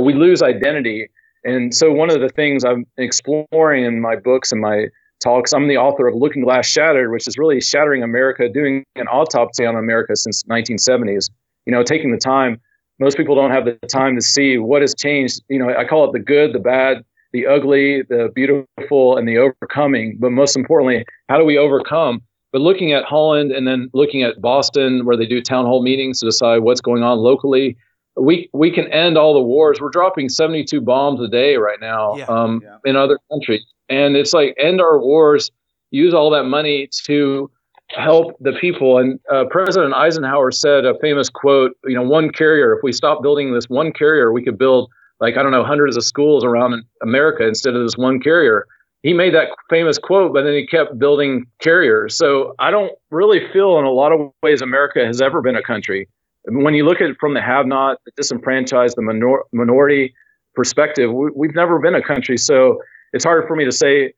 we 0.00 0.14
lose 0.14 0.42
identity. 0.42 1.08
And 1.44 1.74
so, 1.74 1.90
one 1.90 2.10
of 2.10 2.20
the 2.20 2.28
things 2.28 2.64
I'm 2.64 2.84
exploring 2.98 3.84
in 3.84 4.00
my 4.00 4.16
books 4.16 4.52
and 4.52 4.60
my 4.60 4.86
talks, 5.22 5.52
I'm 5.52 5.68
the 5.68 5.76
author 5.76 6.06
of 6.06 6.14
Looking 6.14 6.42
Glass 6.42 6.66
Shattered, 6.66 7.10
which 7.10 7.26
is 7.26 7.36
really 7.36 7.60
shattering 7.60 8.02
America, 8.02 8.48
doing 8.48 8.84
an 8.96 9.08
autopsy 9.08 9.64
on 9.64 9.76
America 9.76 10.14
since 10.16 10.42
1970s. 10.44 11.30
You 11.66 11.72
know, 11.72 11.82
taking 11.82 12.10
the 12.10 12.18
time. 12.18 12.60
Most 12.98 13.16
people 13.16 13.34
don't 13.34 13.50
have 13.50 13.64
the 13.64 13.74
time 13.88 14.14
to 14.16 14.22
see 14.22 14.58
what 14.58 14.82
has 14.82 14.94
changed. 14.94 15.42
You 15.48 15.58
know, 15.58 15.74
I 15.76 15.84
call 15.84 16.04
it 16.04 16.12
the 16.12 16.20
good, 16.20 16.52
the 16.52 16.58
bad, 16.60 17.04
the 17.32 17.46
ugly, 17.46 18.02
the 18.02 18.30
beautiful, 18.34 19.16
and 19.16 19.26
the 19.26 19.38
overcoming. 19.38 20.16
But 20.20 20.30
most 20.30 20.56
importantly, 20.56 21.04
how 21.28 21.38
do 21.38 21.44
we 21.44 21.58
overcome? 21.58 22.22
But 22.52 22.60
looking 22.60 22.92
at 22.92 23.04
Holland 23.04 23.50
and 23.50 23.66
then 23.66 23.90
looking 23.94 24.22
at 24.22 24.40
Boston, 24.40 25.04
where 25.06 25.16
they 25.16 25.26
do 25.26 25.40
town 25.40 25.64
hall 25.64 25.82
meetings 25.82 26.20
to 26.20 26.26
decide 26.26 26.58
what's 26.58 26.82
going 26.82 27.02
on 27.02 27.18
locally, 27.18 27.76
we 28.16 28.50
we 28.52 28.70
can 28.70 28.92
end 28.92 29.16
all 29.16 29.32
the 29.32 29.40
wars. 29.40 29.80
We're 29.80 29.88
dropping 29.88 30.28
72 30.28 30.80
bombs 30.82 31.20
a 31.20 31.28
day 31.28 31.56
right 31.56 31.80
now 31.80 32.16
Yeah, 32.16 32.24
um, 32.26 32.60
yeah. 32.62 32.76
in 32.84 32.94
other 32.94 33.18
countries, 33.30 33.64
and 33.88 34.16
it's 34.16 34.34
like 34.34 34.54
end 34.58 34.80
our 34.82 34.98
wars, 34.98 35.50
use 35.90 36.12
all 36.12 36.28
that 36.30 36.44
money 36.44 36.88
to 37.04 37.50
help 37.88 38.36
the 38.40 38.52
people. 38.52 38.98
And 38.98 39.18
uh, 39.30 39.44
President 39.50 39.94
Eisenhower 39.94 40.50
said 40.50 40.84
a 40.84 40.98
famous 40.98 41.30
quote: 41.30 41.72
"You 41.84 41.94
know, 41.94 42.02
one 42.02 42.30
carrier. 42.30 42.74
If 42.74 42.82
we 42.82 42.92
stop 42.92 43.22
building 43.22 43.54
this 43.54 43.70
one 43.70 43.92
carrier, 43.92 44.30
we 44.30 44.44
could 44.44 44.58
build 44.58 44.90
like 45.20 45.38
I 45.38 45.42
don't 45.42 45.52
know 45.52 45.64
hundreds 45.64 45.96
of 45.96 46.04
schools 46.04 46.44
around 46.44 46.84
America 47.02 47.46
instead 47.46 47.74
of 47.74 47.82
this 47.82 47.96
one 47.96 48.20
carrier." 48.20 48.66
He 49.02 49.12
made 49.12 49.34
that 49.34 49.48
famous 49.68 49.98
quote, 49.98 50.32
but 50.32 50.42
then 50.42 50.54
he 50.54 50.66
kept 50.66 50.98
building 50.98 51.46
carriers. 51.58 52.16
So 52.16 52.54
I 52.58 52.70
don't 52.70 52.92
really 53.10 53.40
feel 53.52 53.78
in 53.78 53.84
a 53.84 53.90
lot 53.90 54.12
of 54.12 54.32
ways 54.42 54.62
America 54.62 55.04
has 55.04 55.20
ever 55.20 55.40
been 55.40 55.56
a 55.56 55.62
country. 55.62 56.08
When 56.44 56.74
you 56.74 56.84
look 56.84 57.00
at 57.00 57.10
it 57.10 57.16
from 57.20 57.34
the 57.34 57.42
have 57.42 57.66
not, 57.66 57.98
the 58.04 58.12
disenfranchised, 58.16 58.96
the 58.96 59.02
minor- 59.02 59.42
minority 59.52 60.14
perspective, 60.54 61.12
we, 61.12 61.30
we've 61.34 61.54
never 61.54 61.78
been 61.78 61.94
a 61.94 62.02
country. 62.02 62.36
So 62.36 62.80
it's 63.12 63.24
hard 63.24 63.46
for 63.46 63.56
me 63.56 63.64
to 63.64 63.72
say 63.72 64.12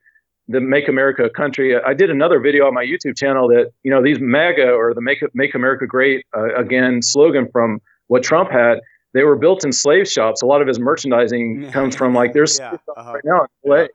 the 0.49 0.61
make 0.61 0.89
America 0.89 1.24
a 1.24 1.30
country. 1.30 1.74
I 1.76 1.95
did 1.95 2.11
another 2.11 2.39
video 2.39 2.66
on 2.66 2.74
my 2.74 2.85
YouTube 2.85 3.16
channel 3.16 3.49
that, 3.49 3.72
you 3.82 3.91
know, 3.91 4.03
these 4.03 4.18
MAGA 4.20 4.70
or 4.70 4.93
the 4.93 5.01
make, 5.01 5.22
make 5.32 5.55
America 5.55 5.87
great 5.87 6.26
uh, 6.37 6.55
again 6.55 7.01
slogan 7.03 7.49
from 7.51 7.80
what 8.09 8.22
Trump 8.22 8.51
had, 8.51 8.80
they 9.14 9.22
were 9.22 9.37
built 9.37 9.64
in 9.64 9.72
slave 9.72 10.09
shops. 10.09 10.43
A 10.43 10.47
lot 10.47 10.61
of 10.61 10.68
his 10.68 10.78
merchandising 10.78 11.70
comes 11.72 11.97
from 11.97 12.14
like 12.14 12.35
there's 12.35 12.59
Yeah, 12.59 12.76
uh-huh. 12.97 13.12
right 13.14 13.24
now 13.24 13.43
in 13.43 13.70
LA. 13.70 13.76
Yeah, 13.76 13.87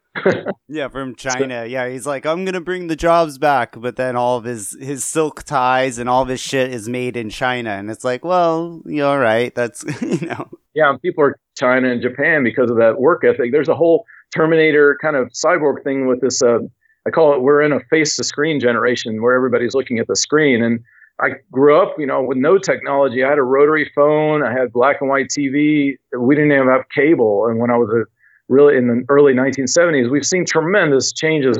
from 0.90 1.16
China. 1.18 1.66
Yeah, 1.66 1.90
he's 1.90 2.08
like, 2.08 2.26
I'm 2.26 2.46
gonna 2.46 2.62
bring 2.62 2.88
the 2.88 2.96
jobs 2.96 3.38
back, 3.38 3.80
but 3.80 3.96
then 3.96 4.16
all 4.16 4.38
of 4.38 4.44
his 4.44 4.78
his 4.80 5.04
silk 5.04 5.44
ties 5.44 5.98
and 5.98 6.10
all 6.10 6.26
this 6.26 6.42
shit 6.42 6.74
is 6.74 6.90
made 6.90 7.18
in 7.18 7.30
China, 7.30 7.72
and 7.72 7.90
it's 7.90 8.04
like, 8.04 8.24
well, 8.24 8.82
you're 8.86 9.08
all 9.08 9.20
right. 9.20 9.54
That's 9.56 9.84
you 10.02 10.28
know, 10.28 10.50
yeah, 10.74 10.96
people 11.02 11.24
are 11.24 11.40
China 11.58 11.90
and 11.90 12.02
Japan 12.02 12.44
because 12.44 12.70
of 12.70 12.78
that 12.78 13.00
work 13.00 13.24
ethic. 13.24 13.52
There's 13.52 13.70
a 13.70 13.76
whole 13.76 14.06
Terminator 14.36 14.98
kind 15.02 15.16
of 15.16 15.30
cyborg 15.30 15.84
thing 15.84 16.08
with 16.08 16.22
this. 16.22 16.42
Uh, 16.42 16.60
I 17.08 17.12
call 17.12 17.34
it 17.34 17.42
we're 17.42 17.62
in 17.62 17.72
a 17.72 17.80
face 17.90 18.16
to 18.18 18.24
screen 18.24 18.60
generation 18.60 19.22
where 19.22 19.36
everybody's 19.36 19.74
looking 19.74 20.00
at 20.00 20.08
the 20.08 20.16
screen. 20.16 20.64
And 20.64 20.82
I 21.20 21.32
grew 21.52 21.82
up, 21.82 21.96
you 21.98 22.06
know, 22.06 22.22
with 22.22 22.38
no 22.38 22.58
technology. 22.58 23.24
I 23.24 23.30
had 23.30 23.38
a 23.38 23.44
rotary 23.44 23.92
phone. 23.96 24.44
I 24.44 24.52
had 24.52 24.72
black 24.72 24.98
and 25.02 25.10
white 25.10 25.28
TV. 25.28 25.98
We 26.18 26.36
didn't 26.36 26.52
even 26.52 26.68
have 26.68 26.86
cable. 26.94 27.48
And 27.48 27.60
when 27.60 27.72
I 27.72 27.78
was 27.78 27.90
a, 27.90 28.04
really 28.50 28.76
in 28.76 28.88
the 28.88 29.06
early 29.10 29.34
1970s, 29.34 30.10
we've 30.10 30.26
seen 30.26 30.46
tremendous 30.46 31.14
changes. 31.14 31.58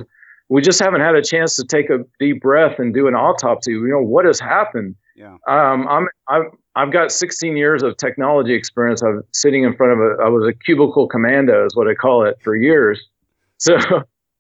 We 0.50 0.62
just 0.62 0.80
haven't 0.80 1.02
had 1.02 1.16
a 1.16 1.24
chance 1.24 1.56
to 1.56 1.64
take 1.64 1.90
a 1.90 2.00
deep 2.20 2.42
breath 2.42 2.80
and 2.80 2.94
do 2.94 3.08
an 3.08 3.16
autopsy. 3.16 3.72
You 3.72 3.88
know, 3.88 4.02
what 4.02 4.26
has 4.26 4.40
happened? 4.40 4.96
yeah, 5.16 5.38
Um, 5.48 5.88
I'm, 5.88 6.08
I've, 6.28 6.52
I've 6.76 6.92
got 6.92 7.12
16 7.12 7.56
years 7.56 7.84
of 7.84 7.98
technology 7.98 8.54
experience. 8.54 9.02
I'm 9.02 9.22
sitting 9.34 9.64
in 9.64 9.76
front 9.76 9.94
of 9.94 10.00
a, 10.00 10.24
I 10.24 10.30
was 10.30 10.48
a 10.48 10.54
cubicle 10.54 11.08
commando 11.08 11.66
is 11.66 11.76
what 11.76 11.88
I 11.88 11.94
call 11.94 12.26
it 12.26 12.38
for 12.44 12.56
years. 12.56 13.00
So 13.62 13.76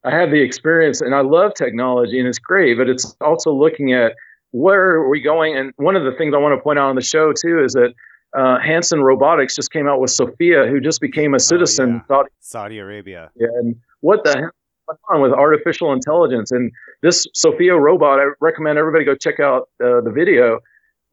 I 0.05 0.11
have 0.11 0.31
the 0.31 0.41
experience 0.41 1.01
and 1.01 1.13
I 1.13 1.19
love 1.19 1.53
technology 1.53 2.19
and 2.19 2.27
it's 2.29 2.39
great, 2.39 2.77
but 2.77 2.87
it's 2.87 3.17
also 3.19 3.51
looking 3.51 3.91
at 3.91 4.13
where 4.51 4.91
are 4.91 5.09
we 5.09 5.19
going? 5.19 5.57
And 5.57 5.73
one 5.75 5.97
of 5.97 6.05
the 6.05 6.13
things 6.17 6.33
I 6.33 6.37
want 6.37 6.57
to 6.57 6.63
point 6.63 6.79
out 6.79 6.87
on 6.87 6.95
the 6.95 7.01
show 7.01 7.33
too 7.33 7.61
is 7.61 7.73
that 7.73 7.93
uh, 8.37 8.59
Hanson 8.59 9.01
Robotics 9.01 9.55
just 9.55 9.71
came 9.71 9.87
out 9.87 9.99
with 9.99 10.11
Sophia, 10.11 10.67
who 10.67 10.79
just 10.79 11.01
became 11.01 11.33
a 11.33 11.39
citizen. 11.39 11.89
Oh, 11.89 11.93
yeah. 11.93 12.01
Saudi, 12.07 12.29
Saudi 12.39 12.77
Arabia. 12.79 13.31
Yeah, 13.35 13.47
and 13.59 13.75
what 14.01 14.23
the 14.23 14.37
hell 14.37 14.51
is 14.91 14.97
on 15.09 15.21
with 15.21 15.31
artificial 15.31 15.93
intelligence? 15.93 16.51
And 16.51 16.71
this 17.01 17.27
Sophia 17.33 17.75
robot, 17.75 18.19
I 18.19 18.25
recommend 18.39 18.77
everybody 18.77 19.05
go 19.05 19.15
check 19.15 19.39
out 19.39 19.69
uh, 19.83 20.01
the 20.01 20.11
video. 20.13 20.59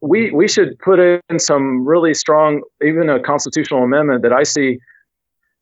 We 0.01 0.31
we 0.31 0.47
should 0.47 0.77
put 0.79 0.99
in 0.99 1.39
some 1.39 1.85
really 1.87 2.13
strong, 2.13 2.61
even 2.83 3.09
a 3.09 3.19
constitutional 3.19 3.83
amendment 3.83 4.21
that 4.21 4.33
I 4.33 4.43
see 4.43 4.77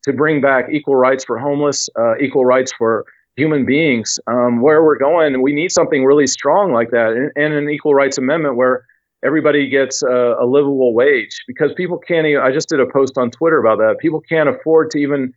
to 0.03 0.13
bring 0.13 0.41
back 0.41 0.65
equal 0.71 0.95
rights 0.95 1.23
for 1.23 1.39
homeless, 1.39 1.89
uh, 1.97 2.17
equal 2.17 2.45
rights 2.45 2.73
for 2.77 3.05
human 3.37 3.65
beings. 3.65 4.19
Um, 4.27 4.61
where 4.61 4.83
we're 4.83 4.97
going, 4.97 5.41
we 5.41 5.53
need 5.53 5.71
something 5.71 6.03
really 6.03 6.27
strong 6.27 6.73
like 6.73 6.91
that, 6.91 7.11
and, 7.13 7.31
and 7.37 7.53
an 7.53 7.69
equal 7.69 7.93
rights 7.93 8.17
amendment 8.17 8.57
where 8.57 8.85
everybody 9.25 9.69
gets 9.69 10.03
a, 10.03 10.35
a, 10.39 10.45
livable 10.45 10.93
wage 10.93 11.43
because 11.47 11.71
people 11.75 11.97
can't 11.97 12.27
even, 12.27 12.41
I 12.41 12.51
just 12.51 12.69
did 12.69 12.79
a 12.79 12.85
post 12.85 13.17
on 13.17 13.31
Twitter 13.31 13.59
about 13.59 13.77
that. 13.79 13.97
People 13.99 14.21
can't 14.21 14.49
afford 14.49 14.91
to 14.91 14.99
even, 14.99 15.33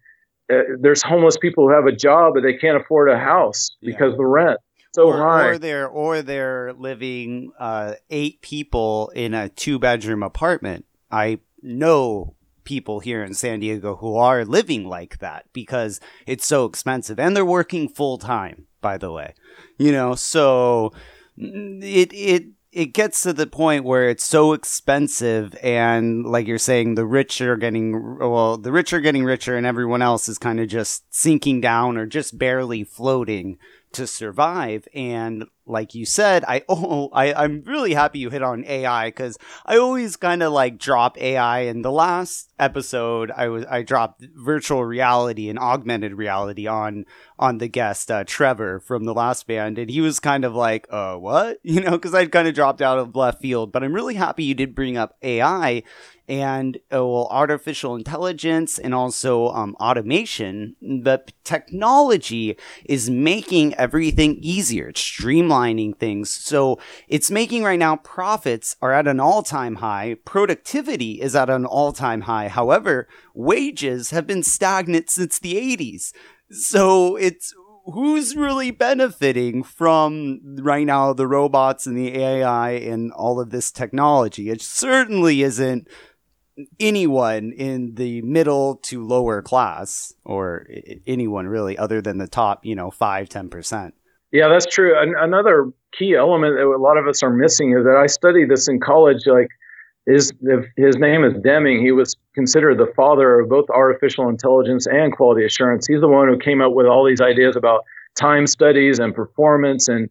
uh, 0.52 0.62
there's 0.80 1.02
homeless 1.02 1.36
people 1.38 1.66
who 1.66 1.74
have 1.74 1.86
a 1.86 1.92
job, 1.92 2.34
but 2.34 2.42
they 2.42 2.54
can't 2.54 2.76
afford 2.76 3.10
a 3.10 3.18
house 3.18 3.70
yeah. 3.80 3.92
because 3.92 4.16
the 4.16 4.24
rent. 4.24 4.58
So 4.94 5.08
or, 5.08 5.18
high. 5.18 5.44
or 5.46 5.58
they're 5.58 5.86
or 5.86 6.22
they're 6.22 6.72
living 6.72 7.52
uh, 7.58 7.94
eight 8.10 8.40
people 8.40 9.12
in 9.14 9.34
a 9.34 9.48
two 9.48 9.78
bedroom 9.78 10.22
apartment. 10.22 10.86
I 11.10 11.40
know 11.62 12.34
people 12.64 13.00
here 13.00 13.22
in 13.22 13.34
San 13.34 13.60
Diego 13.60 13.96
who 13.96 14.16
are 14.16 14.44
living 14.44 14.88
like 14.88 15.18
that 15.18 15.46
because 15.52 16.00
it's 16.26 16.46
so 16.46 16.64
expensive 16.64 17.18
and 17.18 17.36
they're 17.36 17.44
working 17.44 17.88
full 17.88 18.18
time. 18.18 18.66
By 18.80 18.96
the 18.96 19.12
way, 19.12 19.34
you 19.76 19.92
know, 19.92 20.14
so 20.14 20.92
it 21.36 22.12
it 22.12 22.44
it 22.78 22.92
gets 22.92 23.24
to 23.24 23.32
the 23.32 23.46
point 23.48 23.82
where 23.82 24.08
it's 24.08 24.24
so 24.24 24.52
expensive 24.52 25.52
and 25.64 26.24
like 26.24 26.46
you're 26.46 26.58
saying 26.58 26.94
the 26.94 27.04
rich 27.04 27.40
are 27.40 27.56
getting 27.56 28.18
well 28.18 28.56
the 28.56 28.70
rich 28.70 28.92
are 28.92 29.00
getting 29.00 29.24
richer 29.24 29.56
and 29.56 29.66
everyone 29.66 30.00
else 30.00 30.28
is 30.28 30.38
kind 30.38 30.60
of 30.60 30.68
just 30.68 31.02
sinking 31.12 31.60
down 31.60 31.96
or 31.96 32.06
just 32.06 32.38
barely 32.38 32.84
floating 32.84 33.58
to 33.92 34.06
survive. 34.06 34.86
And 34.94 35.44
like 35.66 35.94
you 35.94 36.06
said, 36.06 36.44
I 36.46 36.62
oh 36.68 37.10
I, 37.12 37.32
I'm 37.32 37.62
really 37.64 37.94
happy 37.94 38.18
you 38.18 38.30
hit 38.30 38.42
on 38.42 38.64
AI 38.64 39.08
because 39.08 39.38
I 39.66 39.76
always 39.76 40.16
kind 40.16 40.42
of 40.42 40.52
like 40.52 40.78
drop 40.78 41.18
AI. 41.18 41.60
In 41.60 41.82
the 41.82 41.92
last 41.92 42.52
episode, 42.58 43.30
I 43.30 43.48
was 43.48 43.64
I 43.66 43.82
dropped 43.82 44.24
virtual 44.34 44.84
reality 44.84 45.48
and 45.48 45.58
augmented 45.58 46.14
reality 46.14 46.66
on 46.66 47.04
on 47.38 47.58
the 47.58 47.68
guest 47.68 48.10
uh, 48.10 48.24
Trevor 48.24 48.80
from 48.80 49.04
the 49.04 49.14
last 49.14 49.46
band, 49.46 49.78
and 49.78 49.90
he 49.90 50.00
was 50.00 50.20
kind 50.20 50.44
of 50.44 50.54
like, 50.54 50.86
"Uh, 50.90 51.16
what?" 51.16 51.58
You 51.68 51.80
know, 51.82 51.92
because 51.92 52.14
I'd 52.14 52.32
kind 52.32 52.48
of 52.48 52.54
dropped 52.54 52.80
out 52.80 52.98
of 52.98 53.14
left 53.14 53.42
field. 53.42 53.72
But 53.72 53.84
I'm 53.84 53.92
really 53.92 54.14
happy 54.14 54.44
you 54.44 54.54
did 54.54 54.74
bring 54.74 54.96
up 54.96 55.16
AI 55.22 55.82
and 56.28 56.76
uh, 56.92 57.04
well, 57.06 57.26
artificial 57.30 57.96
intelligence 57.96 58.78
and 58.78 58.94
also 58.94 59.48
um, 59.48 59.74
automation. 59.80 60.76
But 61.02 61.32
technology 61.44 62.56
is 62.84 63.08
making 63.08 63.74
everything 63.74 64.38
easier. 64.40 64.88
It's 64.88 65.02
streamlining 65.02 65.96
things. 65.96 66.30
So 66.30 66.78
it's 67.08 67.30
making 67.30 67.64
right 67.64 67.78
now 67.78 67.96
profits 67.96 68.76
are 68.82 68.92
at 68.92 69.08
an 69.08 69.20
all 69.20 69.42
time 69.42 69.76
high. 69.76 70.16
Productivity 70.24 71.20
is 71.20 71.34
at 71.34 71.48
an 71.48 71.64
all 71.64 71.92
time 71.92 72.22
high. 72.22 72.48
However, 72.48 73.08
wages 73.34 74.10
have 74.10 74.26
been 74.26 74.42
stagnant 74.42 75.10
since 75.10 75.38
the 75.38 75.54
80s. 75.54 76.12
So 76.50 77.16
it's 77.16 77.54
who's 77.92 78.36
really 78.36 78.70
benefiting 78.70 79.62
from 79.62 80.40
right 80.58 80.86
now 80.86 81.12
the 81.12 81.26
robots 81.26 81.86
and 81.86 81.96
the 81.96 82.16
AI 82.16 82.70
and 82.70 83.12
all 83.12 83.40
of 83.40 83.50
this 83.50 83.70
technology? 83.70 84.50
It 84.50 84.60
certainly 84.60 85.42
isn't 85.42 85.88
anyone 86.80 87.52
in 87.52 87.94
the 87.94 88.22
middle 88.22 88.76
to 88.76 89.04
lower 89.04 89.42
class 89.42 90.12
or 90.24 90.66
anyone 91.06 91.46
really 91.46 91.78
other 91.78 92.00
than 92.00 92.18
the 92.18 92.28
top 92.28 92.64
you 92.64 92.74
know 92.74 92.90
5 92.90 93.28
10% 93.28 93.92
yeah 94.32 94.48
that's 94.48 94.66
true. 94.66 94.98
An- 95.00 95.14
another 95.18 95.70
key 95.92 96.14
element 96.14 96.56
that 96.56 96.64
a 96.64 96.76
lot 96.76 96.98
of 96.98 97.06
us 97.06 97.22
are 97.22 97.30
missing 97.30 97.72
is 97.72 97.84
that 97.84 97.96
i 97.96 98.06
studied 98.06 98.50
this 98.50 98.68
in 98.68 98.80
college 98.80 99.26
like 99.26 99.48
his, 100.08 100.32
his 100.76 100.96
name 100.96 101.22
is 101.22 101.34
deming 101.42 101.82
he 101.84 101.92
was 101.92 102.16
considered 102.34 102.78
the 102.78 102.90
father 102.96 103.40
of 103.40 103.48
both 103.48 103.68
artificial 103.68 104.28
intelligence 104.28 104.86
and 104.86 105.12
quality 105.12 105.44
assurance. 105.44 105.86
He's 105.86 106.00
the 106.00 106.08
one 106.08 106.28
who 106.28 106.38
came 106.38 106.62
up 106.62 106.72
with 106.72 106.86
all 106.86 107.04
these 107.04 107.20
ideas 107.20 107.56
about 107.56 107.84
time 108.18 108.46
studies 108.46 108.98
and 108.98 109.14
performance 109.14 109.86
and 109.88 110.08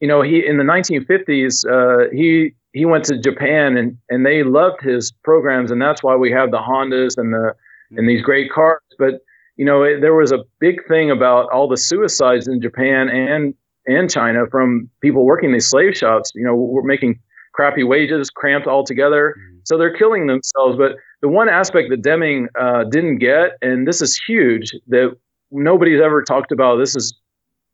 you 0.00 0.08
know 0.08 0.22
he 0.22 0.46
in 0.46 0.58
the 0.58 0.64
1950s 0.64 1.66
uh, 1.66 2.08
he 2.12 2.54
he 2.72 2.84
went 2.84 3.04
to 3.06 3.18
Japan 3.18 3.76
and 3.76 3.98
and 4.10 4.24
they 4.24 4.42
loved 4.42 4.82
his 4.82 5.12
programs 5.24 5.70
and 5.70 5.80
that's 5.80 6.02
why 6.02 6.16
we 6.16 6.30
have 6.30 6.50
the 6.50 6.58
Hondas 6.58 7.16
and 7.16 7.32
the 7.32 7.54
and 7.96 8.08
these 8.08 8.22
great 8.22 8.50
cars. 8.50 8.80
But 8.98 9.20
you 9.56 9.64
know 9.64 9.82
it, 9.82 10.00
there 10.00 10.14
was 10.14 10.32
a 10.32 10.44
big 10.60 10.86
thing 10.88 11.10
about 11.10 11.50
all 11.52 11.68
the 11.68 11.76
suicides 11.76 12.48
in 12.48 12.60
Japan 12.60 13.08
and 13.08 13.54
and 13.86 14.10
China 14.10 14.46
from 14.50 14.88
people 15.00 15.24
working 15.24 15.52
these 15.52 15.68
slave 15.68 15.96
shops. 15.96 16.32
You 16.34 16.44
know, 16.44 16.54
we're 16.54 16.82
making 16.82 17.18
crappy 17.52 17.82
wages, 17.82 18.30
cramped 18.30 18.66
all 18.66 18.84
together, 18.84 19.34
mm-hmm. 19.38 19.58
so 19.64 19.76
they're 19.76 19.96
killing 19.96 20.26
themselves. 20.26 20.76
But 20.76 20.96
the 21.20 21.28
one 21.28 21.48
aspect 21.48 21.90
that 21.90 22.02
Deming 22.02 22.48
uh, 22.58 22.84
didn't 22.84 23.18
get, 23.18 23.58
and 23.60 23.86
this 23.86 24.00
is 24.00 24.18
huge, 24.26 24.72
that 24.88 25.16
nobody's 25.50 26.00
ever 26.00 26.22
talked 26.22 26.52
about. 26.52 26.76
This 26.76 26.96
is 26.96 27.14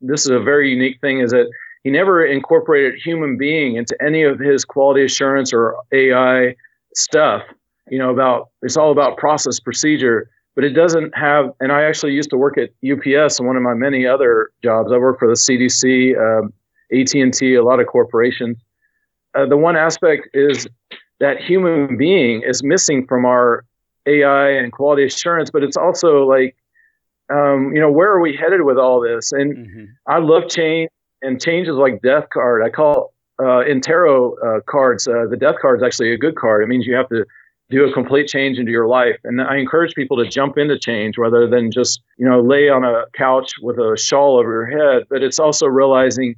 this 0.00 0.22
is 0.22 0.30
a 0.30 0.40
very 0.40 0.70
unique 0.70 1.00
thing, 1.00 1.20
is 1.20 1.30
that 1.30 1.50
he 1.88 1.92
never 1.92 2.22
incorporated 2.22 3.00
human 3.02 3.38
being 3.38 3.76
into 3.76 3.96
any 3.98 4.22
of 4.22 4.38
his 4.38 4.62
quality 4.62 5.02
assurance 5.02 5.54
or 5.54 5.74
AI 5.90 6.54
stuff. 6.94 7.42
You 7.88 7.98
know, 7.98 8.10
about 8.10 8.50
it's 8.60 8.76
all 8.76 8.92
about 8.92 9.16
process 9.16 9.58
procedure, 9.58 10.28
but 10.54 10.64
it 10.64 10.74
doesn't 10.74 11.16
have. 11.16 11.50
And 11.60 11.72
I 11.72 11.84
actually 11.84 12.12
used 12.12 12.28
to 12.28 12.36
work 12.36 12.58
at 12.58 12.68
UPS 12.84 13.38
and 13.38 13.48
one 13.48 13.56
of 13.56 13.62
my 13.62 13.72
many 13.72 14.06
other 14.06 14.50
jobs. 14.62 14.92
I 14.92 14.98
worked 14.98 15.18
for 15.18 15.28
the 15.28 15.32
CDC, 15.32 16.14
um, 16.18 16.52
AT 16.92 17.14
and 17.14 17.32
T, 17.32 17.54
a 17.54 17.64
lot 17.64 17.80
of 17.80 17.86
corporations. 17.86 18.58
Uh, 19.34 19.46
the 19.46 19.56
one 19.56 19.74
aspect 19.74 20.28
is 20.34 20.66
that 21.20 21.40
human 21.40 21.96
being 21.96 22.42
is 22.42 22.62
missing 22.62 23.06
from 23.06 23.24
our 23.24 23.64
AI 24.04 24.50
and 24.50 24.72
quality 24.72 25.04
assurance, 25.04 25.50
but 25.50 25.62
it's 25.62 25.78
also 25.78 26.26
like, 26.26 26.54
um, 27.30 27.72
you 27.74 27.80
know, 27.80 27.90
where 27.90 28.10
are 28.10 28.20
we 28.20 28.36
headed 28.36 28.60
with 28.60 28.76
all 28.76 29.00
this? 29.00 29.32
And 29.32 29.56
mm-hmm. 29.56 29.84
I 30.06 30.18
love 30.18 30.50
change 30.50 30.90
and 31.22 31.40
changes 31.40 31.74
like 31.74 32.00
death 32.02 32.24
card. 32.32 32.62
I 32.62 32.70
call 32.70 33.12
uh, 33.40 33.64
in 33.64 33.80
tarot 33.80 34.34
uh, 34.44 34.60
cards, 34.68 35.06
uh, 35.06 35.26
the 35.30 35.36
death 35.36 35.56
card 35.60 35.80
is 35.80 35.86
actually 35.86 36.12
a 36.12 36.18
good 36.18 36.36
card. 36.36 36.62
It 36.62 36.66
means 36.66 36.86
you 36.86 36.94
have 36.96 37.08
to 37.10 37.24
do 37.70 37.84
a 37.84 37.92
complete 37.92 38.26
change 38.26 38.58
into 38.58 38.72
your 38.72 38.88
life. 38.88 39.16
And 39.24 39.42
I 39.42 39.56
encourage 39.58 39.94
people 39.94 40.16
to 40.16 40.28
jump 40.28 40.56
into 40.56 40.78
change 40.78 41.18
rather 41.18 41.46
than 41.46 41.70
just, 41.70 42.00
you 42.16 42.28
know, 42.28 42.40
lay 42.40 42.68
on 42.68 42.84
a 42.84 43.04
couch 43.16 43.52
with 43.60 43.76
a 43.76 43.96
shawl 43.96 44.38
over 44.38 44.50
your 44.50 44.66
head. 44.66 45.04
But 45.10 45.22
it's 45.22 45.38
also 45.38 45.66
realizing, 45.66 46.34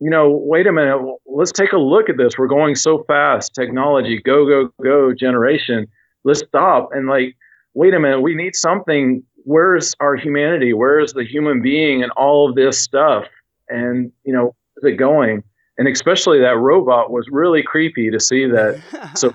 you 0.00 0.10
know, 0.10 0.30
wait 0.30 0.66
a 0.66 0.72
minute, 0.72 1.00
let's 1.26 1.52
take 1.52 1.72
a 1.72 1.78
look 1.78 2.08
at 2.08 2.16
this. 2.16 2.36
We're 2.36 2.48
going 2.48 2.74
so 2.74 3.04
fast, 3.06 3.54
technology, 3.54 4.20
go, 4.24 4.46
go, 4.46 4.70
go 4.82 5.14
generation. 5.14 5.86
Let's 6.24 6.40
stop 6.40 6.88
and 6.92 7.08
like, 7.08 7.36
wait 7.74 7.94
a 7.94 8.00
minute, 8.00 8.20
we 8.20 8.34
need 8.34 8.56
something. 8.56 9.22
Where's 9.44 9.94
our 10.00 10.16
humanity? 10.16 10.72
Where's 10.72 11.12
the 11.12 11.24
human 11.24 11.62
being 11.62 12.02
and 12.02 12.10
all 12.12 12.48
of 12.48 12.56
this 12.56 12.80
stuff? 12.80 13.26
And 13.68 14.12
you 14.24 14.32
know, 14.32 14.54
is 14.76 14.84
it 14.84 14.96
going? 14.96 15.42
And 15.76 15.88
especially 15.88 16.40
that 16.40 16.56
robot 16.56 17.10
was 17.10 17.26
really 17.30 17.62
creepy 17.62 18.10
to 18.10 18.20
see 18.20 18.46
that. 18.46 18.80
So 19.16 19.32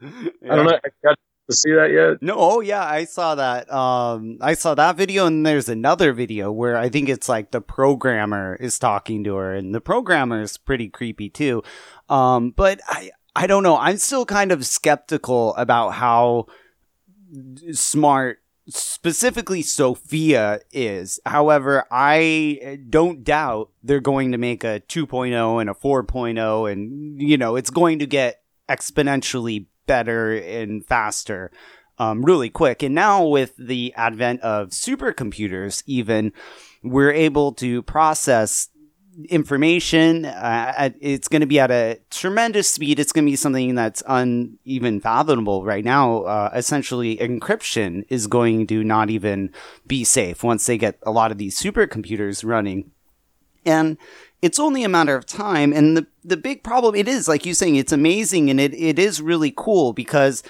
yeah. 0.00 0.30
I 0.50 0.56
don't 0.56 0.66
know. 0.66 0.78
I 0.84 0.88
got 1.02 1.16
to 1.50 1.56
see 1.56 1.72
that 1.72 1.90
yet? 1.92 2.22
No. 2.22 2.34
Oh 2.36 2.60
yeah, 2.60 2.84
I 2.84 3.04
saw 3.04 3.34
that. 3.34 3.72
Um, 3.72 4.38
I 4.40 4.54
saw 4.54 4.74
that 4.74 4.96
video, 4.96 5.26
and 5.26 5.46
there's 5.46 5.68
another 5.68 6.12
video 6.12 6.50
where 6.52 6.76
I 6.76 6.88
think 6.88 7.08
it's 7.08 7.28
like 7.28 7.50
the 7.50 7.60
programmer 7.60 8.56
is 8.60 8.78
talking 8.78 9.24
to 9.24 9.36
her, 9.36 9.54
and 9.54 9.74
the 9.74 9.80
programmer 9.80 10.42
is 10.42 10.56
pretty 10.56 10.88
creepy 10.88 11.30
too. 11.30 11.62
Um, 12.08 12.50
but 12.50 12.80
I, 12.86 13.10
I 13.34 13.46
don't 13.46 13.62
know. 13.62 13.76
I'm 13.76 13.98
still 13.98 14.26
kind 14.26 14.52
of 14.52 14.66
skeptical 14.66 15.54
about 15.56 15.90
how 15.90 16.46
smart 17.72 18.40
specifically 18.68 19.62
Sophia 19.62 20.60
is. 20.72 21.20
However, 21.24 21.84
I 21.90 22.80
don't 22.88 23.22
doubt 23.24 23.70
they're 23.82 24.00
going 24.00 24.32
to 24.32 24.38
make 24.38 24.64
a 24.64 24.82
2.0 24.88 25.60
and 25.60 25.70
a 25.70 25.74
4.0 25.74 26.72
and 26.72 27.20
you 27.20 27.36
know, 27.36 27.56
it's 27.56 27.70
going 27.70 27.98
to 28.00 28.06
get 28.06 28.42
exponentially 28.68 29.66
better 29.86 30.36
and 30.36 30.84
faster 30.84 31.52
um, 31.98 32.24
really 32.24 32.50
quick. 32.50 32.82
And 32.82 32.94
now 32.94 33.24
with 33.24 33.54
the 33.56 33.94
advent 33.96 34.40
of 34.40 34.70
supercomputers 34.70 35.82
even 35.86 36.32
we're 36.82 37.12
able 37.12 37.52
to 37.52 37.82
process 37.82 38.68
information. 39.28 40.24
Uh, 40.24 40.90
it's 41.00 41.28
going 41.28 41.40
to 41.40 41.46
be 41.46 41.58
at 41.58 41.70
a 41.70 41.98
tremendous 42.10 42.68
speed. 42.68 42.98
It's 42.98 43.12
going 43.12 43.24
to 43.24 43.30
be 43.30 43.36
something 43.36 43.74
that's 43.74 44.02
uneven 44.06 45.00
fathomable 45.00 45.64
right 45.64 45.84
now. 45.84 46.22
Uh, 46.22 46.50
essentially, 46.54 47.16
encryption 47.16 48.04
is 48.08 48.26
going 48.26 48.66
to 48.68 48.84
not 48.84 49.10
even 49.10 49.52
be 49.86 50.04
safe 50.04 50.42
once 50.42 50.66
they 50.66 50.78
get 50.78 50.98
a 51.02 51.10
lot 51.10 51.30
of 51.30 51.38
these 51.38 51.60
supercomputers 51.60 52.44
running. 52.44 52.90
And 53.64 53.98
it's 54.42 54.60
only 54.60 54.84
a 54.84 54.88
matter 54.88 55.16
of 55.16 55.26
time. 55.26 55.72
And 55.72 55.96
the, 55.96 56.06
the 56.22 56.36
big 56.36 56.62
problem, 56.62 56.94
it 56.94 57.08
is, 57.08 57.26
like 57.26 57.46
you 57.46 57.54
saying, 57.54 57.76
it's 57.76 57.92
amazing 57.92 58.50
and 58.50 58.60
it, 58.60 58.74
it 58.74 58.98
is 58.98 59.20
really 59.20 59.52
cool 59.56 59.92
because 59.92 60.42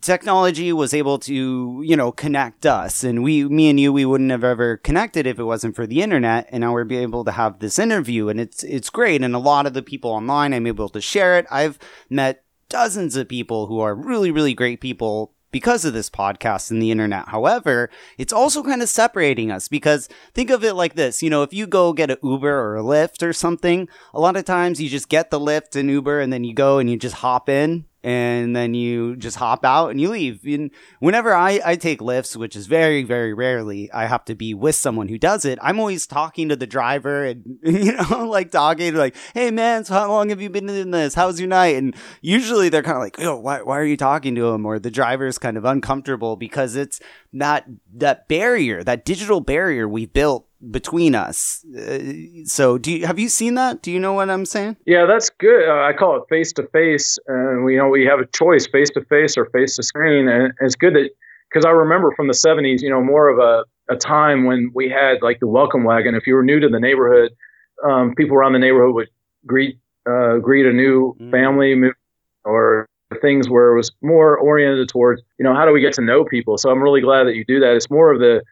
technology 0.00 0.72
was 0.72 0.94
able 0.94 1.18
to, 1.20 1.82
you 1.84 1.96
know, 1.96 2.12
connect 2.12 2.66
us. 2.66 3.04
And 3.04 3.22
we, 3.22 3.44
me 3.44 3.70
and 3.70 3.80
you, 3.80 3.92
we 3.92 4.04
wouldn't 4.04 4.30
have 4.30 4.44
ever 4.44 4.76
connected 4.76 5.26
if 5.26 5.38
it 5.38 5.44
wasn't 5.44 5.76
for 5.76 5.86
the 5.86 6.02
internet. 6.02 6.48
And 6.50 6.62
now 6.62 6.72
we're 6.72 6.84
be 6.84 6.98
able 6.98 7.24
to 7.24 7.32
have 7.32 7.58
this 7.58 7.78
interview 7.78 8.28
and 8.28 8.40
it's, 8.40 8.62
it's 8.64 8.90
great. 8.90 9.22
And 9.22 9.34
a 9.34 9.38
lot 9.38 9.66
of 9.66 9.74
the 9.74 9.82
people 9.82 10.10
online, 10.10 10.52
I'm 10.52 10.66
able 10.66 10.88
to 10.90 11.00
share 11.00 11.38
it. 11.38 11.46
I've 11.50 11.78
met 12.08 12.44
dozens 12.68 13.16
of 13.16 13.28
people 13.28 13.66
who 13.66 13.80
are 13.80 13.94
really, 13.94 14.30
really 14.30 14.54
great 14.54 14.80
people 14.80 15.32
because 15.52 15.84
of 15.84 15.92
this 15.92 16.08
podcast 16.08 16.70
and 16.70 16.80
the 16.80 16.90
internet. 16.90 17.28
However, 17.28 17.90
it's 18.16 18.32
also 18.32 18.62
kind 18.62 18.82
of 18.82 18.88
separating 18.88 19.50
us 19.50 19.68
because 19.68 20.08
think 20.32 20.50
of 20.50 20.62
it 20.62 20.74
like 20.74 20.94
this. 20.94 21.22
You 21.22 21.30
know, 21.30 21.42
if 21.42 21.52
you 21.52 21.66
go 21.66 21.92
get 21.92 22.10
an 22.10 22.18
Uber 22.22 22.48
or 22.48 22.76
a 22.76 22.82
Lyft 22.82 23.26
or 23.26 23.32
something, 23.32 23.88
a 24.14 24.20
lot 24.20 24.36
of 24.36 24.44
times 24.44 24.80
you 24.80 24.88
just 24.88 25.08
get 25.08 25.30
the 25.30 25.40
Lyft 25.40 25.74
and 25.74 25.90
Uber 25.90 26.20
and 26.20 26.32
then 26.32 26.44
you 26.44 26.54
go 26.54 26.78
and 26.78 26.88
you 26.88 26.96
just 26.96 27.16
hop 27.16 27.48
in 27.48 27.86
and 28.02 28.56
then 28.56 28.74
you 28.74 29.16
just 29.16 29.36
hop 29.36 29.64
out 29.64 29.90
and 29.90 30.00
you 30.00 30.08
leave. 30.08 30.44
And 30.44 30.70
whenever 31.00 31.34
I, 31.34 31.60
I 31.64 31.76
take 31.76 32.00
Lyfts, 32.00 32.36
which 32.36 32.56
is 32.56 32.66
very, 32.66 33.02
very 33.02 33.34
rarely, 33.34 33.90
I 33.92 34.06
have 34.06 34.24
to 34.26 34.34
be 34.34 34.54
with 34.54 34.74
someone 34.74 35.08
who 35.08 35.18
does 35.18 35.44
it. 35.44 35.58
I'm 35.60 35.78
always 35.78 36.06
talking 36.06 36.48
to 36.48 36.56
the 36.56 36.66
driver 36.66 37.24
and, 37.24 37.58
you 37.62 37.92
know, 37.92 38.26
like 38.26 38.50
talking 38.50 38.94
like, 38.94 39.16
Hey 39.34 39.50
man, 39.50 39.84
so 39.84 39.94
how 39.94 40.08
long 40.08 40.30
have 40.30 40.40
you 40.40 40.48
been 40.48 40.68
in 40.68 40.90
this? 40.90 41.14
How's 41.14 41.38
your 41.38 41.48
night? 41.48 41.76
And 41.76 41.94
usually 42.22 42.68
they're 42.68 42.82
kind 42.82 42.96
of 42.96 43.02
like, 43.02 43.18
Yo, 43.18 43.36
why, 43.36 43.62
why 43.62 43.78
are 43.78 43.84
you 43.84 43.96
talking 43.96 44.34
to 44.34 44.48
him? 44.48 44.64
Or 44.64 44.78
the 44.78 44.90
driver's 44.90 45.38
kind 45.38 45.56
of 45.56 45.64
uncomfortable 45.64 46.36
because 46.36 46.76
it's 46.76 47.00
that, 47.34 47.66
that 47.94 48.28
barrier, 48.28 48.82
that 48.82 49.04
digital 49.04 49.40
barrier 49.40 49.88
we 49.88 50.06
built 50.06 50.46
between 50.70 51.14
us. 51.14 51.64
Uh, 51.64 51.98
so, 52.44 52.78
do 52.78 52.92
you 52.92 53.06
have 53.06 53.18
you 53.18 53.28
seen 53.28 53.54
that? 53.54 53.82
Do 53.82 53.90
you 53.90 53.98
know 53.98 54.12
what 54.12 54.28
I'm 54.30 54.44
saying? 54.44 54.76
Yeah, 54.86 55.06
that's 55.06 55.30
good. 55.30 55.68
Uh, 55.68 55.82
I 55.82 55.92
call 55.92 56.16
it 56.16 56.24
face 56.28 56.52
to 56.54 56.66
face, 56.68 57.18
and 57.26 57.64
we 57.64 57.74
you 57.74 57.78
know 57.78 57.88
we 57.88 58.04
have 58.06 58.20
a 58.20 58.26
choice, 58.26 58.66
face 58.66 58.90
to 58.90 59.04
face 59.06 59.36
or 59.36 59.46
face 59.46 59.76
to 59.76 59.82
screen, 59.82 60.28
and 60.28 60.52
it's 60.60 60.74
good 60.74 60.94
that 60.94 61.10
because 61.50 61.64
I 61.64 61.70
remember 61.70 62.12
from 62.14 62.26
the 62.26 62.34
'70s, 62.34 62.82
you 62.82 62.90
know, 62.90 63.02
more 63.02 63.28
of 63.28 63.38
a 63.38 63.64
a 63.92 63.96
time 63.96 64.44
when 64.44 64.70
we 64.74 64.88
had 64.88 65.22
like 65.22 65.40
the 65.40 65.48
welcome 65.48 65.84
wagon. 65.84 66.14
If 66.14 66.26
you 66.26 66.34
were 66.34 66.44
new 66.44 66.60
to 66.60 66.68
the 66.68 66.80
neighborhood, 66.80 67.32
um, 67.84 68.14
people 68.14 68.36
around 68.36 68.52
the 68.52 68.58
neighborhood 68.58 68.94
would 68.94 69.08
greet 69.46 69.78
uh, 70.08 70.36
greet 70.38 70.66
a 70.66 70.72
new 70.72 71.16
mm. 71.20 71.30
family 71.30 71.90
or 72.44 72.86
things 73.20 73.48
where 73.48 73.72
it 73.72 73.76
was 73.76 73.90
more 74.02 74.38
oriented 74.38 74.88
towards 74.88 75.20
you 75.38 75.44
know 75.44 75.54
how 75.54 75.64
do 75.64 75.72
we 75.72 75.80
get 75.80 75.94
to 75.94 76.02
know 76.02 76.24
people. 76.24 76.58
So 76.58 76.70
I'm 76.70 76.82
really 76.82 77.00
glad 77.00 77.24
that 77.24 77.34
you 77.34 77.44
do 77.44 77.60
that. 77.60 77.74
It's 77.74 77.90
more 77.90 78.12
of 78.12 78.20
the 78.20 78.42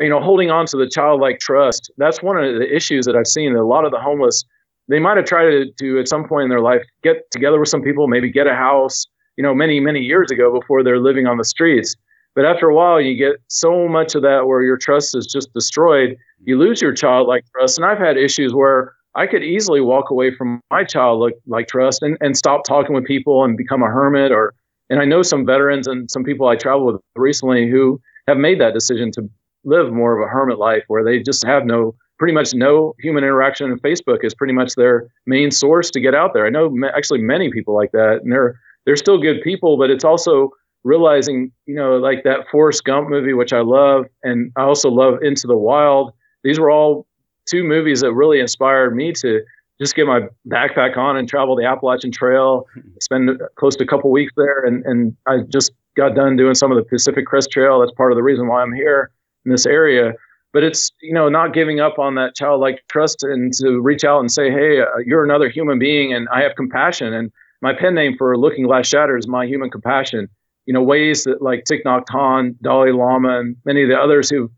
you 0.00 0.08
know, 0.08 0.20
holding 0.20 0.50
on 0.50 0.66
to 0.66 0.76
the 0.76 0.88
childlike 0.88 1.38
trust. 1.40 1.90
That's 1.96 2.22
one 2.22 2.36
of 2.36 2.54
the 2.56 2.74
issues 2.74 3.06
that 3.06 3.16
I've 3.16 3.26
seen. 3.26 3.54
A 3.54 3.64
lot 3.64 3.84
of 3.84 3.92
the 3.92 4.00
homeless, 4.00 4.44
they 4.88 4.98
might 4.98 5.16
have 5.16 5.26
tried 5.26 5.50
to, 5.50 5.66
to 5.78 6.00
at 6.00 6.08
some 6.08 6.26
point 6.26 6.44
in 6.44 6.50
their 6.50 6.60
life 6.60 6.82
get 7.02 7.30
together 7.30 7.60
with 7.60 7.68
some 7.68 7.82
people, 7.82 8.08
maybe 8.08 8.30
get 8.30 8.46
a 8.46 8.54
house, 8.54 9.06
you 9.36 9.42
know, 9.42 9.54
many, 9.54 9.80
many 9.80 10.00
years 10.00 10.30
ago 10.30 10.52
before 10.52 10.82
they're 10.82 11.00
living 11.00 11.26
on 11.26 11.36
the 11.36 11.44
streets. 11.44 11.94
But 12.34 12.44
after 12.44 12.68
a 12.68 12.74
while, 12.74 13.00
you 13.00 13.16
get 13.16 13.36
so 13.48 13.86
much 13.86 14.16
of 14.16 14.22
that 14.22 14.46
where 14.46 14.62
your 14.62 14.76
trust 14.76 15.16
is 15.16 15.26
just 15.26 15.52
destroyed. 15.52 16.16
You 16.44 16.58
lose 16.58 16.82
your 16.82 16.92
childlike 16.92 17.44
trust. 17.56 17.78
And 17.78 17.86
I've 17.86 17.98
had 17.98 18.16
issues 18.16 18.52
where 18.52 18.94
I 19.14 19.28
could 19.28 19.44
easily 19.44 19.80
walk 19.80 20.10
away 20.10 20.34
from 20.34 20.60
my 20.70 20.82
childlike 20.82 21.36
trust 21.68 22.02
and, 22.02 22.18
and 22.20 22.36
stop 22.36 22.64
talking 22.64 22.94
with 22.94 23.04
people 23.04 23.44
and 23.44 23.56
become 23.56 23.82
a 23.82 23.86
hermit 23.86 24.32
or 24.32 24.54
and 24.90 25.00
I 25.00 25.06
know 25.06 25.22
some 25.22 25.46
veterans 25.46 25.86
and 25.86 26.10
some 26.10 26.24
people 26.24 26.46
I 26.46 26.56
traveled 26.56 26.94
with 26.94 27.02
recently 27.16 27.70
who 27.70 28.00
have 28.28 28.36
made 28.36 28.60
that 28.60 28.74
decision 28.74 29.10
to 29.12 29.30
live 29.64 29.92
more 29.92 30.18
of 30.20 30.26
a 30.26 30.30
hermit 30.30 30.58
life 30.58 30.84
where 30.88 31.04
they 31.04 31.20
just 31.20 31.44
have 31.44 31.64
no 31.64 31.94
pretty 32.18 32.34
much 32.34 32.54
no 32.54 32.94
human 33.00 33.24
interaction. 33.24 33.70
And 33.70 33.82
facebook 33.82 34.24
is 34.24 34.34
pretty 34.34 34.54
much 34.54 34.74
their 34.74 35.08
main 35.26 35.50
source 35.50 35.90
to 35.90 36.00
get 36.00 36.14
out 36.14 36.32
there. 36.34 36.46
I 36.46 36.50
know 36.50 36.72
actually 36.96 37.20
many 37.20 37.50
people 37.50 37.74
like 37.74 37.92
that 37.92 38.20
and 38.22 38.32
they're 38.32 38.58
they're 38.86 38.96
still 38.96 39.18
good 39.18 39.42
people 39.42 39.76
but 39.78 39.90
it's 39.90 40.04
also 40.04 40.50
realizing 40.84 41.50
you 41.66 41.74
know 41.74 41.96
like 41.96 42.22
that 42.24 42.46
forrest 42.50 42.84
gump 42.84 43.08
movie 43.08 43.32
which 43.32 43.54
i 43.54 43.60
love 43.60 44.04
and 44.22 44.52
i 44.56 44.62
also 44.62 44.90
love 44.90 45.22
into 45.22 45.46
the 45.46 45.56
wild. 45.56 46.12
These 46.44 46.58
were 46.58 46.70
all 46.70 47.06
two 47.48 47.64
movies 47.64 48.02
that 48.02 48.12
really 48.12 48.38
inspired 48.38 48.94
me 48.94 49.12
to 49.12 49.40
just 49.80 49.96
get 49.96 50.06
my 50.06 50.20
backpack 50.46 50.96
on 50.96 51.16
and 51.16 51.28
travel 51.28 51.56
the 51.56 51.64
appalachian 51.64 52.12
trail 52.12 52.66
spend 53.00 53.40
close 53.56 53.74
to 53.76 53.84
a 53.84 53.86
couple 53.86 54.10
weeks 54.10 54.32
there 54.36 54.64
and 54.64 54.84
and 54.84 55.16
i 55.26 55.38
just 55.48 55.72
got 55.96 56.14
done 56.14 56.36
doing 56.36 56.54
some 56.54 56.72
of 56.72 56.76
the 56.76 56.82
pacific 56.82 57.24
crest 57.24 57.50
trail. 57.52 57.78
That's 57.78 57.92
part 57.92 58.10
of 58.12 58.16
the 58.16 58.22
reason 58.22 58.46
why 58.46 58.62
i'm 58.62 58.72
here 58.72 59.10
in 59.44 59.52
this 59.52 59.66
area. 59.66 60.12
But 60.52 60.62
it's 60.62 60.90
you 61.02 61.12
know 61.12 61.28
not 61.28 61.52
giving 61.52 61.80
up 61.80 61.98
on 61.98 62.14
that 62.14 62.34
childlike 62.36 62.82
trust 62.88 63.22
and 63.22 63.52
to 63.54 63.80
reach 63.80 64.04
out 64.04 64.20
and 64.20 64.30
say, 64.30 64.50
hey, 64.50 64.80
uh, 64.80 64.98
you're 65.04 65.24
another 65.24 65.48
human 65.48 65.78
being, 65.78 66.12
and 66.12 66.28
I 66.32 66.42
have 66.42 66.54
compassion. 66.56 67.12
And 67.12 67.32
my 67.60 67.72
pen 67.72 67.94
name 67.94 68.14
for 68.16 68.36
Looking 68.36 68.64
Glass 68.64 68.86
Shatter 68.86 69.16
is 69.16 69.26
my 69.26 69.46
human 69.46 69.70
compassion. 69.70 70.28
You 70.66 70.74
know 70.74 70.82
ways 70.82 71.24
that 71.24 71.42
like 71.42 71.64
Thich 71.64 71.82
Nhat 71.84 72.04
Hanh, 72.06 72.54
Dalai 72.62 72.92
Lama, 72.92 73.40
and 73.40 73.56
many 73.64 73.82
of 73.82 73.88
the 73.88 73.98
others 73.98 74.30
who 74.30 74.50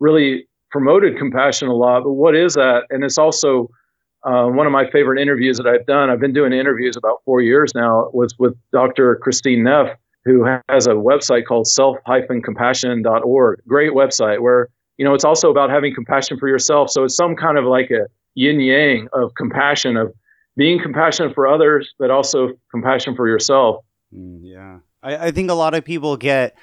really 0.00 0.46
promoted 0.70 1.16
compassion 1.16 1.68
a 1.68 1.74
lot. 1.74 2.02
But 2.02 2.12
what 2.12 2.34
is 2.34 2.54
that? 2.54 2.82
And 2.90 3.04
it's 3.04 3.16
also 3.16 3.70
uh, 4.24 4.46
one 4.46 4.66
of 4.66 4.72
my 4.72 4.90
favorite 4.90 5.20
interviews 5.20 5.56
that 5.58 5.66
I've 5.66 5.86
done. 5.86 6.10
I've 6.10 6.20
been 6.20 6.32
doing 6.32 6.52
interviews 6.52 6.96
about 6.96 7.22
four 7.24 7.40
years 7.42 7.74
now. 7.74 8.10
Was 8.12 8.34
with 8.38 8.56
Dr. 8.72 9.16
Christine 9.16 9.62
Neff, 9.62 9.96
who 10.24 10.44
has 10.68 10.86
a 10.86 10.92
website 10.92 11.44
called 11.46 11.66
self-compassion.org. 11.66 13.62
Great 13.66 13.92
website 13.92 14.40
where, 14.40 14.68
you 14.96 15.04
know, 15.04 15.14
it's 15.14 15.24
also 15.24 15.50
about 15.50 15.70
having 15.70 15.94
compassion 15.94 16.38
for 16.38 16.48
yourself. 16.48 16.90
So 16.90 17.04
it's 17.04 17.16
some 17.16 17.36
kind 17.36 17.58
of 17.58 17.64
like 17.64 17.90
a 17.90 18.06
yin 18.34 18.60
yang 18.60 19.08
of 19.12 19.34
compassion, 19.34 19.96
of 19.96 20.12
being 20.56 20.80
compassionate 20.80 21.34
for 21.34 21.46
others, 21.46 21.92
but 21.98 22.10
also 22.10 22.52
compassion 22.70 23.14
for 23.14 23.28
yourself. 23.28 23.84
Mm, 24.14 24.40
yeah. 24.42 24.78
I, 25.02 25.28
I 25.28 25.30
think 25.30 25.50
a 25.50 25.54
lot 25.54 25.74
of 25.74 25.84
people 25.84 26.16
get 26.16 26.56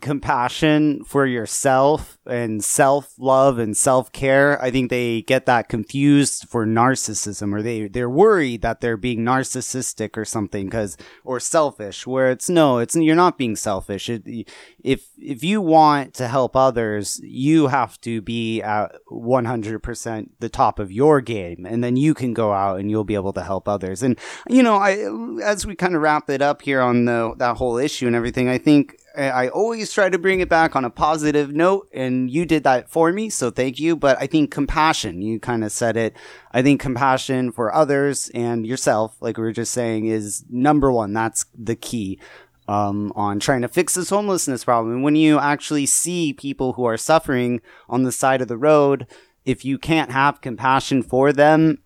compassion 0.00 1.02
for 1.04 1.26
yourself 1.26 2.18
and 2.26 2.62
self 2.62 3.14
love 3.18 3.58
and 3.58 3.76
self 3.76 4.12
care. 4.12 4.60
I 4.62 4.70
think 4.70 4.90
they 4.90 5.22
get 5.22 5.46
that 5.46 5.68
confused 5.68 6.48
for 6.48 6.66
narcissism 6.66 7.54
or 7.54 7.62
they, 7.62 7.88
they're 7.88 8.10
worried 8.10 8.62
that 8.62 8.80
they're 8.80 8.96
being 8.96 9.20
narcissistic 9.20 10.16
or 10.16 10.24
something 10.24 10.66
because, 10.66 10.96
or 11.24 11.40
selfish 11.40 12.06
where 12.06 12.30
it's 12.30 12.48
no, 12.48 12.78
it's, 12.78 12.96
you're 12.96 13.16
not 13.16 13.38
being 13.38 13.56
selfish. 13.56 14.08
It, 14.08 14.48
if, 14.82 15.08
if 15.16 15.42
you 15.42 15.60
want 15.60 16.14
to 16.14 16.28
help 16.28 16.54
others, 16.54 17.20
you 17.22 17.68
have 17.68 18.00
to 18.02 18.20
be 18.20 18.60
at 18.62 18.94
100% 19.10 20.28
the 20.38 20.48
top 20.48 20.78
of 20.78 20.92
your 20.92 21.20
game 21.20 21.66
and 21.66 21.82
then 21.82 21.96
you 21.96 22.14
can 22.14 22.34
go 22.34 22.52
out 22.52 22.78
and 22.78 22.90
you'll 22.90 23.04
be 23.04 23.14
able 23.14 23.32
to 23.32 23.42
help 23.42 23.68
others. 23.68 24.02
And, 24.02 24.18
you 24.48 24.62
know, 24.62 24.76
I, 24.76 25.42
as 25.42 25.66
we 25.66 25.74
kind 25.74 25.94
of 25.94 26.02
wrap 26.02 26.28
it 26.30 26.42
up 26.42 26.62
here 26.62 26.80
on 26.80 27.06
the, 27.06 27.34
that 27.38 27.56
whole 27.56 27.78
issue 27.78 28.06
and 28.06 28.16
everything, 28.16 28.48
I 28.48 28.58
think 28.58 28.98
I 29.18 29.48
always 29.48 29.92
try 29.92 30.08
to 30.08 30.18
bring 30.18 30.40
it 30.40 30.48
back 30.48 30.76
on 30.76 30.84
a 30.84 30.90
positive 30.90 31.52
note, 31.52 31.88
and 31.92 32.30
you 32.30 32.46
did 32.46 32.62
that 32.64 32.88
for 32.88 33.12
me, 33.12 33.28
so 33.28 33.50
thank 33.50 33.78
you. 33.80 33.96
But 33.96 34.16
I 34.20 34.26
think 34.26 34.50
compassion, 34.50 35.22
you 35.22 35.40
kind 35.40 35.64
of 35.64 35.72
said 35.72 35.96
it. 35.96 36.14
I 36.52 36.62
think 36.62 36.80
compassion 36.80 37.50
for 37.50 37.74
others 37.74 38.30
and 38.32 38.66
yourself, 38.66 39.16
like 39.20 39.36
we 39.36 39.42
were 39.42 39.52
just 39.52 39.72
saying, 39.72 40.06
is 40.06 40.44
number 40.48 40.92
one. 40.92 41.12
That's 41.12 41.46
the 41.56 41.76
key 41.76 42.20
um, 42.68 43.12
on 43.16 43.40
trying 43.40 43.62
to 43.62 43.68
fix 43.68 43.94
this 43.94 44.10
homelessness 44.10 44.64
problem. 44.64 44.94
And 44.94 45.02
when 45.02 45.16
you 45.16 45.38
actually 45.38 45.86
see 45.86 46.32
people 46.32 46.74
who 46.74 46.84
are 46.84 46.96
suffering 46.96 47.60
on 47.88 48.04
the 48.04 48.12
side 48.12 48.40
of 48.40 48.48
the 48.48 48.58
road, 48.58 49.06
if 49.44 49.64
you 49.64 49.78
can't 49.78 50.12
have 50.12 50.42
compassion 50.42 51.02
for 51.02 51.32
them, 51.32 51.78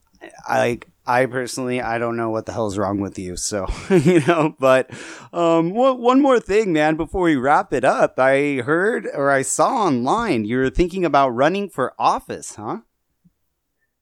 like 0.49 0.89
I 1.07 1.27
personally, 1.27 1.81
I 1.81 1.99
don't 1.99 2.17
know 2.17 2.31
what 2.31 2.47
the 2.47 2.53
hell's 2.53 2.79
wrong 2.79 3.01
with 3.01 3.19
you. 3.19 3.37
So, 3.37 3.67
you 3.91 4.21
know, 4.27 4.55
but 4.59 4.91
um, 5.33 5.71
one 5.71 6.21
more 6.21 6.39
thing, 6.39 6.73
man, 6.73 6.97
before 6.97 7.23
we 7.23 7.37
wrap 7.37 7.73
it 7.73 7.85
up, 7.85 8.19
I 8.19 8.63
heard 8.65 9.09
or 9.13 9.31
I 9.31 9.43
saw 9.43 9.87
online 9.87 10.45
you're 10.45 10.71
thinking 10.71 11.05
about 11.05 11.31
running 11.31 11.69
for 11.69 11.95
office, 11.99 12.55
huh? 12.55 12.79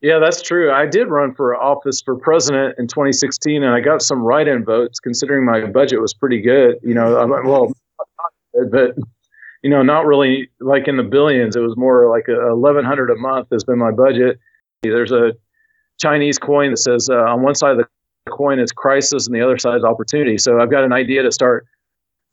Yeah, 0.03 0.19
that's 0.19 0.41
true. 0.41 0.73
I 0.73 0.87
did 0.87 1.09
run 1.09 1.35
for 1.35 1.55
office 1.55 2.01
for 2.03 2.17
president 2.17 2.77
in 2.79 2.87
2016, 2.87 3.63
and 3.63 3.75
I 3.75 3.81
got 3.81 4.01
some 4.01 4.23
write-in 4.23 4.65
votes. 4.65 4.99
Considering 4.99 5.45
my 5.45 5.67
budget 5.67 6.01
was 6.01 6.15
pretty 6.15 6.41
good, 6.41 6.77
you 6.83 6.95
know, 6.95 7.27
well, 7.45 7.73
but 8.71 8.97
you 9.63 9.69
know, 9.69 9.83
not 9.83 10.07
really 10.07 10.49
like 10.59 10.89
in 10.89 10.97
the 10.97 11.03
billions. 11.03 11.55
It 11.55 11.61
was 11.61 11.77
more 11.77 12.09
like 12.09 12.29
1,100 12.29 13.11
a 13.11 13.17
month 13.17 13.49
has 13.53 13.65
been 13.65 13.79
my 13.79 13.91
budget. 13.91 14.39
There's 14.83 15.13
a 15.13 15.33
Chinese 16.01 16.39
coin 16.39 16.71
that 16.71 16.79
says 16.79 17.09
uh, 17.11 17.15
on 17.15 17.43
one 17.43 17.55
side 17.55 17.73
of 17.73 17.79
the 17.79 17.87
coin 18.31 18.59
is 18.59 18.73
crisis 18.73 19.27
and 19.27 19.35
the 19.35 19.41
other 19.41 19.59
side 19.59 19.77
is 19.77 19.85
opportunity. 19.85 20.39
So 20.39 20.61
I've 20.61 20.71
got 20.71 20.85
an 20.85 20.93
idea 20.93 21.23
to 21.23 21.33
start 21.33 21.67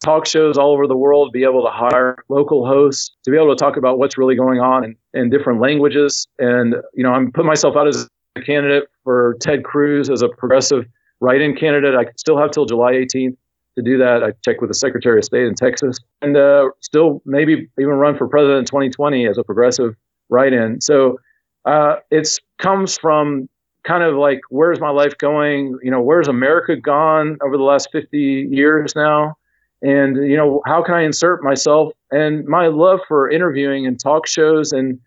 talk 0.03 0.26
shows 0.26 0.57
all 0.57 0.74
over 0.74 0.88
the 0.88 0.95
world, 0.95 1.32
be 1.34 1.43
able 1.43 1.63
to 1.63 1.72
hire 1.72 2.24
local 2.30 2.65
hosts 2.65 3.15
to 3.24 3.32
be 3.32 3.38
able 3.38 3.53
to 3.53 3.55
talk 3.55 3.78
about 3.78 3.97
what's 3.97 4.18
really 4.18 4.36
going 4.36 4.59
on 4.59 4.84
in, 4.84 4.95
in 5.13 5.30
different 5.30 5.59
languages. 5.59 6.28
And, 6.39 6.76
you 6.93 7.03
know, 7.03 7.11
I'm 7.11 7.32
putting 7.32 7.47
myself 7.47 7.76
out 7.76 7.88
as 7.88 8.07
a 8.36 8.41
candidate 8.41 8.89
for 9.03 9.36
Ted 9.41 9.63
Cruz 9.63 10.09
as 10.09 10.22
a 10.22 10.30
progressive 10.30 10.86
write-in 11.20 11.55
candidate. 11.55 11.95
I 11.95 12.05
still 12.15 12.38
have 12.38 12.51
till 12.51 12.65
July 12.65 12.93
18th 12.93 13.36
to 13.76 13.84
do 13.84 13.97
that. 13.97 14.24
I 14.24 14.32
checked 14.45 14.61
with 14.61 14.70
the 14.70 14.76
Secretary 14.76 15.18
of 15.20 15.26
State 15.26 15.45
in 15.45 15.55
Texas 15.55 15.99
and 16.22 16.38
uh, 16.38 16.70
still 16.82 17.22
maybe 17.26 17.70
even 17.80 17.95
run 17.95 18.18
for 18.18 18.28
president 18.28 18.59
in 18.59 18.65
2020 18.65 19.28
as 19.28 19.38
a 19.38 19.43
progressive 19.43 19.95
write-in. 20.30 20.80
So 20.82 21.20
uh, 21.65 21.97
it 22.11 22.30
comes 22.59 22.97
from 22.97 23.49
kind 23.88 24.03
of 24.03 24.15
like 24.15 24.41
where's 24.49 24.79
my 24.79 24.89
life 24.89 25.17
going? 25.17 25.77
You 25.81 25.91
know, 25.91 26.01
where's 26.01 26.27
America 26.27 26.75
gone 26.75 27.38
over 27.41 27.57
the 27.57 27.63
last 27.63 27.89
50 27.91 28.49
years 28.51 28.95
now? 28.95 29.35
And 29.81 30.17
you 30.17 30.35
know, 30.35 30.61
how 30.65 30.83
can 30.83 30.95
I 30.95 31.03
insert 31.03 31.43
myself 31.43 31.93
and 32.11 32.45
my 32.45 32.67
love 32.67 32.99
for 33.07 33.29
interviewing 33.29 33.85
and 33.88 33.99
talk 33.99 34.27
shows 34.27 34.71
and 34.71 34.99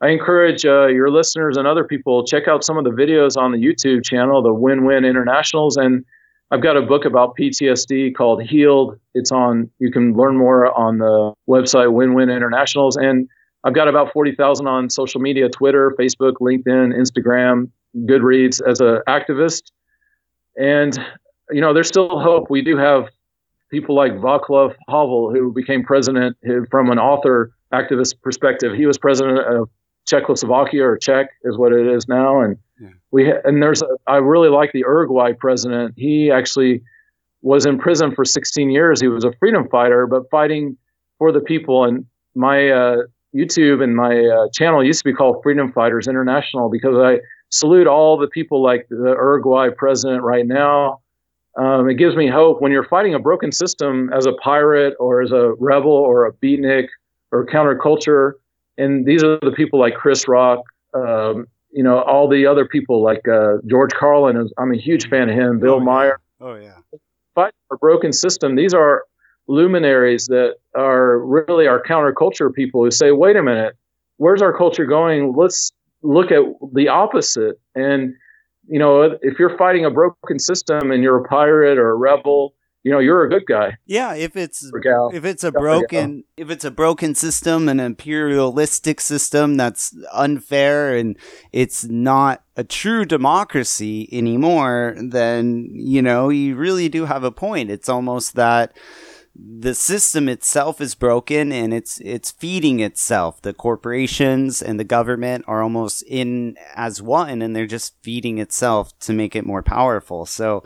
I 0.00 0.08
encourage 0.08 0.66
uh, 0.66 0.88
your 0.88 1.10
listeners 1.10 1.56
and 1.56 1.66
other 1.66 1.84
people 1.84 2.26
check 2.26 2.48
out 2.48 2.64
some 2.64 2.76
of 2.76 2.84
the 2.84 2.90
videos 2.90 3.38
on 3.38 3.52
the 3.52 3.58
YouTube 3.58 4.04
channel, 4.04 4.42
the 4.42 4.52
Win 4.52 4.84
Win 4.84 5.04
Internationals, 5.04 5.78
and 5.78 6.04
I've 6.50 6.62
got 6.62 6.76
a 6.76 6.82
book 6.82 7.04
about 7.04 7.36
PTSD 7.40 8.14
called 8.14 8.42
Healed. 8.42 8.98
It's 9.14 9.32
on. 9.32 9.70
You 9.78 9.90
can 9.90 10.14
learn 10.14 10.36
more 10.36 10.70
on 10.78 10.98
the 10.98 11.32
website 11.48 11.92
Win 11.92 12.12
Win 12.14 12.28
Internationals, 12.28 12.96
and 12.96 13.28
I've 13.64 13.74
got 13.74 13.88
about 13.88 14.12
forty 14.12 14.34
thousand 14.34 14.66
on 14.66 14.90
social 14.90 15.20
media: 15.20 15.48
Twitter, 15.48 15.94
Facebook, 15.98 16.34
LinkedIn, 16.40 16.92
Instagram, 16.94 17.70
Goodreads 17.96 18.60
as 18.66 18.80
an 18.80 19.00
activist. 19.08 19.70
And 20.56 20.98
you 21.50 21.60
know, 21.60 21.74
there's 21.74 21.88
still 21.88 22.20
hope. 22.20 22.50
We 22.50 22.62
do 22.62 22.76
have 22.76 23.08
people 23.70 23.94
like 23.94 24.12
Václav 24.12 24.74
Havel, 24.88 25.30
who 25.32 25.52
became 25.52 25.82
president 25.82 26.36
from 26.70 26.90
an 26.90 26.98
author 26.98 27.52
activist 27.72 28.20
perspective. 28.22 28.74
He 28.74 28.86
was 28.86 28.98
president 28.98 29.40
of 29.40 29.68
Czechoslovakia 30.06 30.84
or 30.84 30.98
Czech 30.98 31.28
is 31.44 31.56
what 31.56 31.72
it 31.72 31.86
is 31.86 32.06
now. 32.08 32.40
And 32.40 32.56
yeah. 32.80 32.88
we 33.10 33.26
ha- 33.26 33.40
and 33.44 33.62
there's 33.62 33.82
a, 33.82 33.88
I 34.06 34.16
really 34.16 34.48
like 34.48 34.72
the 34.72 34.80
Uruguay 34.80 35.32
president. 35.32 35.94
He 35.96 36.30
actually 36.30 36.82
was 37.42 37.66
in 37.66 37.78
prison 37.78 38.14
for 38.14 38.24
16 38.24 38.70
years. 38.70 39.00
He 39.00 39.08
was 39.08 39.24
a 39.24 39.32
freedom 39.38 39.68
fighter, 39.68 40.06
but 40.06 40.28
fighting 40.30 40.76
for 41.18 41.32
the 41.32 41.40
people. 41.40 41.84
And 41.84 42.06
my 42.34 42.68
uh, 42.68 42.96
YouTube 43.34 43.82
and 43.82 43.96
my 43.96 44.24
uh, 44.26 44.48
channel 44.52 44.84
used 44.84 45.00
to 45.00 45.04
be 45.04 45.14
called 45.14 45.42
Freedom 45.42 45.72
Fighters 45.72 46.06
International 46.06 46.70
because 46.70 46.96
I 46.96 47.18
salute 47.50 47.86
all 47.86 48.16
the 48.16 48.28
people 48.28 48.62
like 48.62 48.86
the 48.88 49.14
Uruguay 49.16 49.68
president 49.76 50.22
right 50.22 50.46
now. 50.46 51.00
Um, 51.56 51.88
it 51.88 51.94
gives 51.94 52.16
me 52.16 52.28
hope 52.28 52.60
when 52.60 52.72
you're 52.72 52.88
fighting 52.88 53.14
a 53.14 53.18
broken 53.20 53.52
system 53.52 54.10
as 54.12 54.26
a 54.26 54.32
pirate 54.32 54.94
or 54.98 55.22
as 55.22 55.30
a 55.30 55.52
rebel 55.60 55.92
or 55.92 56.26
a 56.26 56.32
beatnik 56.32 56.88
or 57.30 57.46
counterculture 57.46 58.32
and 58.76 59.06
these 59.06 59.22
are 59.22 59.38
the 59.40 59.52
people 59.52 59.78
like 59.78 59.94
Chris 59.94 60.26
Rock, 60.26 60.60
um, 60.94 61.46
you 61.70 61.82
know, 61.82 62.02
all 62.02 62.28
the 62.28 62.46
other 62.46 62.64
people 62.64 63.02
like 63.02 63.26
uh, 63.28 63.58
George 63.66 63.92
Carlin. 63.92 64.36
Is, 64.36 64.52
I'm 64.58 64.72
a 64.72 64.76
huge 64.76 65.08
fan 65.08 65.28
of 65.28 65.36
him. 65.36 65.60
Bill 65.60 65.74
oh, 65.74 65.80
Maher. 65.80 66.20
Oh 66.40 66.56
yeah. 66.56 66.76
Fight 67.34 67.52
a 67.72 67.76
broken 67.76 68.12
system. 68.12 68.56
These 68.56 68.74
are 68.74 69.04
luminaries 69.46 70.26
that 70.26 70.56
are 70.74 71.18
really 71.18 71.66
our 71.66 71.82
counterculture 71.82 72.52
people 72.52 72.84
who 72.84 72.90
say, 72.90 73.10
wait 73.10 73.36
a 73.36 73.42
minute, 73.42 73.76
where's 74.16 74.40
our 74.40 74.56
culture 74.56 74.86
going? 74.86 75.34
Let's 75.34 75.72
look 76.04 76.30
at 76.30 76.42
the 76.72 76.88
opposite. 76.88 77.58
And 77.74 78.14
you 78.68 78.78
know, 78.78 79.02
if 79.20 79.38
you're 79.38 79.56
fighting 79.58 79.84
a 79.84 79.90
broken 79.90 80.38
system 80.38 80.90
and 80.90 81.02
you're 81.02 81.18
a 81.18 81.28
pirate 81.28 81.78
or 81.78 81.90
a 81.90 81.96
rebel, 81.96 82.54
you 82.82 82.92
know 82.92 82.98
you're 82.98 83.24
a 83.24 83.28
good 83.30 83.46
guy. 83.46 83.78
Yeah, 83.86 84.14
if 84.14 84.36
it's 84.36 84.70
if 84.74 85.24
it's 85.24 85.42
a 85.42 85.50
broken 85.50 86.24
if 86.36 86.50
it's 86.50 86.64
a 86.64 86.70
broken 86.70 87.14
system, 87.14 87.68
an 87.68 87.80
imperialistic 87.80 89.00
system 89.00 89.56
that's 89.56 89.96
unfair 90.12 90.94
and 90.94 91.16
it's 91.50 91.84
not 91.84 92.44
a 92.56 92.62
true 92.62 93.06
democracy 93.06 94.08
anymore, 94.12 94.96
then 94.98 95.70
you 95.72 96.02
know 96.02 96.28
you 96.28 96.56
really 96.56 96.90
do 96.90 97.06
have 97.06 97.24
a 97.24 97.32
point. 97.32 97.70
It's 97.70 97.88
almost 97.88 98.34
that 98.34 98.76
the 99.36 99.74
system 99.74 100.28
itself 100.28 100.80
is 100.80 100.94
broken 100.94 101.50
and 101.50 101.74
it's 101.74 102.00
it's 102.00 102.30
feeding 102.30 102.80
itself. 102.80 103.42
The 103.42 103.52
corporations 103.52 104.62
and 104.62 104.78
the 104.78 104.84
government 104.84 105.44
are 105.48 105.62
almost 105.62 106.02
in 106.02 106.56
as 106.74 107.02
one 107.02 107.42
and 107.42 107.54
they're 107.54 107.66
just 107.66 107.94
feeding 108.02 108.38
itself 108.38 108.96
to 109.00 109.12
make 109.12 109.34
it 109.34 109.46
more 109.46 109.62
powerful. 109.62 110.24
So 110.26 110.62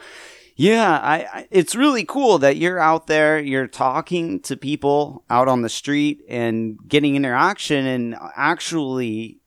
yeah, 0.57 0.99
I, 0.99 1.17
I, 1.33 1.49
it's 1.53 1.77
really 1.77 2.05
cool 2.05 2.39
that 2.39 2.57
you're 2.57 2.81
out 2.81 3.07
there, 3.07 3.39
you're 3.39 3.69
talking 3.69 4.41
to 4.41 4.57
people 4.57 5.25
out 5.31 5.47
on 5.47 5.63
the 5.63 5.69
street 5.69 6.25
and 6.29 6.77
getting 6.89 7.15
interaction 7.15 7.87
and 7.87 8.17
actually 8.37 9.39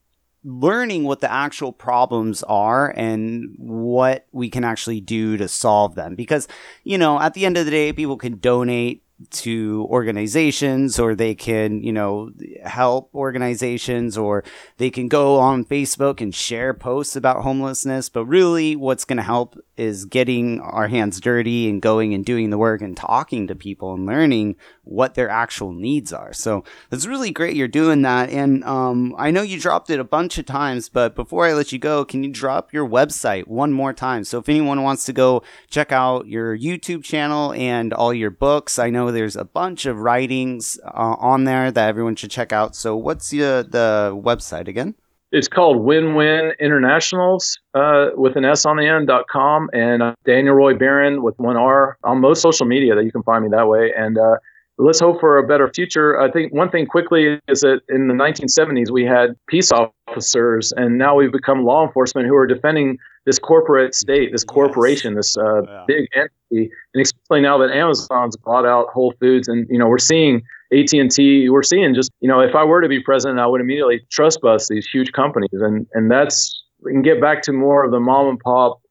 learning 0.43 1.03
what 1.03 1.19
the 1.19 1.31
actual 1.31 1.71
problems 1.71 2.43
are 2.43 2.93
and 2.95 3.53
what 3.57 4.25
we 4.31 4.49
can 4.49 4.63
actually 4.63 5.01
do 5.01 5.37
to 5.37 5.47
solve 5.47 5.93
them 5.93 6.15
because 6.15 6.47
you 6.83 6.97
know 6.97 7.19
at 7.19 7.35
the 7.35 7.45
end 7.45 7.57
of 7.57 7.65
the 7.65 7.69
day 7.69 7.93
people 7.93 8.17
can 8.17 8.39
donate 8.39 9.03
to 9.29 9.87
organizations 9.89 10.99
or 10.99 11.15
they 11.15 11.35
can, 11.35 11.83
you 11.83 11.93
know, 11.93 12.31
help 12.63 13.09
organizations 13.13 14.17
or 14.17 14.43
they 14.77 14.89
can 14.89 15.07
go 15.07 15.39
on 15.39 15.65
Facebook 15.65 16.21
and 16.21 16.33
share 16.33 16.73
posts 16.73 17.15
about 17.15 17.43
homelessness. 17.43 18.09
But 18.09 18.25
really, 18.25 18.75
what's 18.75 19.05
going 19.05 19.17
to 19.17 19.23
help 19.23 19.57
is 19.81 20.05
getting 20.05 20.61
our 20.61 20.87
hands 20.87 21.19
dirty 21.19 21.67
and 21.67 21.81
going 21.81 22.13
and 22.13 22.23
doing 22.23 22.51
the 22.51 22.57
work 22.57 22.81
and 22.81 22.95
talking 22.95 23.47
to 23.47 23.55
people 23.55 23.95
and 23.95 24.05
learning 24.05 24.55
what 24.83 25.15
their 25.15 25.27
actual 25.27 25.73
needs 25.73 26.13
are. 26.13 26.31
So 26.33 26.63
it's 26.91 27.07
really 27.07 27.31
great 27.31 27.55
you're 27.55 27.67
doing 27.67 28.03
that. 28.03 28.29
And 28.29 28.63
um, 28.63 29.15
I 29.17 29.31
know 29.31 29.41
you 29.41 29.59
dropped 29.59 29.89
it 29.89 29.99
a 29.99 30.03
bunch 30.03 30.37
of 30.37 30.45
times, 30.45 30.87
but 30.87 31.15
before 31.15 31.47
I 31.47 31.53
let 31.53 31.71
you 31.71 31.79
go, 31.79 32.05
can 32.05 32.23
you 32.23 32.31
drop 32.31 32.71
your 32.71 32.87
website 32.87 33.47
one 33.47 33.73
more 33.73 33.91
time? 33.91 34.23
So 34.23 34.37
if 34.37 34.47
anyone 34.47 34.83
wants 34.83 35.05
to 35.05 35.13
go 35.13 35.41
check 35.69 35.91
out 35.91 36.27
your 36.27 36.55
YouTube 36.55 37.03
channel 37.03 37.51
and 37.53 37.91
all 37.91 38.13
your 38.13 38.29
books, 38.29 38.77
I 38.77 38.91
know 38.91 39.11
there's 39.11 39.35
a 39.35 39.45
bunch 39.45 39.87
of 39.87 39.97
writings 39.97 40.79
uh, 40.85 41.15
on 41.17 41.45
there 41.45 41.71
that 41.71 41.89
everyone 41.89 42.15
should 42.15 42.31
check 42.31 42.53
out. 42.53 42.75
So 42.75 42.95
what's 42.95 43.31
the, 43.31 43.65
the 43.67 44.11
website 44.13 44.67
again? 44.67 44.93
It's 45.31 45.47
called 45.47 45.77
Win 45.77 46.15
Win 46.15 46.51
Internationals 46.59 47.57
uh, 47.73 48.09
with 48.15 48.35
an 48.35 48.43
S 48.43 48.65
on 48.65 48.75
the 48.75 48.85
end 48.85 49.07
dot 49.07 49.27
com 49.29 49.69
and 49.73 50.03
uh, 50.03 50.13
Daniel 50.25 50.55
Roy 50.55 50.73
Baron 50.73 51.23
with 51.23 51.39
one 51.39 51.55
R 51.55 51.97
on 52.03 52.19
most 52.19 52.41
social 52.41 52.65
media 52.65 52.95
that 52.95 53.05
you 53.05 53.11
can 53.13 53.23
find 53.23 53.43
me 53.43 53.49
that 53.51 53.67
way. 53.67 53.93
And 53.97 54.17
uh, 54.17 54.35
let's 54.81 54.99
hope 54.99 55.19
for 55.19 55.37
a 55.37 55.45
better 55.45 55.69
future. 55.73 56.19
I 56.19 56.31
think 56.31 56.53
one 56.53 56.69
thing 56.69 56.85
quickly 56.87 57.39
is 57.47 57.61
that 57.61 57.81
in 57.89 58.07
the 58.07 58.13
1970s 58.13 58.89
we 58.89 59.05
had 59.05 59.35
peace 59.47 59.71
officers, 59.71 60.73
and 60.75 60.97
now 60.97 61.15
we've 61.15 61.31
become 61.31 61.63
law 61.63 61.85
enforcement 61.85 62.27
who 62.27 62.35
are 62.35 62.47
defending 62.47 62.97
this 63.25 63.37
corporate 63.37 63.93
state, 63.93 64.31
this 64.31 64.43
corporation, 64.43 65.13
yes. 65.13 65.35
this 65.35 65.37
uh, 65.37 65.61
yeah. 65.61 65.83
big 65.87 66.07
entity, 66.15 66.71
and 66.93 67.01
especially 67.01 67.41
now 67.41 67.57
that 67.59 67.69
Amazon's 67.71 68.35
bought 68.37 68.65
out 68.65 68.87
Whole 68.89 69.13
Foods, 69.19 69.47
and 69.47 69.67
you 69.69 69.77
know 69.77 69.87
we're 69.87 69.99
seeing 69.99 70.41
AT 70.73 70.91
and 70.93 71.11
T, 71.11 71.47
we're 71.49 71.63
seeing 71.63 71.93
just 71.93 72.11
you 72.19 72.27
know 72.27 72.39
if 72.39 72.55
I 72.55 72.63
were 72.63 72.81
to 72.81 72.89
be 72.89 72.99
president, 72.99 73.39
I 73.39 73.45
would 73.45 73.61
immediately 73.61 74.01
trust 74.09 74.41
bust 74.41 74.67
these 74.69 74.87
huge 74.91 75.11
companies, 75.11 75.49
and 75.53 75.85
and 75.93 76.09
that's 76.09 76.63
we 76.79 76.91
can 76.91 77.03
get 77.03 77.21
back 77.21 77.43
to 77.43 77.51
more 77.51 77.85
of 77.85 77.91
the 77.91 77.99
mom 77.99 78.27
and 78.27 78.39
pop 78.39 78.81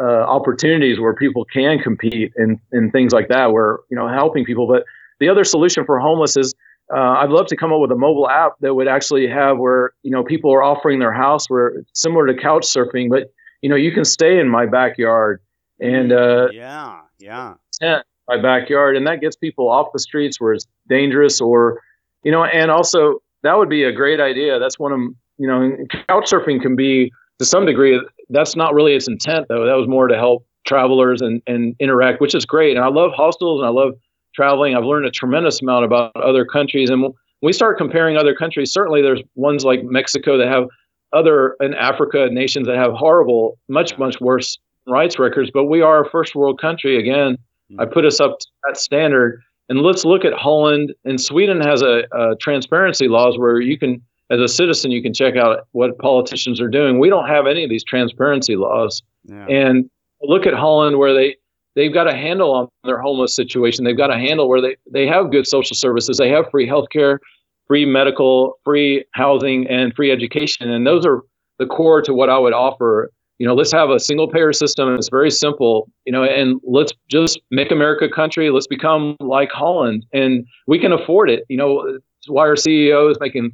uh, 0.00 0.04
opportunities 0.04 1.00
where 1.00 1.14
people 1.14 1.44
can 1.44 1.80
compete 1.80 2.32
and 2.36 2.60
and 2.70 2.92
things 2.92 3.12
like 3.12 3.26
that, 3.28 3.52
where 3.52 3.80
you 3.90 3.96
know 3.96 4.06
helping 4.06 4.44
people, 4.44 4.68
but 4.68 4.84
the 5.20 5.28
other 5.28 5.44
solution 5.44 5.84
for 5.84 5.98
homeless 5.98 6.36
is 6.36 6.54
uh, 6.92 7.18
I'd 7.18 7.30
love 7.30 7.46
to 7.46 7.56
come 7.56 7.72
up 7.72 7.80
with 7.80 7.92
a 7.92 7.96
mobile 7.96 8.28
app 8.28 8.54
that 8.60 8.74
would 8.74 8.88
actually 8.88 9.28
have 9.28 9.58
where 9.58 9.92
you 10.02 10.10
know 10.10 10.24
people 10.24 10.52
are 10.52 10.62
offering 10.62 10.98
their 10.98 11.12
house 11.12 11.48
where 11.48 11.84
similar 11.94 12.26
to 12.26 12.34
couch 12.34 12.64
surfing, 12.64 13.08
but 13.08 13.32
you 13.62 13.70
know 13.70 13.76
you 13.76 13.92
can 13.92 14.04
stay 14.04 14.40
in 14.40 14.48
my 14.48 14.66
backyard 14.66 15.40
and 15.78 16.12
uh, 16.12 16.48
yeah, 16.52 17.00
yeah, 17.18 17.54
tent 17.80 18.04
my 18.28 18.40
backyard, 18.40 18.96
and 18.96 19.06
that 19.06 19.20
gets 19.20 19.36
people 19.36 19.68
off 19.68 19.88
the 19.92 19.98
streets 19.98 20.40
where 20.40 20.52
it's 20.52 20.66
dangerous 20.88 21.40
or 21.40 21.80
you 22.24 22.32
know, 22.32 22.44
and 22.44 22.70
also 22.70 23.22
that 23.42 23.56
would 23.56 23.68
be 23.68 23.84
a 23.84 23.92
great 23.92 24.20
idea. 24.20 24.58
That's 24.58 24.78
one 24.78 24.92
of 24.92 25.00
you 25.38 25.46
know, 25.46 25.76
couch 26.06 26.30
surfing 26.30 26.60
can 26.60 26.76
be 26.76 27.10
to 27.38 27.44
some 27.44 27.64
degree. 27.64 28.00
That's 28.28 28.56
not 28.56 28.74
really 28.74 28.94
its 28.94 29.08
intent 29.08 29.46
though. 29.48 29.64
That 29.64 29.74
was 29.74 29.88
more 29.88 30.08
to 30.08 30.16
help 30.16 30.44
travelers 30.66 31.22
and 31.22 31.40
and 31.46 31.74
interact, 31.78 32.20
which 32.20 32.34
is 32.34 32.44
great. 32.44 32.76
And 32.76 32.84
I 32.84 32.88
love 32.88 33.12
hostels 33.14 33.60
and 33.60 33.66
I 33.66 33.70
love 33.70 33.94
traveling, 34.34 34.76
I've 34.76 34.84
learned 34.84 35.06
a 35.06 35.10
tremendous 35.10 35.60
amount 35.62 35.84
about 35.84 36.14
other 36.16 36.44
countries. 36.44 36.90
And 36.90 37.02
when 37.02 37.12
we 37.42 37.52
start 37.52 37.78
comparing 37.78 38.16
other 38.16 38.34
countries, 38.34 38.72
certainly 38.72 39.02
there's 39.02 39.22
ones 39.34 39.64
like 39.64 39.82
Mexico 39.82 40.36
that 40.38 40.48
have 40.48 40.64
other 41.12 41.56
in 41.60 41.74
Africa 41.74 42.28
nations 42.30 42.66
that 42.66 42.76
have 42.76 42.92
horrible, 42.92 43.58
much, 43.68 43.98
much 43.98 44.20
worse 44.20 44.58
rights 44.86 45.18
records. 45.18 45.50
But 45.52 45.64
we 45.64 45.82
are 45.82 46.04
a 46.04 46.10
first 46.10 46.34
world 46.34 46.60
country. 46.60 46.96
Again, 46.98 47.36
I 47.78 47.84
mm. 47.84 47.92
put 47.92 48.04
us 48.04 48.20
up 48.20 48.38
to 48.38 48.46
that 48.66 48.76
standard. 48.76 49.40
And 49.68 49.80
let's 49.80 50.04
look 50.04 50.24
at 50.24 50.32
Holland 50.32 50.92
and 51.04 51.20
Sweden 51.20 51.60
has 51.60 51.82
a, 51.82 52.02
a 52.12 52.36
transparency 52.40 53.06
laws 53.08 53.38
where 53.38 53.60
you 53.60 53.78
can, 53.78 54.02
as 54.30 54.40
a 54.40 54.48
citizen, 54.48 54.90
you 54.90 55.02
can 55.02 55.14
check 55.14 55.36
out 55.36 55.66
what 55.72 55.96
politicians 55.98 56.60
are 56.60 56.68
doing. 56.68 56.98
We 56.98 57.08
don't 57.08 57.28
have 57.28 57.46
any 57.46 57.64
of 57.64 57.70
these 57.70 57.84
transparency 57.84 58.56
laws. 58.56 59.02
Yeah. 59.24 59.46
And 59.46 59.88
look 60.22 60.46
at 60.46 60.54
Holland 60.54 60.98
where 60.98 61.14
they 61.14 61.36
they've 61.76 61.92
got 61.92 62.08
a 62.08 62.16
handle 62.16 62.52
on 62.52 62.68
their 62.84 63.00
homeless 63.00 63.34
situation. 63.34 63.84
They've 63.84 63.96
got 63.96 64.10
a 64.10 64.18
handle 64.18 64.48
where 64.48 64.60
they, 64.60 64.76
they 64.90 65.06
have 65.06 65.30
good 65.30 65.46
social 65.46 65.76
services. 65.76 66.16
They 66.18 66.28
have 66.30 66.50
free 66.50 66.66
healthcare, 66.68 67.18
free 67.66 67.84
medical, 67.86 68.58
free 68.64 69.04
housing, 69.12 69.66
and 69.68 69.94
free 69.94 70.10
education. 70.10 70.70
And 70.70 70.86
those 70.86 71.06
are 71.06 71.22
the 71.58 71.66
core 71.66 72.02
to 72.02 72.12
what 72.14 72.28
I 72.28 72.38
would 72.38 72.52
offer. 72.52 73.10
You 73.38 73.46
know, 73.46 73.54
let's 73.54 73.72
have 73.72 73.88
a 73.90 73.98
single 73.98 74.28
payer 74.28 74.52
system. 74.52 74.94
It's 74.96 75.08
very 75.08 75.30
simple, 75.30 75.90
you 76.04 76.12
know, 76.12 76.24
and 76.24 76.60
let's 76.62 76.92
just 77.08 77.40
make 77.50 77.70
America 77.70 78.04
a 78.04 78.10
country. 78.10 78.50
Let's 78.50 78.66
become 78.66 79.16
like 79.20 79.50
Holland 79.50 80.04
and 80.12 80.44
we 80.66 80.78
can 80.78 80.92
afford 80.92 81.30
it. 81.30 81.44
You 81.48 81.56
know, 81.56 81.98
why 82.26 82.42
our 82.42 82.54
CEO 82.54 83.10
is 83.10 83.16
making 83.18 83.50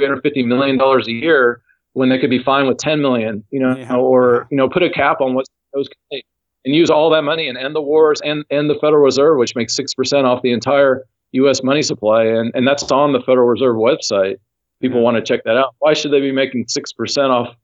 $350 0.00 0.46
million 0.46 0.80
a 0.80 1.10
year 1.10 1.60
when 1.92 2.08
they 2.08 2.18
could 2.18 2.30
be 2.30 2.42
fine 2.42 2.66
with 2.66 2.78
10 2.78 3.02
million, 3.02 3.44
you 3.50 3.60
know, 3.60 3.76
Yeah. 3.76 3.94
or 3.96 4.46
you 4.50 4.56
know, 4.56 4.66
put 4.68 4.82
a 4.82 4.88
cap 4.88 5.20
on 5.20 5.34
what 5.34 5.44
those 5.74 5.88
can 5.88 5.98
take 6.10 6.24
and 6.64 6.74
use 6.74 6.90
all 6.90 7.10
that 7.10 7.22
money 7.22 7.48
and 7.48 7.58
end 7.58 7.74
the 7.74 7.82
wars 7.82 8.20
and 8.24 8.44
end 8.50 8.70
the 8.70 8.74
Federal 8.74 9.02
Reserve, 9.02 9.38
which 9.38 9.54
makes 9.56 9.74
six 9.74 9.94
percent 9.94 10.26
off 10.26 10.42
the 10.42 10.52
entire 10.52 11.04
U.S. 11.32 11.62
money 11.62 11.82
supply, 11.82 12.24
and 12.24 12.52
and 12.54 12.66
that's 12.66 12.90
on 12.90 13.12
the 13.12 13.20
Federal 13.20 13.48
Reserve 13.48 13.76
website. 13.76 14.36
People 14.80 14.96
mm-hmm. 14.96 14.96
Yeah. 14.96 15.02
want 15.02 15.16
to 15.16 15.22
check 15.22 15.44
that 15.44 15.56
out. 15.56 15.74
Why 15.78 15.94
should 15.94 16.12
they 16.12 16.20
be 16.20 16.32
making 16.32 16.66
six 16.68 16.92
percent 16.92 17.28
off 17.28 17.54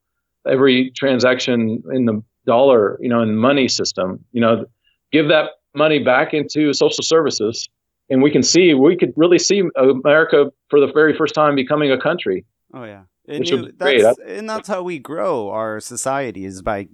every 0.46 0.90
transaction 0.92 1.82
in 1.92 2.06
the 2.06 2.22
dollar, 2.46 2.98
you 3.00 3.08
know, 3.08 3.20
in 3.20 3.28
the 3.28 3.40
money 3.40 3.68
system? 3.68 4.24
You 4.32 4.40
know, 4.40 4.64
give 5.12 5.28
that 5.28 5.50
money 5.74 5.98
back 5.98 6.34
into 6.34 6.72
social 6.72 7.04
services, 7.04 7.68
and 8.08 8.22
we 8.22 8.30
can 8.30 8.42
see 8.42 8.74
we 8.74 8.96
could 8.96 9.12
really 9.16 9.38
see 9.38 9.62
America 9.76 10.50
for 10.68 10.80
the 10.80 10.90
very 10.92 11.16
first 11.16 11.34
time 11.34 11.54
becoming 11.54 11.92
a 11.92 12.00
country. 12.00 12.44
Oh 12.74 12.84
yeah, 12.84 13.02
and, 13.28 13.48
you- 13.48 13.72
that's, 13.78 14.18
and 14.18 14.48
that's 14.48 14.68
how 14.68 14.82
we 14.82 14.98
grow 14.98 15.50
our 15.50 15.80
society 15.80 16.44
is 16.44 16.62
by 16.62 16.88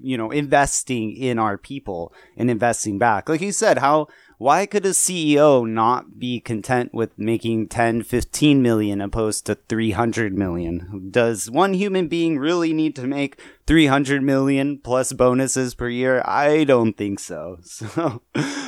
you 0.00 0.16
know 0.16 0.30
investing 0.30 1.16
in 1.16 1.38
our 1.38 1.56
people 1.56 2.12
and 2.36 2.50
investing 2.50 2.98
back. 2.98 3.28
Like 3.28 3.40
you 3.40 3.52
said, 3.52 3.78
how 3.78 4.08
why 4.42 4.66
could 4.66 4.84
a 4.84 4.90
CEO 4.90 5.64
not 5.64 6.18
be 6.18 6.40
content 6.40 6.92
with 6.92 7.16
making 7.16 7.68
10, 7.68 8.02
15 8.02 8.60
million 8.60 9.00
opposed 9.00 9.46
to 9.46 9.54
300 9.54 10.36
million? 10.36 11.10
Does 11.12 11.48
one 11.48 11.74
human 11.74 12.08
being 12.08 12.40
really 12.40 12.72
need 12.72 12.96
to 12.96 13.06
make 13.06 13.40
300 13.68 14.20
million 14.20 14.78
plus 14.78 15.12
bonuses 15.12 15.76
per 15.76 15.88
year? 15.88 16.22
I 16.24 16.64
don't 16.64 16.96
think 16.96 17.20
so. 17.20 17.58
So, 17.72 18.22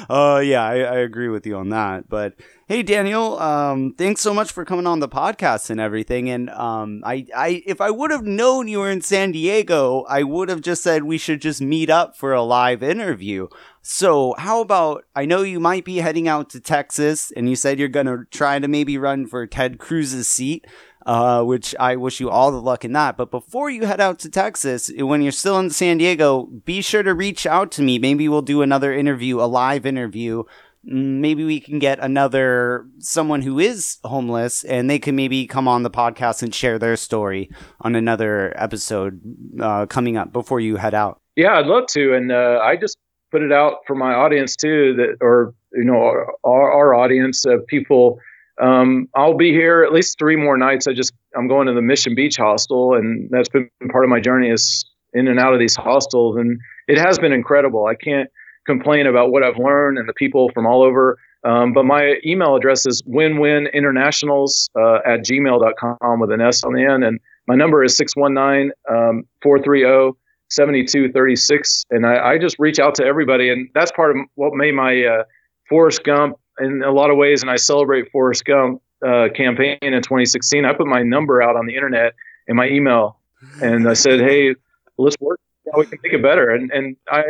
uh, 0.09 0.41
yeah, 0.45 0.63
I, 0.63 0.75
I 0.75 0.97
agree 0.99 1.29
with 1.29 1.45
you 1.45 1.57
on 1.57 1.71
that. 1.71 2.09
But 2.09 2.35
hey, 2.67 2.83
Daniel, 2.83 3.39
um, 3.41 3.93
thanks 3.93 4.23
so 4.23 4.33
much 4.33 4.51
for 4.51 4.65
coming 4.65 4.87
on 4.87 5.01
the 5.01 5.09
podcast 5.09 5.69
and 5.69 5.79
everything. 5.79 6.31
And 6.31 6.49
um, 6.51 7.03
I, 7.05 7.27
I, 7.37 7.63
if 7.67 7.81
I 7.81 7.91
would 7.91 8.11
have 8.11 8.25
known 8.25 8.69
you 8.69 8.79
were 8.79 8.91
in 8.91 9.03
San 9.03 9.33
Diego, 9.33 10.05
I 10.09 10.23
would 10.23 10.49
have 10.49 10.63
just 10.63 10.83
said 10.83 11.05
we 11.05 11.19
should 11.19 11.43
just 11.43 11.61
meet 11.61 11.91
up 11.91 12.17
for 12.17 12.33
a 12.33 12.43
live 12.43 12.83
interview. 12.83 13.49
So, 13.83 14.35
how 14.39 14.63
about 14.63 15.05
I 15.15 15.27
know 15.27 15.43
you 15.43 15.61
might 15.61 15.85
be 15.85 15.97
heading 15.99 16.27
out 16.27 16.49
to 16.51 16.61
Texas, 16.61 17.31
and 17.37 17.51
you 17.51 17.57
said 17.57 17.79
you're 17.79 17.89
gonna 17.89 18.25
try 18.31 18.59
to 18.59 18.67
maybe 18.67 18.97
run 18.97 19.27
for 19.27 19.47
Ted 19.47 19.79
Cruz's 19.79 20.27
seat 20.27 20.65
uh, 21.07 21.43
which 21.43 21.75
I 21.79 21.97
wish 21.97 22.21
you 22.21 22.31
all 22.31 22.51
the 22.51 22.61
luck 22.61 22.85
in 22.85 22.93
that. 22.93 23.17
But 23.17 23.31
before 23.31 23.69
you 23.71 23.85
head 23.85 24.01
out 24.01 24.19
to 24.21 24.31
Texas, 24.31 24.91
when 24.97 25.23
you're 25.23 25.33
still 25.33 25.59
in 25.59 25.71
San 25.71 25.99
Diego, 25.99 26.47
be 26.47 26.81
sure 26.81 27.03
to 27.03 27.15
reach 27.15 27.47
out 27.47 27.71
to 27.73 27.83
me. 27.83 27.99
Maybe 27.99 28.29
we'll 28.29 28.43
do 28.43 28.63
another 28.63 28.93
interview, 28.93 29.41
a 29.41 29.45
live 29.45 29.85
interview. 29.85 30.45
Mm, 30.91 31.21
Maybe 31.21 31.45
we 31.45 31.61
can 31.61 31.79
get 31.79 31.99
another 32.01 32.87
someone 32.99 33.43
who 33.43 33.59
is 33.59 33.99
homeless 34.05 34.65
and 34.65 34.89
they 34.91 34.99
can 34.99 35.17
maybe 35.17 35.47
come 35.47 35.67
on 35.69 35.83
the 35.83 35.91
podcast 35.91 36.43
and 36.43 36.55
share 36.55 36.79
their 36.79 36.97
story 36.97 37.51
on 37.81 37.95
another 37.95 38.53
episode 38.57 39.21
uh, 39.61 39.87
coming 39.87 40.17
up 40.17 40.33
before 40.33 40.61
you 40.61 40.77
head 40.77 40.95
out. 40.95 41.21
Yeah, 41.37 41.55
I'd 41.55 41.67
love 41.67 41.87
to, 41.89 42.15
and 42.15 42.31
uh, 42.31 42.61
I 42.63 42.77
just 42.77 42.97
put 43.33 43.43
it 43.43 43.53
out 43.53 43.79
for 43.87 43.97
my 43.97 44.13
audience 44.15 44.55
too, 44.55 44.95
that 44.97 45.17
or 45.21 45.55
you 45.73 45.85
know 45.85 45.97
our, 46.45 46.73
our 46.73 46.95
audience 46.95 47.45
of 47.45 47.67
people. 47.67 48.19
Um, 48.63 49.09
I'll 49.17 49.37
be 49.37 49.51
here 49.51 49.83
at 49.83 49.93
least 49.93 50.17
three 50.19 50.37
more 50.37 50.57
nights. 50.57 50.87
I 50.87 50.93
just 50.93 51.13
I'm 51.37 51.49
going 51.49 51.67
to 51.67 51.73
the 51.73 51.83
Mission 51.83 52.15
Beach 52.15 52.37
Hostel, 52.37 52.95
and 52.95 53.29
that's 53.31 53.49
been 53.49 53.69
part 53.91 54.05
of 54.05 54.11
my 54.11 54.21
journey 54.21 54.49
is 54.51 54.85
in 55.13 55.27
and 55.29 55.41
out 55.41 55.53
of 55.55 55.59
these 55.59 55.75
hostels, 55.75 56.37
and 56.37 56.59
it 56.87 56.99
has 56.99 57.19
been 57.19 57.33
incredible. 57.33 57.87
I 57.87 57.95
can't 57.97 58.29
complain 58.67 59.07
about 59.07 59.31
what 59.31 59.43
I've 59.43 59.59
learned 59.59 59.99
and 59.99 60.09
the 60.09 60.13
people 60.13 60.51
from 60.55 60.67
all 60.67 60.83
over. 60.83 61.19
Um, 61.45 61.73
but 61.73 61.85
my 61.85 62.17
email 62.25 62.57
address 62.57 62.87
is 62.87 63.03
winwininternationals 63.03 64.71
uh, 64.77 65.01
at 65.07 65.21
gmail.com 65.21 66.21
with 66.21 66.31
an 66.31 66.41
S 66.41 66.65
on 66.65 66.73
the 66.73 66.83
end. 66.83 67.05
And 67.05 67.21
my 67.47 67.55
number 67.55 67.85
is 67.85 67.97
619 67.97 68.73
um, 68.89 69.25
430 69.43 70.17
7236. 70.51 71.85
And 71.91 72.07
I, 72.07 72.33
I 72.33 72.39
just 72.39 72.57
reach 72.59 72.79
out 72.79 72.95
to 72.97 73.05
everybody. 73.05 73.51
And 73.51 73.69
that's 73.75 73.93
part 73.93 74.11
of 74.11 74.17
what 74.37 74.55
made 74.55 74.75
my 74.75 75.05
uh, 75.05 75.25
Forrest 75.69 76.05
Gump 76.05 76.39
in 76.61 76.83
a 76.83 76.93
lot 76.93 77.11
of 77.11 77.17
ways. 77.17 77.43
And 77.43 77.51
I 77.51 77.57
celebrate 77.57 78.11
Forrest 78.11 78.45
Gump 78.45 78.81
uh, 79.07 79.29
campaign 79.35 79.79
in 79.83 79.93
2016. 79.93 80.65
I 80.65 80.73
put 80.73 80.87
my 80.87 81.03
number 81.03 81.43
out 81.43 81.57
on 81.57 81.67
the 81.67 81.75
internet 81.75 82.15
and 82.49 82.57
my 82.57 82.69
email. 82.69 83.19
And 83.61 83.87
I 83.87 83.93
said, 83.93 84.21
hey, 84.21 84.55
let's 84.97 85.17
work 85.21 85.41
we 85.77 85.87
can 85.87 85.99
make 86.03 86.13
it 86.13 86.23
better. 86.23 86.51
And, 86.51 86.71
and 86.73 86.97
I, 87.09 87.23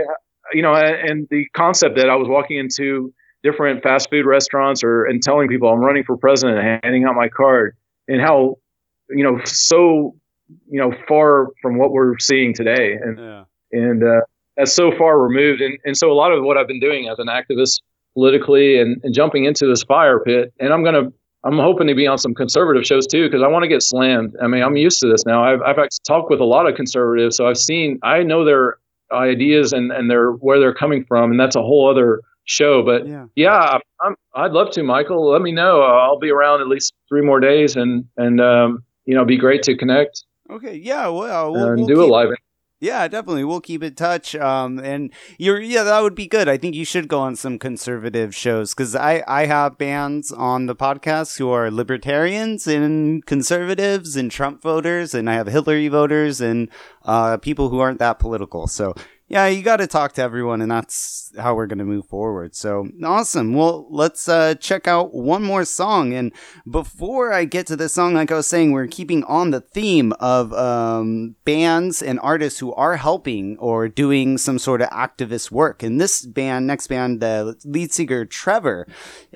you 0.53 0.63
know, 0.63 0.75
and 0.75 1.27
the 1.31 1.47
concept 1.55 1.97
that 1.97 2.09
I 2.09 2.17
was 2.17 2.29
walking 2.29 2.59
into 2.59 3.13
different 3.43 3.83
fast 3.83 4.11
food 4.11 4.27
restaurants 4.27 4.83
or 4.83 5.05
and 5.05 5.23
telling 5.23 5.49
people 5.49 5.69
I'm 5.69 5.81
running 5.81 6.05
for 6.05 6.17
president 6.17 6.59
and 6.59 6.81
handing 6.83 7.05
out 7.05 7.15
my 7.15 7.29
card 7.29 7.77
and 8.09 8.21
how, 8.21 8.57
you 9.11 9.23
know, 9.25 9.41
so, 9.45 10.15
you 10.71 10.81
know, 10.81 10.93
far 11.09 11.49
from 11.61 11.79
what 11.79 11.93
we're 11.93 12.19
seeing 12.19 12.55
today. 12.55 12.95
And, 12.95 13.19
Yeah. 13.19 13.45
and 13.73 14.03
uh, 14.03 14.21
that's 14.57 14.73
so 14.73 14.93
far 14.97 15.21
removed. 15.21 15.61
And, 15.61 15.79
and 15.85 15.97
so 15.97 16.11
a 16.11 16.15
lot 16.15 16.33
of 16.33 16.43
what 16.45 16.57
I've 16.57 16.69
been 16.69 16.81
doing 16.81 17.09
as 17.09 17.19
an 17.19 17.27
activist 17.27 17.81
politically 18.15 18.81
and, 18.81 19.01
and 19.03 19.13
jumping 19.13 19.45
into 19.45 19.67
this 19.67 19.83
fire 19.83 20.21
pit, 20.21 20.53
and 20.61 20.73
I'm 20.73 20.83
going 20.83 20.95
to, 20.95 21.13
I'm 21.45 21.59
hoping 21.59 21.89
to 21.89 21.95
be 21.95 22.07
on 22.07 22.17
some 22.17 22.33
conservative 22.33 22.87
shows 22.87 23.07
too, 23.07 23.27
because 23.27 23.43
I 23.43 23.49
want 23.49 23.65
to 23.65 23.69
get 23.69 23.83
slammed. 23.83 24.35
I 24.43 24.47
mean, 24.47 24.63
I'm 24.63 24.77
used 24.77 25.01
to 25.01 25.09
this 25.11 25.27
now. 25.27 25.45
I've, 25.45 25.61
I've 25.63 25.77
talked 26.07 26.31
with 26.31 26.41
a 26.41 26.45
lot 26.45 26.67
of 26.67 26.77
conservatives, 26.77 27.37
so 27.37 27.47
I've 27.47 27.59
seen, 27.59 27.99
I 28.03 28.23
know 28.23 28.45
their 28.45 28.79
ideas 29.13 29.73
and, 29.73 29.93
and 29.93 30.11
their, 30.11 30.33
where 30.33 30.59
they're 30.59 30.75
coming 30.75 31.05
from. 31.05 31.31
And 31.31 31.39
that's 31.39 31.57
a 31.57 31.63
whole 31.63 31.91
other 31.91 32.21
show. 32.45 32.83
But 32.83 33.07
Yeah. 33.07 33.27
yeah, 33.37 33.79
I'm, 34.01 34.15
I'd 34.35 34.53
love 34.53 34.71
to, 34.73 34.83
Michael. 34.83 35.31
Let 35.31 35.43
me 35.43 35.53
know. 35.53 35.83
I'll 35.83 36.19
be 36.19 36.31
around 36.31 36.61
at 36.61 36.69
least 36.69 36.95
three 37.09 37.23
more 37.23 37.41
days 37.41 37.77
and, 37.77 38.05
and, 38.17 38.41
um, 38.41 38.85
you 39.07 39.15
know, 39.15 39.21
it'd 39.21 39.29
be 39.29 39.37
great 39.37 39.63
to 39.65 39.77
connect 39.77 40.25
Okay. 40.51 40.77
Yeah. 40.77 41.09
Well, 41.09 41.53
we'll, 41.53 41.75
we'll 41.77 41.87
do 41.87 42.03
a 42.03 42.07
live. 42.07 42.29
Yeah, 42.85 43.09
definitely. 43.09 43.45
We'll 43.45 43.63
keep 43.63 43.83
in 43.83 43.95
touch. 43.95 44.35
Um, 44.37 44.79
and 44.79 45.11
you're 45.39 45.59
yeah, 45.59 45.85
that 45.85 46.03
would 46.03 46.15
be 46.15 46.27
good. 46.27 46.51
I 46.51 46.59
think 46.59 46.75
you 46.75 46.85
should 46.85 47.09
go 47.09 47.19
on 47.21 47.35
some 47.35 47.59
conservative 47.59 48.35
shows 48.35 48.75
because 48.75 48.95
I 48.95 49.25
I 49.27 49.47
have 49.47 49.79
bands 49.79 50.31
on 50.31 50.67
the 50.67 50.77
podcast 50.77 51.39
who 51.39 51.49
are 51.49 51.71
libertarians 51.71 52.67
and 52.67 53.25
conservatives 53.25 54.17
and 54.17 54.31
Trump 54.31 54.61
voters, 54.61 55.15
and 55.15 55.31
I 55.31 55.35
have 55.35 55.47
Hillary 55.47 55.89
voters 55.89 56.43
and 56.43 56.69
uh 57.07 57.39
people 57.39 57.71
who 57.71 57.79
aren't 57.79 58.01
that 58.01 58.19
political. 58.19 58.67
So 58.67 58.93
yeah, 59.27 59.47
you 59.47 59.63
got 59.63 59.79
to 59.79 59.87
talk 59.87 60.13
to 60.13 60.23
everyone, 60.23 60.61
and 60.61 60.71
that's 60.71 61.33
how 61.39 61.55
we're 61.55 61.67
going 61.67 61.79
to 61.79 61.85
move 61.85 62.07
forward. 62.07 62.55
So 62.55 62.89
awesome. 63.03 63.55
Well, 63.55 63.87
let's 63.91 64.29
uh, 64.29 64.55
check 64.57 64.87
out 64.87 65.15
one 65.15 65.43
more 65.43 65.65
song. 65.65 66.13
And 66.13 66.31
before 66.71 67.33
I 67.33 67.47
get 67.47 67.67
to 67.69 67.77
this 67.77 67.95
song, 67.95 68.13
like 68.13 68.31
I 68.31 68.37
was 68.37 68.47
saying, 68.47 68.73
we're 68.73 68.87
keeping 68.87 69.25
on 69.25 69.51
the 69.51 69.63
theme 69.63 70.13
of 70.21 70.53
um, 70.53 71.37
bands 71.47 72.03
and 72.03 72.21
artists 72.21 72.61
who 72.61 72.75
are 72.75 72.97
helping 72.97 73.57
or 73.59 73.89
doing 73.89 74.37
some 74.37 74.59
sort 74.59 74.83
of 74.83 74.91
activist 74.91 75.51
work. 75.51 75.83
And 75.83 75.99
this 75.99 76.27
band, 76.27 76.67
next 76.67 76.89
band, 76.89 77.21
the 77.21 77.57
lead 77.65 77.93
singer 77.93 78.27
Trevor 78.27 78.87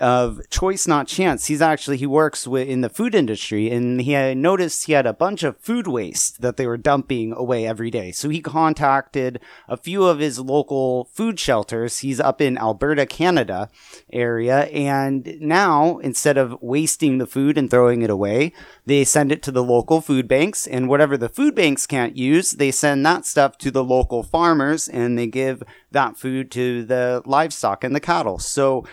of 0.02 0.42
Choice 0.50 0.86
Not 0.86 1.08
Chance, 1.08 1.46
he's 1.46 1.62
actually 1.62 1.96
he 1.96 2.06
works 2.06 2.46
with, 2.46 2.68
in 2.68 2.82
the 2.82 2.90
food 2.90 3.14
industry, 3.14 3.70
and 3.70 4.02
he 4.02 4.12
had 4.12 4.36
noticed 4.36 4.84
he 4.84 4.92
had 4.92 5.06
a 5.06 5.14
bunch 5.14 5.42
of 5.42 5.58
food 5.58 5.86
waste 5.86 6.42
that 6.42 6.58
they 6.58 6.66
were 6.66 6.76
dumping 6.76 7.32
away 7.32 7.66
every 7.66 7.90
day. 7.90 8.12
So 8.12 8.28
he 8.28 8.42
contacted 8.42 9.40
a 9.66 9.78
few 9.78 9.87
of 9.96 10.18
his 10.18 10.38
local 10.38 11.04
food 11.12 11.38
shelters. 11.38 11.98
He's 11.98 12.20
up 12.20 12.40
in 12.40 12.58
Alberta, 12.58 13.06
Canada 13.06 13.70
area, 14.12 14.64
and 14.64 15.36
now 15.40 15.98
instead 15.98 16.36
of 16.36 16.60
wasting 16.60 17.18
the 17.18 17.26
food 17.26 17.56
and 17.56 17.70
throwing 17.70 18.02
it 18.02 18.10
away, 18.10 18.52
they 18.86 19.04
send 19.04 19.32
it 19.32 19.42
to 19.42 19.52
the 19.52 19.64
local 19.64 20.00
food 20.00 20.28
banks, 20.28 20.66
and 20.66 20.88
whatever 20.88 21.16
the 21.16 21.28
food 21.28 21.54
banks 21.54 21.86
can't 21.86 22.16
use, 22.16 22.52
they 22.52 22.70
send 22.70 23.04
that 23.06 23.26
stuff 23.26 23.58
to 23.58 23.70
the 23.70 23.84
local 23.84 24.22
farmers, 24.22 24.88
and 24.88 25.18
they 25.18 25.26
give 25.26 25.62
that 25.90 26.16
food 26.16 26.50
to 26.50 26.84
the 26.84 27.22
livestock 27.24 27.84
and 27.84 27.94
the 27.94 28.00
cattle. 28.00 28.38
So 28.38 28.84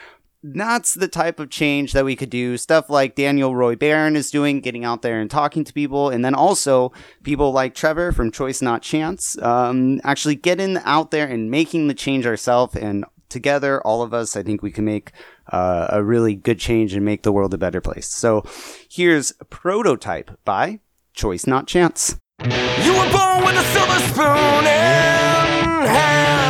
that's 0.54 0.94
the 0.94 1.08
type 1.08 1.40
of 1.40 1.50
change 1.50 1.94
that 1.94 2.06
we 2.06 2.16
could 2.16 2.30
do. 2.30 2.58
Stuff 2.58 2.90
like 2.90 3.16
Daniel 3.16 3.56
Roy 3.56 3.76
Barron 3.76 4.16
is 4.16 4.30
doing, 4.30 4.62
getting 4.62 4.86
out 4.86 5.02
there 5.02 5.20
and 5.20 5.30
talking 5.30 5.64
to 5.64 5.74
people. 5.74 6.10
And 6.10 6.24
then 6.24 6.36
also 6.36 6.92
people 7.24 7.52
like 7.52 7.74
Trevor 7.74 8.12
from 8.12 8.32
Choice 8.32 8.62
Not 8.62 8.82
Chance, 8.82 9.42
um, 9.42 10.00
actually 10.04 10.36
getting 10.36 10.78
out 10.80 11.12
there 11.12 11.28
and 11.28 11.50
making 11.50 11.88
the 11.88 11.94
change 11.96 12.28
ourselves. 12.28 12.76
And 12.76 13.06
together, 13.30 13.82
all 13.82 14.04
of 14.04 14.14
us, 14.14 14.36
I 14.36 14.44
think 14.44 14.62
we 14.62 14.72
can 14.72 14.86
make 14.86 15.12
uh, 15.52 15.88
a 15.90 16.04
really 16.04 16.36
good 16.36 16.60
change 16.60 16.94
and 16.94 17.04
make 17.04 17.24
the 17.24 17.32
world 17.32 17.54
a 17.54 17.58
better 17.58 17.82
place. 17.82 18.08
So 18.08 18.44
here's 18.90 19.32
Prototype 19.50 20.32
by 20.46 20.80
Choice 21.14 21.48
Not 21.48 21.68
Chance. 21.68 22.18
You 22.42 22.94
were 22.94 23.12
born 23.12 23.46
with 23.46 23.56
a 23.56 23.64
silver 23.74 24.00
spoon 24.12 24.66
in 24.66 25.88
hand. 25.88 26.45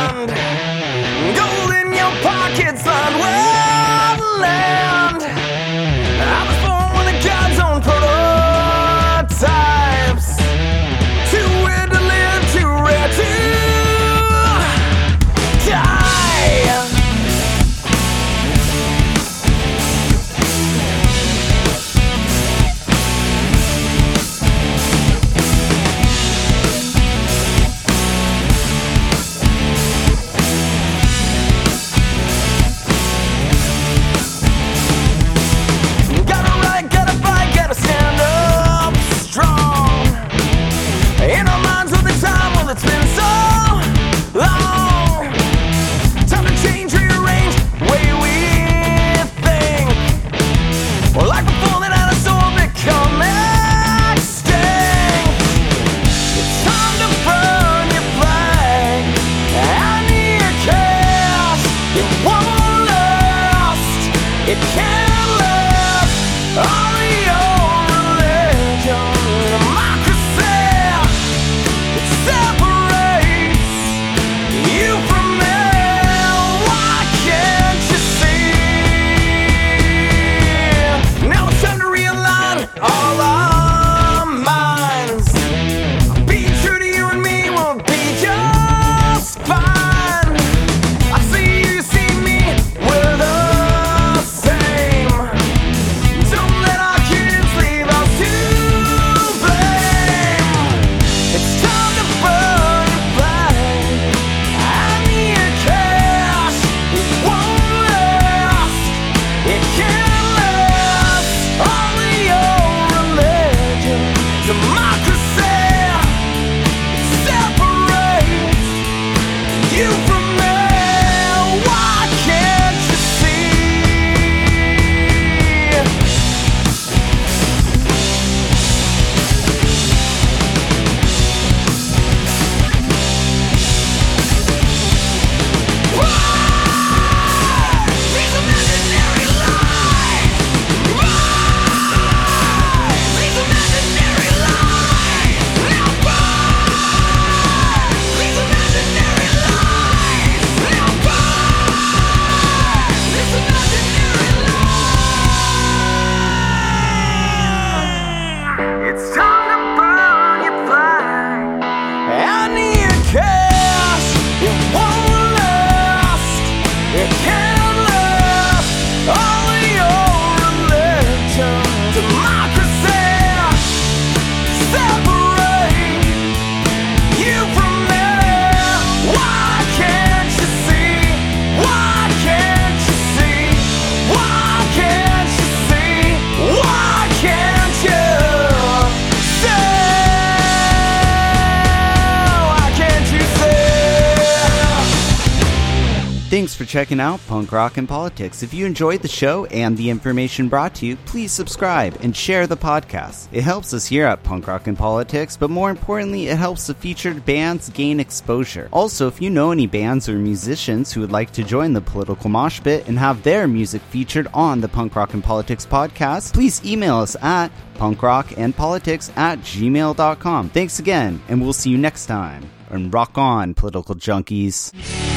Checking 196.76 197.00
out 197.00 197.26
Punk 197.26 197.52
Rock 197.52 197.78
and 197.78 197.88
Politics. 197.88 198.42
If 198.42 198.52
you 198.52 198.66
enjoyed 198.66 199.00
the 199.00 199.08
show 199.08 199.46
and 199.46 199.78
the 199.78 199.88
information 199.88 200.50
brought 200.50 200.74
to 200.74 200.84
you, 200.84 200.96
please 201.06 201.32
subscribe 201.32 201.96
and 202.02 202.14
share 202.14 202.46
the 202.46 202.54
podcast. 202.58 203.28
It 203.32 203.44
helps 203.44 203.72
us 203.72 203.86
here 203.86 204.04
at 204.04 204.22
Punk 204.22 204.46
Rock 204.46 204.66
and 204.66 204.76
Politics, 204.76 205.38
but 205.38 205.48
more 205.48 205.70
importantly, 205.70 206.26
it 206.26 206.36
helps 206.36 206.66
the 206.66 206.74
featured 206.74 207.24
bands 207.24 207.70
gain 207.70 207.98
exposure. 207.98 208.68
Also, 208.74 209.08
if 209.08 209.22
you 209.22 209.30
know 209.30 209.52
any 209.52 209.66
bands 209.66 210.06
or 210.06 210.18
musicians 210.18 210.92
who 210.92 211.00
would 211.00 211.12
like 211.12 211.30
to 211.32 211.42
join 211.42 211.72
the 211.72 211.80
political 211.80 212.28
mosh 212.28 212.62
pit 212.62 212.86
and 212.88 212.98
have 212.98 213.22
their 213.22 213.48
music 213.48 213.80
featured 213.80 214.28
on 214.34 214.60
the 214.60 214.68
Punk 214.68 214.94
Rock 214.94 215.14
and 215.14 215.24
Politics 215.24 215.64
podcast, 215.64 216.34
please 216.34 216.62
email 216.62 216.96
us 216.96 217.16
at 217.22 217.50
punkrockandpolitics 217.76 219.16
at 219.16 219.38
gmail.com. 219.38 220.50
Thanks 220.50 220.78
again, 220.78 221.22
and 221.28 221.40
we'll 221.40 221.54
see 221.54 221.70
you 221.70 221.78
next 221.78 222.04
time. 222.04 222.50
And 222.68 222.92
rock 222.92 223.16
on, 223.16 223.54
political 223.54 223.94
junkies. 223.94 225.15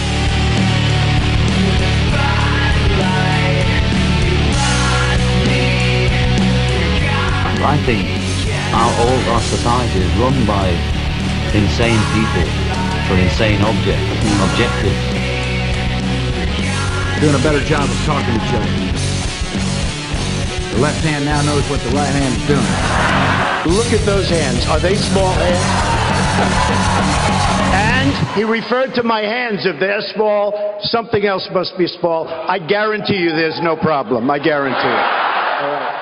I 7.59 7.75
think 7.83 8.07
our, 8.71 8.91
all 9.03 9.19
our 9.35 9.43
society 9.43 9.99
is 9.99 10.11
run 10.15 10.47
by 10.47 10.71
insane 11.51 11.99
people 12.15 12.47
for 13.09 13.19
insane 13.19 13.59
object, 13.59 13.99
objectives. 14.47 14.95
doing 17.19 17.35
a 17.35 17.43
better 17.43 17.59
job 17.65 17.83
of 17.83 17.99
talking 18.07 18.31
to 18.31 18.39
each 18.39 18.53
other. 18.55 18.71
The 20.71 20.79
left 20.79 21.03
hand 21.03 21.25
now 21.25 21.41
knows 21.41 21.67
what 21.69 21.81
the 21.83 21.91
right 21.91 22.07
hand 22.07 22.31
is 22.31 22.45
doing. 22.47 23.75
Look 23.75 23.91
at 23.91 24.05
those 24.05 24.29
hands. 24.29 24.65
Are 24.67 24.79
they 24.79 24.95
small 24.95 25.33
hands? 25.33 25.99
and 27.75 28.37
he 28.37 28.43
referred 28.43 28.95
to 28.95 29.03
my 29.03 29.21
hands. 29.21 29.65
If 29.65 29.79
they're 29.79 30.01
small, 30.15 30.79
something 30.83 31.25
else 31.25 31.49
must 31.51 31.77
be 31.77 31.87
small. 31.87 32.27
I 32.27 32.59
guarantee 32.59 33.17
you 33.17 33.31
there's 33.31 33.59
no 33.61 33.75
problem. 33.75 34.29
I 34.31 34.39
guarantee 34.39 34.79
it. 34.79 35.99